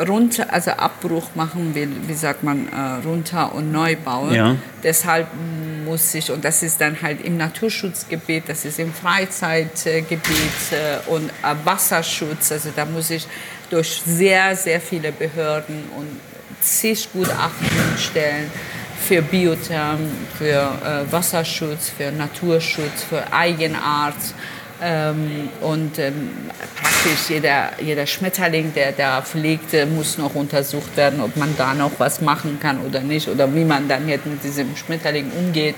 runter, 0.08 0.52
also 0.54 0.72
Abbruch 0.72 1.30
machen 1.36 1.74
will, 1.76 1.90
wie 2.08 2.14
sagt 2.14 2.44
man, 2.44 2.68
äh, 2.68 3.06
runter 3.06 3.54
und 3.54 3.72
neu 3.72 3.96
bauen. 3.96 4.34
Ja. 4.34 4.56
Deshalb 4.84 5.28
muss 5.86 6.14
ich, 6.14 6.32
und 6.32 6.46
das 6.46 6.62
ist 6.64 6.80
dann 6.80 7.02
halt 7.02 7.22
im 7.22 7.38
Naturschutzgebiet, 7.38 8.48
das 8.48 8.66
ist 8.66 8.80
im 8.80 8.94
Freizeitgebiet 8.94 10.72
äh, 10.72 11.10
und 11.10 11.30
äh, 11.30 11.56
Wasserschutz, 11.64 12.52
also 12.52 12.70
da 12.76 12.86
muss 12.86 13.10
ich 13.10 13.28
durch 13.70 14.02
sehr, 14.06 14.56
sehr 14.56 14.82
viele 14.82 15.12
Behörden 15.12 15.84
und 15.98 16.20
zig 16.62 17.08
Gutachten 17.14 17.68
stellen 17.98 18.52
für 19.08 19.22
Biotherm, 19.22 20.00
für 20.38 20.72
äh, 20.84 21.12
Wasserschutz, 21.12 21.90
für 21.90 22.12
Naturschutz, 22.12 23.04
für 23.10 23.32
Eigenart. 23.34 24.16
Ähm, 24.82 25.50
und 25.62 26.00
ähm, 26.00 26.30
praktisch 26.82 27.30
jeder, 27.30 27.72
jeder 27.82 28.06
Schmetterling, 28.06 28.74
der 28.74 28.92
da 28.94 29.22
fliegt, 29.22 29.74
muss 29.94 30.18
noch 30.18 30.36
untersucht 30.36 30.96
werden, 30.96 31.22
ob 31.22 31.36
man 31.36 31.56
da 31.58 31.74
noch 31.74 31.92
was 31.98 32.22
machen 32.22 32.60
kann 32.62 32.80
oder 32.82 33.02
nicht 33.02 33.28
oder 33.28 33.54
wie 33.54 33.66
man 33.66 33.88
dann 33.88 34.08
jetzt 34.08 34.26
mit 34.26 34.44
diesem 34.44 34.76
Schmetterling 34.76 35.32
umgeht 35.38 35.76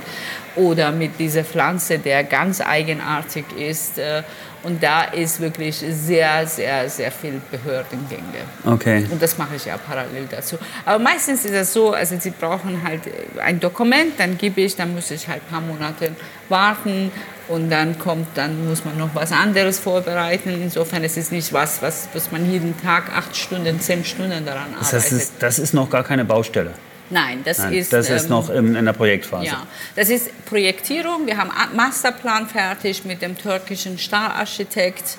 oder 0.55 0.91
mit 0.91 1.19
dieser 1.19 1.43
Pflanze, 1.43 1.99
der 1.99 2.23
ganz 2.23 2.61
eigenartig 2.61 3.45
ist. 3.57 3.97
Äh, 3.97 4.23
und 4.63 4.83
da 4.83 5.05
ist 5.05 5.39
wirklich 5.39 5.77
sehr, 5.77 6.45
sehr, 6.45 6.87
sehr 6.87 7.11
viel 7.11 7.41
Behördengänge. 7.49 8.45
Okay. 8.63 9.07
Und 9.09 9.19
das 9.19 9.35
mache 9.37 9.55
ich 9.55 9.65
ja 9.65 9.75
parallel 9.77 10.27
dazu. 10.29 10.57
Aber 10.85 10.99
meistens 10.99 11.45
ist 11.45 11.53
es 11.53 11.73
so, 11.73 11.93
also 11.93 12.15
sie 12.19 12.29
brauchen 12.29 12.83
halt 12.83 13.01
ein 13.43 13.59
Dokument, 13.59 14.13
dann 14.19 14.37
gebe 14.37 14.61
ich, 14.61 14.75
dann 14.75 14.93
muss 14.93 15.09
ich 15.09 15.27
halt 15.27 15.41
ein 15.47 15.51
paar 15.51 15.61
Monate 15.61 16.11
warten 16.47 17.11
und 17.51 17.69
dann 17.69 17.99
kommt, 17.99 18.27
dann 18.35 18.67
muss 18.67 18.85
man 18.85 18.97
noch 18.97 19.13
was 19.13 19.31
anderes 19.31 19.79
vorbereiten. 19.79 20.49
Insofern 20.61 21.03
ist 21.03 21.17
es 21.17 21.31
nicht 21.31 21.51
was, 21.53 21.81
was, 21.81 22.07
was 22.13 22.31
man 22.31 22.49
jeden 22.49 22.79
Tag 22.81 23.15
acht 23.15 23.35
Stunden, 23.35 23.79
zehn 23.79 24.05
Stunden 24.05 24.45
daran 24.45 24.73
arbeitet. 24.73 24.81
Das, 24.81 24.93
heißt, 24.93 25.11
ist, 25.11 25.33
das 25.39 25.59
ist 25.59 25.73
noch 25.73 25.89
gar 25.89 26.03
keine 26.03 26.25
Baustelle. 26.25 26.71
Nein, 27.09 27.41
das 27.43 27.57
Nein, 27.57 27.73
ist. 27.73 27.91
Das 27.91 28.09
ist 28.09 28.23
ähm, 28.23 28.29
noch 28.29 28.49
in, 28.49 28.75
in, 28.75 28.85
der 28.85 28.93
Projektphase. 28.93 29.45
Ja, 29.45 29.67
das 29.95 30.09
ist 30.09 30.45
Projektierung. 30.45 31.25
Wir 31.25 31.37
haben 31.37 31.51
einen 31.51 31.75
Masterplan 31.75 32.47
fertig 32.47 33.03
mit 33.03 33.21
dem 33.21 33.37
türkischen 33.37 33.97
Stararchitekt, 33.97 35.17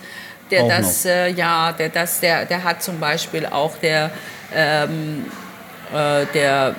der 0.51 0.63
auch 0.63 0.69
das, 0.69 1.05
äh, 1.05 1.29
ja, 1.29 1.73
der 1.73 1.91
das, 1.91 2.21
der, 2.21 2.47
der 2.47 2.65
hat 2.65 2.83
zum 2.83 2.99
Beispiel 2.99 3.45
auch 3.45 3.77
der 3.77 4.11
ähm, 4.55 5.27
äh, 5.93 6.25
der 6.33 6.75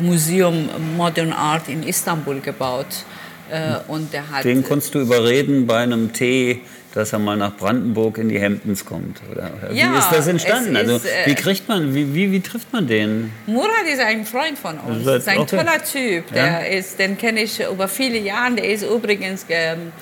Museum 0.00 0.68
Modern 0.96 1.32
Art 1.32 1.68
in 1.68 1.82
Istanbul 1.82 2.40
gebaut. 2.40 3.04
Äh, 3.50 3.78
und 3.88 4.12
der 4.12 4.30
hat, 4.30 4.44
Den 4.44 4.62
konntest 4.62 4.94
du 4.94 5.00
überreden 5.00 5.66
bei 5.66 5.78
einem 5.78 6.12
Tee, 6.12 6.60
dass 6.94 7.12
er 7.12 7.18
mal 7.18 7.36
nach 7.36 7.56
Brandenburg 7.56 8.18
in 8.18 8.28
die 8.28 8.38
Hemdens 8.38 8.84
kommt? 8.84 9.20
Oder, 9.30 9.50
ja, 9.72 9.92
wie 9.92 9.98
ist 9.98 10.10
das 10.10 10.26
entstanden? 10.26 10.76
Also, 10.76 10.96
ist, 10.96 11.06
also, 11.06 11.30
wie 11.30 11.34
kriegt 11.34 11.68
man, 11.68 11.94
wie, 11.94 12.14
wie, 12.14 12.32
wie, 12.32 12.40
trifft 12.40 12.72
man 12.72 12.86
den? 12.86 13.32
Murat 13.46 13.86
ist 13.92 14.00
ein 14.00 14.24
Freund 14.24 14.58
von 14.58 14.78
uns. 14.78 15.04
Das 15.04 15.18
ist 15.18 15.28
ein 15.28 15.38
okay. 15.38 15.56
toller 15.56 15.82
Typ. 15.82 16.32
Der 16.32 16.44
ja? 16.44 16.58
ist, 16.58 16.98
den 16.98 17.16
kenne 17.16 17.42
ich 17.42 17.60
über 17.60 17.88
viele 17.88 18.18
Jahre. 18.18 18.54
Der 18.54 18.68
ist 18.68 18.84
übrigens 18.84 19.46
ähm, 19.48 19.92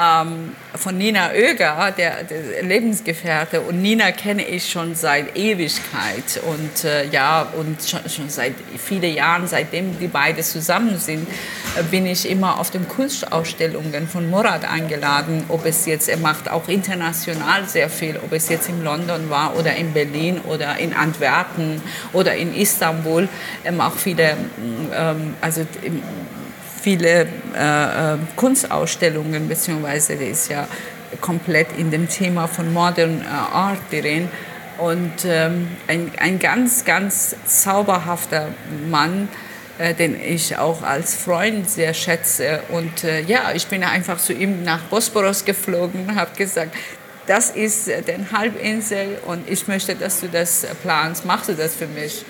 ähm, 0.00 0.54
von 0.74 0.96
Nina 0.96 1.30
Oeger, 1.32 1.92
der, 1.96 2.24
der, 2.24 2.62
Lebensgefährte. 2.62 3.60
Und 3.60 3.82
Nina 3.82 4.12
kenne 4.12 4.46
ich 4.46 4.70
schon 4.70 4.94
seit 4.94 5.36
Ewigkeit. 5.36 6.40
Und 6.46 6.84
äh, 6.84 7.06
ja, 7.08 7.46
und 7.56 7.82
schon, 7.86 8.08
schon, 8.08 8.30
seit 8.30 8.54
vielen 8.78 9.14
Jahren, 9.14 9.46
seitdem 9.46 9.98
die 9.98 10.06
beiden 10.06 10.42
zusammen 10.42 10.98
sind, 10.98 11.28
äh, 11.76 11.82
bin 11.82 12.06
ich 12.06 12.28
immer 12.28 12.58
auf 12.58 12.70
den 12.70 12.88
Kunstausstellungen 12.88 14.08
von 14.08 14.30
Murat 14.30 14.64
eingeladen. 14.64 15.44
Ob 15.48 15.66
es 15.66 15.86
jetzt, 15.86 16.08
er 16.08 16.18
macht 16.18 16.50
auch 16.50 16.68
international 16.68 17.68
sehr 17.68 17.90
viel, 17.90 18.16
ob 18.16 18.32
es 18.32 18.48
jetzt 18.48 18.68
in 18.68 18.82
London 18.82 19.28
war 19.28 19.56
oder 19.58 19.74
in 19.74 19.92
Berlin 19.92 20.40
oder 20.48 20.78
in 20.78 20.94
Antwerpen 20.94 21.82
oder 22.12 22.34
in 22.34 22.54
Istanbul. 22.54 23.28
Er 23.64 23.72
macht 23.72 24.00
viele, 24.00 24.36
ähm, 24.94 25.34
also 25.40 25.66
viele 26.80 27.26
äh, 27.54 28.14
äh, 28.14 28.18
Kunstausstellungen, 28.36 29.48
beziehungsweise 29.48 30.16
der 30.16 30.28
ist 30.28 30.48
ja 30.48 30.66
komplett 31.20 31.68
in 31.76 31.90
dem 31.90 32.08
Thema 32.08 32.46
von 32.46 32.72
Modern 32.72 33.22
äh, 33.22 33.26
Art 33.26 33.80
drin. 33.90 34.28
Und 34.78 35.12
ähm, 35.26 35.68
ein, 35.88 36.10
ein 36.18 36.38
ganz, 36.38 36.84
ganz 36.84 37.36
zauberhafter 37.44 38.48
Mann, 38.88 39.28
äh, 39.78 39.94
den 39.94 40.18
ich 40.18 40.56
auch 40.56 40.82
als 40.82 41.14
Freund 41.14 41.68
sehr 41.68 41.92
schätze. 41.92 42.60
Und 42.70 43.04
äh, 43.04 43.20
ja, 43.22 43.52
ich 43.54 43.66
bin 43.66 43.84
einfach 43.84 44.18
zu 44.18 44.32
ihm 44.32 44.62
nach 44.62 44.80
Bosporus 44.84 45.44
geflogen 45.44 46.06
und 46.08 46.14
habe 46.14 46.30
gesagt, 46.36 46.74
das 47.26 47.50
ist 47.50 47.88
äh, 47.88 48.02
die 48.02 48.34
Halbinsel 48.34 49.18
und 49.26 49.48
ich 49.48 49.68
möchte, 49.68 49.94
dass 49.94 50.20
du 50.20 50.28
das 50.28 50.66
planst. 50.82 51.26
Machst 51.26 51.50
du 51.50 51.54
das 51.54 51.74
für 51.74 51.86
mich? 51.86 52.24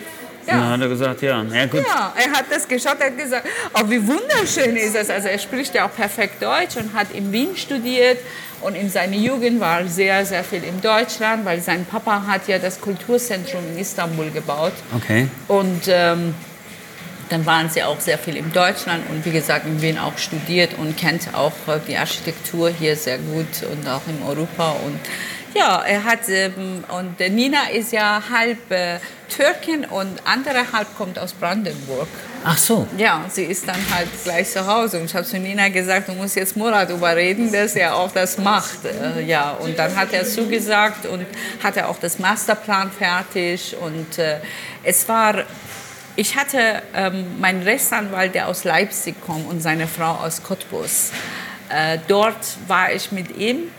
Ja. 0.50 0.58
Dann 0.58 0.70
hat 0.72 0.80
er 0.80 0.88
gesagt, 0.88 1.22
ja. 1.22 1.42
Ja, 1.44 1.66
gut. 1.66 1.84
ja, 1.86 2.12
er 2.16 2.32
hat 2.32 2.46
das 2.50 2.66
geschaut, 2.66 2.96
er 2.98 3.06
hat 3.06 3.18
gesagt, 3.18 3.46
oh, 3.74 3.88
wie 3.88 4.06
wunderschön 4.06 4.76
ist 4.76 4.96
das. 4.96 5.10
Also 5.10 5.28
er 5.28 5.38
spricht 5.38 5.74
ja 5.74 5.86
auch 5.86 5.94
perfekt 5.94 6.42
Deutsch 6.42 6.76
und 6.76 6.92
hat 6.94 7.12
in 7.12 7.30
Wien 7.32 7.56
studiert. 7.56 8.18
Und 8.60 8.74
in 8.74 8.90
seiner 8.90 9.16
Jugend 9.16 9.58
war 9.60 9.80
er 9.80 9.88
sehr, 9.88 10.26
sehr 10.26 10.44
viel 10.44 10.62
in 10.64 10.80
Deutschland, 10.82 11.46
weil 11.46 11.60
sein 11.60 11.86
Papa 11.86 12.24
hat 12.26 12.46
ja 12.46 12.58
das 12.58 12.80
Kulturzentrum 12.80 13.62
in 13.72 13.78
Istanbul 13.78 14.30
gebaut. 14.30 14.74
Okay. 14.94 15.28
Und 15.48 15.84
ähm, 15.88 16.34
dann 17.30 17.46
waren 17.46 17.70
sie 17.70 17.82
auch 17.82 18.00
sehr 18.00 18.18
viel 18.18 18.36
in 18.36 18.52
Deutschland 18.52 19.08
und 19.08 19.24
wie 19.24 19.30
gesagt 19.30 19.64
in 19.64 19.80
Wien 19.80 19.98
auch 19.98 20.18
studiert 20.18 20.74
und 20.76 20.96
kennt 20.96 21.32
auch 21.32 21.52
äh, 21.68 21.78
die 21.86 21.96
Architektur 21.96 22.68
hier 22.70 22.96
sehr 22.96 23.18
gut 23.18 23.62
und 23.70 23.88
auch 23.88 24.02
in 24.08 24.22
Europa. 24.26 24.72
Und 24.84 24.98
ja, 25.54 25.82
er 25.82 26.04
hat, 26.04 26.28
ähm, 26.28 26.84
und 26.88 27.18
Nina 27.34 27.68
ist 27.72 27.92
ja 27.92 28.22
halb 28.30 28.70
äh, 28.70 28.98
Türkin 29.28 29.84
und 29.84 30.20
andere 30.24 30.72
halb 30.72 30.96
kommt 30.96 31.18
aus 31.18 31.32
Brandenburg. 31.32 32.08
Ach 32.44 32.56
so. 32.56 32.86
Ja, 32.96 33.24
sie 33.28 33.44
ist 33.44 33.68
dann 33.68 33.78
halt 33.94 34.08
gleich 34.24 34.50
zu 34.50 34.66
Hause. 34.66 34.98
Und 34.98 35.06
ich 35.06 35.14
habe 35.14 35.24
zu 35.24 35.38
Nina 35.38 35.68
gesagt, 35.68 36.08
du 36.08 36.12
musst 36.12 36.36
jetzt 36.36 36.56
Murat 36.56 36.90
überreden, 36.90 37.52
dass 37.52 37.76
er 37.76 37.94
auch 37.96 38.10
das 38.12 38.38
macht. 38.38 38.84
Äh, 38.84 39.22
ja, 39.22 39.52
und 39.52 39.78
dann 39.78 39.94
hat 39.94 40.12
er 40.12 40.24
zugesagt 40.24 41.06
und 41.06 41.26
hatte 41.62 41.86
auch 41.86 41.98
das 41.98 42.18
Masterplan 42.18 42.90
fertig. 42.90 43.76
Und 43.80 44.18
äh, 44.18 44.40
es 44.82 45.08
war 45.08 45.44
ich 46.16 46.36
hatte 46.36 46.82
ähm, 46.94 47.40
meinen 47.40 47.62
Rechtsanwalt, 47.62 48.34
der 48.34 48.48
aus 48.48 48.64
Leipzig 48.64 49.14
kommt 49.24 49.48
und 49.48 49.62
seine 49.62 49.86
Frau 49.86 50.10
aus 50.10 50.42
Cottbus. 50.42 51.12
Äh, 51.68 51.98
dort 52.08 52.58
war 52.66 52.92
ich 52.92 53.12
mit 53.12 53.36
ihm 53.36 53.70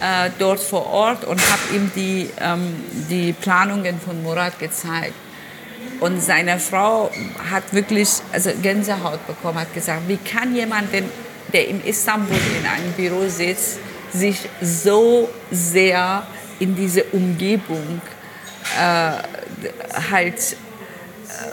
äh, 0.00 0.30
dort 0.38 0.60
vor 0.60 0.86
Ort 0.86 1.24
und 1.24 1.40
habe 1.40 1.74
ihm 1.74 1.90
die, 1.94 2.30
ähm, 2.40 2.74
die 3.08 3.32
Planungen 3.32 4.00
von 4.00 4.22
Murat 4.22 4.58
gezeigt. 4.58 5.14
Und 6.00 6.22
seine 6.22 6.58
Frau 6.58 7.10
hat 7.50 7.72
wirklich 7.72 8.08
also 8.32 8.50
Gänsehaut 8.60 9.26
bekommen, 9.26 9.60
hat 9.60 9.74
gesagt, 9.74 10.02
wie 10.08 10.16
kann 10.16 10.54
jemand, 10.54 10.92
denn, 10.92 11.04
der 11.52 11.68
in 11.68 11.84
Istanbul 11.84 12.36
in 12.36 12.66
einem 12.66 12.92
Büro 12.92 13.28
sitzt, 13.28 13.78
sich 14.12 14.36
so 14.60 15.28
sehr 15.50 16.26
in 16.58 16.74
diese 16.74 17.04
Umgebung 17.04 18.00
äh, 18.76 19.12
halt 20.10 20.56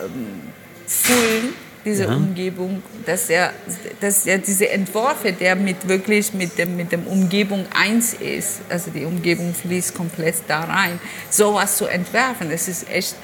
ähm, 0.04 0.42
fühlen 0.88 1.54
diese 1.84 2.04
ja. 2.04 2.16
Umgebung, 2.16 2.84
dass 3.06 3.30
er, 3.30 3.52
dass 4.00 4.26
er 4.26 4.38
diese 4.38 4.70
Entwürfe, 4.70 5.34
der 5.34 5.56
mit 5.56 5.88
wirklich 5.88 6.34
mit 6.34 6.58
dem, 6.58 6.76
mit 6.78 6.92
dem 6.92 7.08
Umgebung 7.08 7.66
eins 7.74 8.14
ist, 8.14 8.62
also 8.70 8.92
die 8.92 9.06
Umgebung 9.06 9.54
fließt 9.54 9.96
komplett 9.96 10.36
da 10.48 10.62
rein, 10.62 11.00
sowas 11.30 11.78
zu 11.78 11.88
entwerfen, 11.88 12.50
das 12.50 12.68
ist 12.68 12.90
echt 12.90 13.16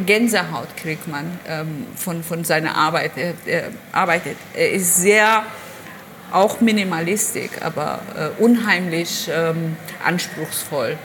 Gänsehaut 0.00 0.76
kriegt 0.76 1.06
man 1.06 1.38
ähm, 1.46 1.86
von, 1.96 2.22
von 2.24 2.44
seiner 2.44 2.74
Arbeit. 2.74 3.12
Er, 3.16 3.34
er, 3.46 3.64
arbeitet. 3.92 4.36
Er 4.54 4.72
ist 4.72 4.96
sehr 4.96 5.44
auch 6.32 6.60
minimalistisch, 6.60 7.50
aber 7.60 8.00
äh, 8.16 8.42
unheimlich 8.42 9.30
ähm, 9.32 9.76
anspruchsvoll. 10.04 10.98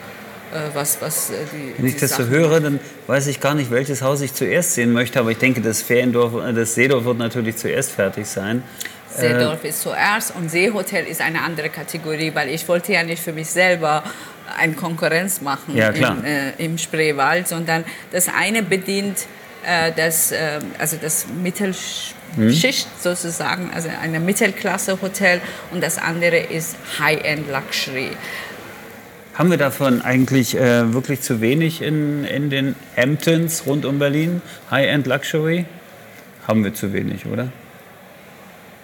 Äh, 0.52 0.74
was, 0.74 1.02
was 1.02 1.30
äh, 1.30 1.34
die. 1.52 1.74
Wenn 1.78 1.88
ich 1.88 1.98
das 1.98 2.16
so 2.16 2.26
höre, 2.26 2.60
dann 2.60 2.80
weiß 3.08 3.28
ich 3.28 3.40
gar 3.40 3.54
nicht, 3.54 3.70
welches 3.70 4.02
Haus 4.02 4.22
ich 4.22 4.34
zuerst 4.34 4.74
sehen 4.74 4.94
möchte, 4.94 5.20
aber 5.20 5.32
ich 5.32 5.38
denke, 5.38 5.62
das 5.62 5.82
Feriendorf, 5.82 6.34
äh, 6.44 6.54
das 6.54 6.76
Seedorf 6.76 7.06
wird 7.06 7.18
natürlich 7.18 7.58
zuerst 7.58 7.92
fertig 7.92 8.26
sein. 8.26 8.64
Seedorf 9.16 9.64
ist 9.64 9.82
zuerst 9.82 10.36
und 10.36 10.50
Seehotel 10.50 11.06
ist 11.06 11.22
eine 11.22 11.42
andere 11.42 11.70
Kategorie, 11.70 12.32
weil 12.34 12.50
ich 12.50 12.68
wollte 12.68 12.94
ja 12.94 13.04
nicht 13.04 13.22
für 13.22 13.34
mich 13.34 13.50
selber 13.50 14.04
eine 14.58 14.74
Konkurrenz 14.74 15.42
machen 15.42 15.76
ja, 15.76 15.90
im, 15.90 16.24
äh, 16.24 16.52
im 16.58 16.78
Spreewald, 16.78 17.48
sondern 17.48 17.84
das 18.12 18.28
eine 18.28 18.64
bedient 18.64 19.28
äh, 19.66 19.92
das, 19.96 20.32
äh, 20.32 20.60
also 20.78 20.98
das 21.02 21.28
Mittelschicht 21.28 22.16
hm. 22.36 22.92
sozusagen, 23.00 23.72
also 23.74 23.90
eine 24.02 24.20
Mittelklasse-Hotel 24.20 25.42
und 25.72 25.84
das 25.84 25.98
andere 25.98 26.38
ist 26.38 26.76
High-End 27.00 27.50
Luxury. 27.52 28.12
Haben 29.40 29.52
wir 29.52 29.58
davon 29.58 30.02
eigentlich 30.02 30.58
äh, 30.58 30.94
wirklich 30.94 31.22
zu 31.22 31.40
wenig 31.40 31.82
in, 31.82 32.26
in 32.26 32.50
den 32.50 32.76
Hamptons 32.98 33.66
rund 33.66 33.86
um 33.86 33.98
Berlin? 33.98 34.42
High-End 34.70 35.08
Luxury? 35.08 35.64
Haben 36.46 36.66
wir 36.66 36.74
zu 36.74 36.92
wenig, 36.92 37.26
oder? 37.26 37.48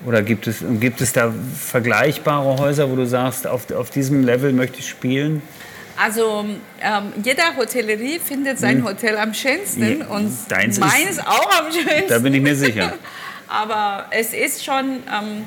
Oder 0.05 0.21
gibt 0.21 0.47
es, 0.47 0.63
gibt 0.79 1.01
es 1.01 1.11
da 1.11 1.33
vergleichbare 1.59 2.57
Häuser, 2.57 2.89
wo 2.89 2.95
du 2.95 3.05
sagst, 3.05 3.47
auf, 3.47 3.69
auf 3.71 3.89
diesem 3.89 4.23
Level 4.23 4.53
möchte 4.53 4.79
ich 4.79 4.87
spielen? 4.87 5.41
Also 6.01 6.45
ähm, 6.81 7.11
jeder 7.21 7.57
Hotellerie 7.57 8.19
findet 8.19 8.57
sein 8.57 8.77
hm. 8.77 8.85
Hotel 8.85 9.17
am 9.17 9.33
schönsten 9.33 9.99
ja, 9.99 10.05
und 10.05 10.31
meins 10.49 10.77
ist, 10.77 11.27
auch 11.27 11.51
am 11.59 11.69
schönsten. 11.69 12.03
Da 12.07 12.19
bin 12.19 12.33
ich 12.33 12.41
mir 12.41 12.55
sicher. 12.55 12.93
Aber 13.49 14.05
es 14.09 14.33
ist 14.33 14.63
schon... 14.63 15.03
Ähm, 15.13 15.43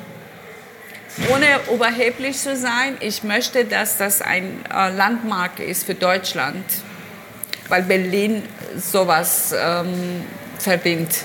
ohne 1.33 1.47
überheblich 1.75 2.39
zu 2.39 2.57
sein, 2.57 2.95
ich 3.01 3.23
möchte, 3.23 3.65
dass 3.65 3.97
das 3.97 4.23
ein 4.23 4.45
äh, 4.73 4.95
Landmarke 4.95 5.65
ist 5.65 5.85
für 5.85 5.95
Deutschland, 5.95 6.65
weil 7.69 7.83
Berlin 7.83 8.43
sowas 8.77 9.55
ähm, 9.59 10.23
verdient, 10.59 11.25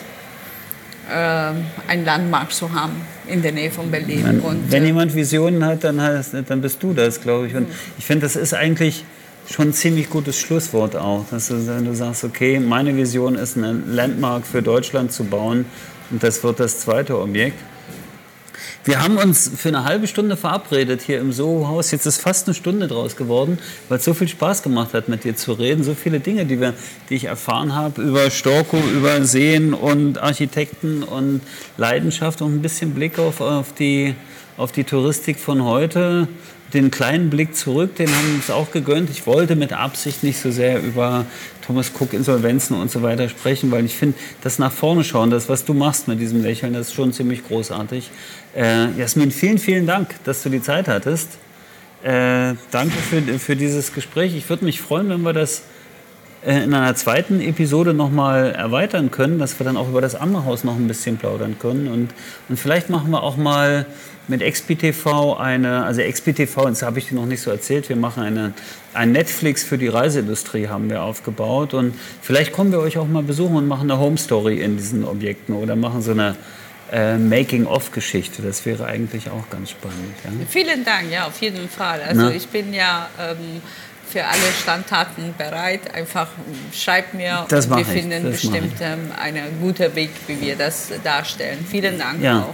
äh, 1.09 1.51
ein 1.87 2.05
Landmark 2.05 2.51
zu 2.51 2.73
haben 2.73 3.01
in 3.27 3.41
der 3.41 3.51
Nähe 3.51 3.71
von 3.71 3.91
Berlin. 3.91 4.23
Man, 4.23 4.39
Und, 4.39 4.71
wenn 4.71 4.83
äh, 4.83 4.87
jemand 4.87 5.15
Visionen 5.15 5.65
hat, 5.65 5.83
dann, 5.83 6.01
heißt, 6.01 6.33
dann 6.47 6.61
bist 6.61 6.81
du 6.81 6.93
das, 6.93 7.21
glaube 7.21 7.47
ich. 7.47 7.55
Und 7.55 7.67
hm. 7.67 7.75
ich 7.97 8.05
finde, 8.05 8.25
das 8.25 8.35
ist 8.35 8.53
eigentlich 8.53 9.05
schon 9.49 9.69
ein 9.69 9.73
ziemlich 9.73 10.09
gutes 10.09 10.39
Schlusswort 10.39 10.95
auch, 10.95 11.25
dass 11.29 11.49
du, 11.49 11.67
wenn 11.67 11.85
du 11.85 11.93
sagst, 11.93 12.23
okay, 12.23 12.59
meine 12.59 12.95
Vision 12.95 13.35
ist, 13.35 13.57
ein 13.57 13.93
Landmark 13.93 14.47
für 14.47 14.61
Deutschland 14.61 15.11
zu 15.11 15.25
bauen 15.25 15.65
und 16.11 16.23
das 16.23 16.43
wird 16.43 16.59
das 16.59 16.79
zweite 16.79 17.19
Objekt. 17.19 17.59
Wir 18.85 19.01
haben 19.01 19.17
uns 19.17 19.49
für 19.55 19.69
eine 19.69 19.85
halbe 19.85 20.07
Stunde 20.07 20.35
verabredet 20.35 21.01
hier 21.01 21.21
im 21.21 21.31
Soho-Haus. 21.31 21.91
Jetzt 21.91 22.05
ist 22.05 22.19
fast 22.19 22.47
eine 22.47 22.53
Stunde 22.53 22.87
draus 22.87 23.15
geworden, 23.15 23.57
weil 23.87 23.99
es 23.99 24.03
so 24.03 24.13
viel 24.13 24.27
Spaß 24.27 24.61
gemacht 24.61 24.93
hat, 24.93 25.07
mit 25.07 25.23
dir 25.23 25.37
zu 25.37 25.53
reden. 25.53 25.85
So 25.85 25.95
viele 25.95 26.19
Dinge, 26.19 26.45
die, 26.45 26.59
wir, 26.59 26.73
die 27.09 27.15
ich 27.15 27.25
erfahren 27.25 27.75
habe 27.75 28.01
über 28.01 28.29
Storko, 28.29 28.77
über 28.77 29.23
Seen 29.23 29.73
und 29.73 30.17
Architekten 30.17 31.03
und 31.03 31.39
Leidenschaft 31.77 32.41
und 32.41 32.55
ein 32.55 32.61
bisschen 32.61 32.93
Blick 32.93 33.19
auf, 33.19 33.39
auf, 33.39 33.73
die, 33.73 34.15
auf 34.57 34.73
die 34.73 34.83
Touristik 34.83 35.39
von 35.39 35.63
heute 35.63 36.27
den 36.73 36.91
kleinen 36.91 37.29
Blick 37.29 37.55
zurück, 37.55 37.95
den 37.95 38.09
haben 38.09 38.27
wir 38.27 38.35
uns 38.35 38.49
auch 38.49 38.71
gegönnt. 38.71 39.09
Ich 39.09 39.27
wollte 39.27 39.55
mit 39.55 39.73
Absicht 39.73 40.23
nicht 40.23 40.39
so 40.39 40.51
sehr 40.51 40.81
über 40.81 41.25
Thomas 41.65 41.91
Cook 41.97 42.13
Insolvenzen 42.13 42.75
und 42.75 42.91
so 42.91 43.01
weiter 43.01 43.29
sprechen, 43.29 43.71
weil 43.71 43.85
ich 43.85 43.95
finde, 43.95 44.17
das 44.41 44.59
nach 44.59 44.71
vorne 44.71 45.03
schauen, 45.03 45.29
das, 45.29 45.49
was 45.49 45.65
du 45.65 45.73
machst 45.73 46.07
mit 46.07 46.19
diesem 46.19 46.41
Lächeln, 46.41 46.73
das 46.73 46.87
ist 46.87 46.93
schon 46.93 47.13
ziemlich 47.13 47.45
großartig. 47.47 48.11
Äh, 48.55 48.91
Jasmin, 48.97 49.31
vielen, 49.31 49.57
vielen 49.57 49.87
Dank, 49.87 50.15
dass 50.25 50.43
du 50.43 50.49
die 50.49 50.61
Zeit 50.61 50.87
hattest. 50.87 51.37
Äh, 52.03 52.55
danke 52.71 52.97
für, 52.97 53.21
für 53.39 53.55
dieses 53.55 53.93
Gespräch. 53.93 54.35
Ich 54.35 54.49
würde 54.49 54.65
mich 54.65 54.81
freuen, 54.81 55.09
wenn 55.09 55.21
wir 55.21 55.33
das 55.33 55.63
äh, 56.45 56.63
in 56.63 56.73
einer 56.73 56.95
zweiten 56.95 57.39
Episode 57.39 57.93
nochmal 57.93 58.51
erweitern 58.51 59.11
können, 59.11 59.39
dass 59.39 59.57
wir 59.59 59.63
dann 59.63 59.77
auch 59.77 59.87
über 59.87 60.01
das 60.01 60.15
andere 60.15 60.43
Haus 60.45 60.65
noch 60.65 60.75
ein 60.75 60.87
bisschen 60.87 61.17
plaudern 61.17 61.57
können. 61.59 61.87
Und, 61.87 62.09
und 62.49 62.59
vielleicht 62.59 62.89
machen 62.89 63.11
wir 63.11 63.23
auch 63.23 63.37
mal 63.37 63.85
mit 64.27 64.41
XPTV 64.41 65.37
eine, 65.37 65.83
also 65.83 66.01
XPTV, 66.01 66.65
das 66.65 66.81
habe 66.81 66.99
ich 66.99 67.09
dir 67.09 67.15
noch 67.15 67.25
nicht 67.25 67.41
so 67.41 67.51
erzählt, 67.51 67.89
wir 67.89 67.95
machen 67.95 68.23
eine, 68.23 68.53
ein 68.93 69.11
Netflix 69.11 69.63
für 69.63 69.77
die 69.77 69.87
Reiseindustrie 69.87 70.67
haben 70.67 70.89
wir 70.89 71.03
aufgebaut 71.03 71.73
und 71.73 71.95
vielleicht 72.21 72.53
kommen 72.53 72.71
wir 72.71 72.79
euch 72.79 72.97
auch 72.97 73.07
mal 73.07 73.23
besuchen 73.23 73.55
und 73.55 73.67
machen 73.67 73.89
eine 73.89 73.99
Home 73.99 74.17
Story 74.17 74.61
in 74.61 74.77
diesen 74.77 75.05
Objekten 75.05 75.55
oder 75.55 75.75
machen 75.75 76.01
so 76.01 76.11
eine 76.11 76.35
äh, 76.91 77.17
Making-of-Geschichte. 77.17 78.41
Das 78.41 78.65
wäre 78.65 78.85
eigentlich 78.85 79.29
auch 79.29 79.49
ganz 79.49 79.71
spannend. 79.71 80.15
Ja? 80.23 80.31
Vielen 80.47 80.85
Dank, 80.85 81.11
ja, 81.11 81.25
auf 81.25 81.41
jeden 81.41 81.67
Fall. 81.67 82.01
Also 82.01 82.21
Na? 82.23 82.31
ich 82.31 82.47
bin 82.47 82.73
ja 82.73 83.09
ähm, 83.19 83.61
für 84.07 84.23
alle 84.23 84.51
Standtaten 84.61 85.33
bereit. 85.37 85.93
Einfach 85.93 86.27
schreibt 86.71 87.15
mir 87.15 87.45
das 87.49 87.65
und 87.65 87.77
wir 87.77 87.85
finden 87.85 88.23
bestimmt 88.31 88.75
ähm, 88.79 89.11
einen 89.19 89.59
guten 89.59 89.95
Weg, 89.95 90.11
wie 90.27 90.39
wir 90.39 90.55
das 90.55 90.89
darstellen. 91.03 91.65
Vielen 91.67 91.97
Dank 91.97 92.21
ja. 92.21 92.41
auch. 92.41 92.53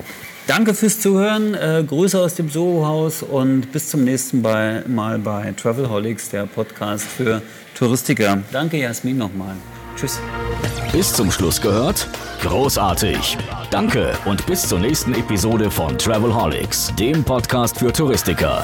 Danke 0.49 0.73
fürs 0.73 0.99
Zuhören. 0.99 1.53
Äh, 1.53 1.83
Grüße 1.85 2.19
aus 2.19 2.33
dem 2.33 2.49
Soho-Haus 2.49 3.21
und 3.21 3.71
bis 3.71 3.91
zum 3.91 4.03
nächsten 4.03 4.41
Mal 4.41 5.19
bei 5.19 5.53
Travelholics, 5.55 6.29
der 6.29 6.47
Podcast 6.47 7.05
für 7.05 7.43
Touristiker. 7.75 8.39
Danke, 8.51 8.77
Jasmin, 8.77 9.19
nochmal. 9.19 9.55
Tschüss. 9.95 10.19
Bis 10.91 11.13
zum 11.13 11.29
Schluss 11.31 11.61
gehört? 11.61 12.07
Großartig. 12.41 13.37
Danke 13.69 14.13
und 14.25 14.43
bis 14.47 14.67
zur 14.67 14.79
nächsten 14.79 15.13
Episode 15.13 15.69
von 15.69 15.95
Travelholics, 15.99 16.95
dem 16.97 17.23
Podcast 17.23 17.77
für 17.77 17.93
Touristiker. 17.93 18.63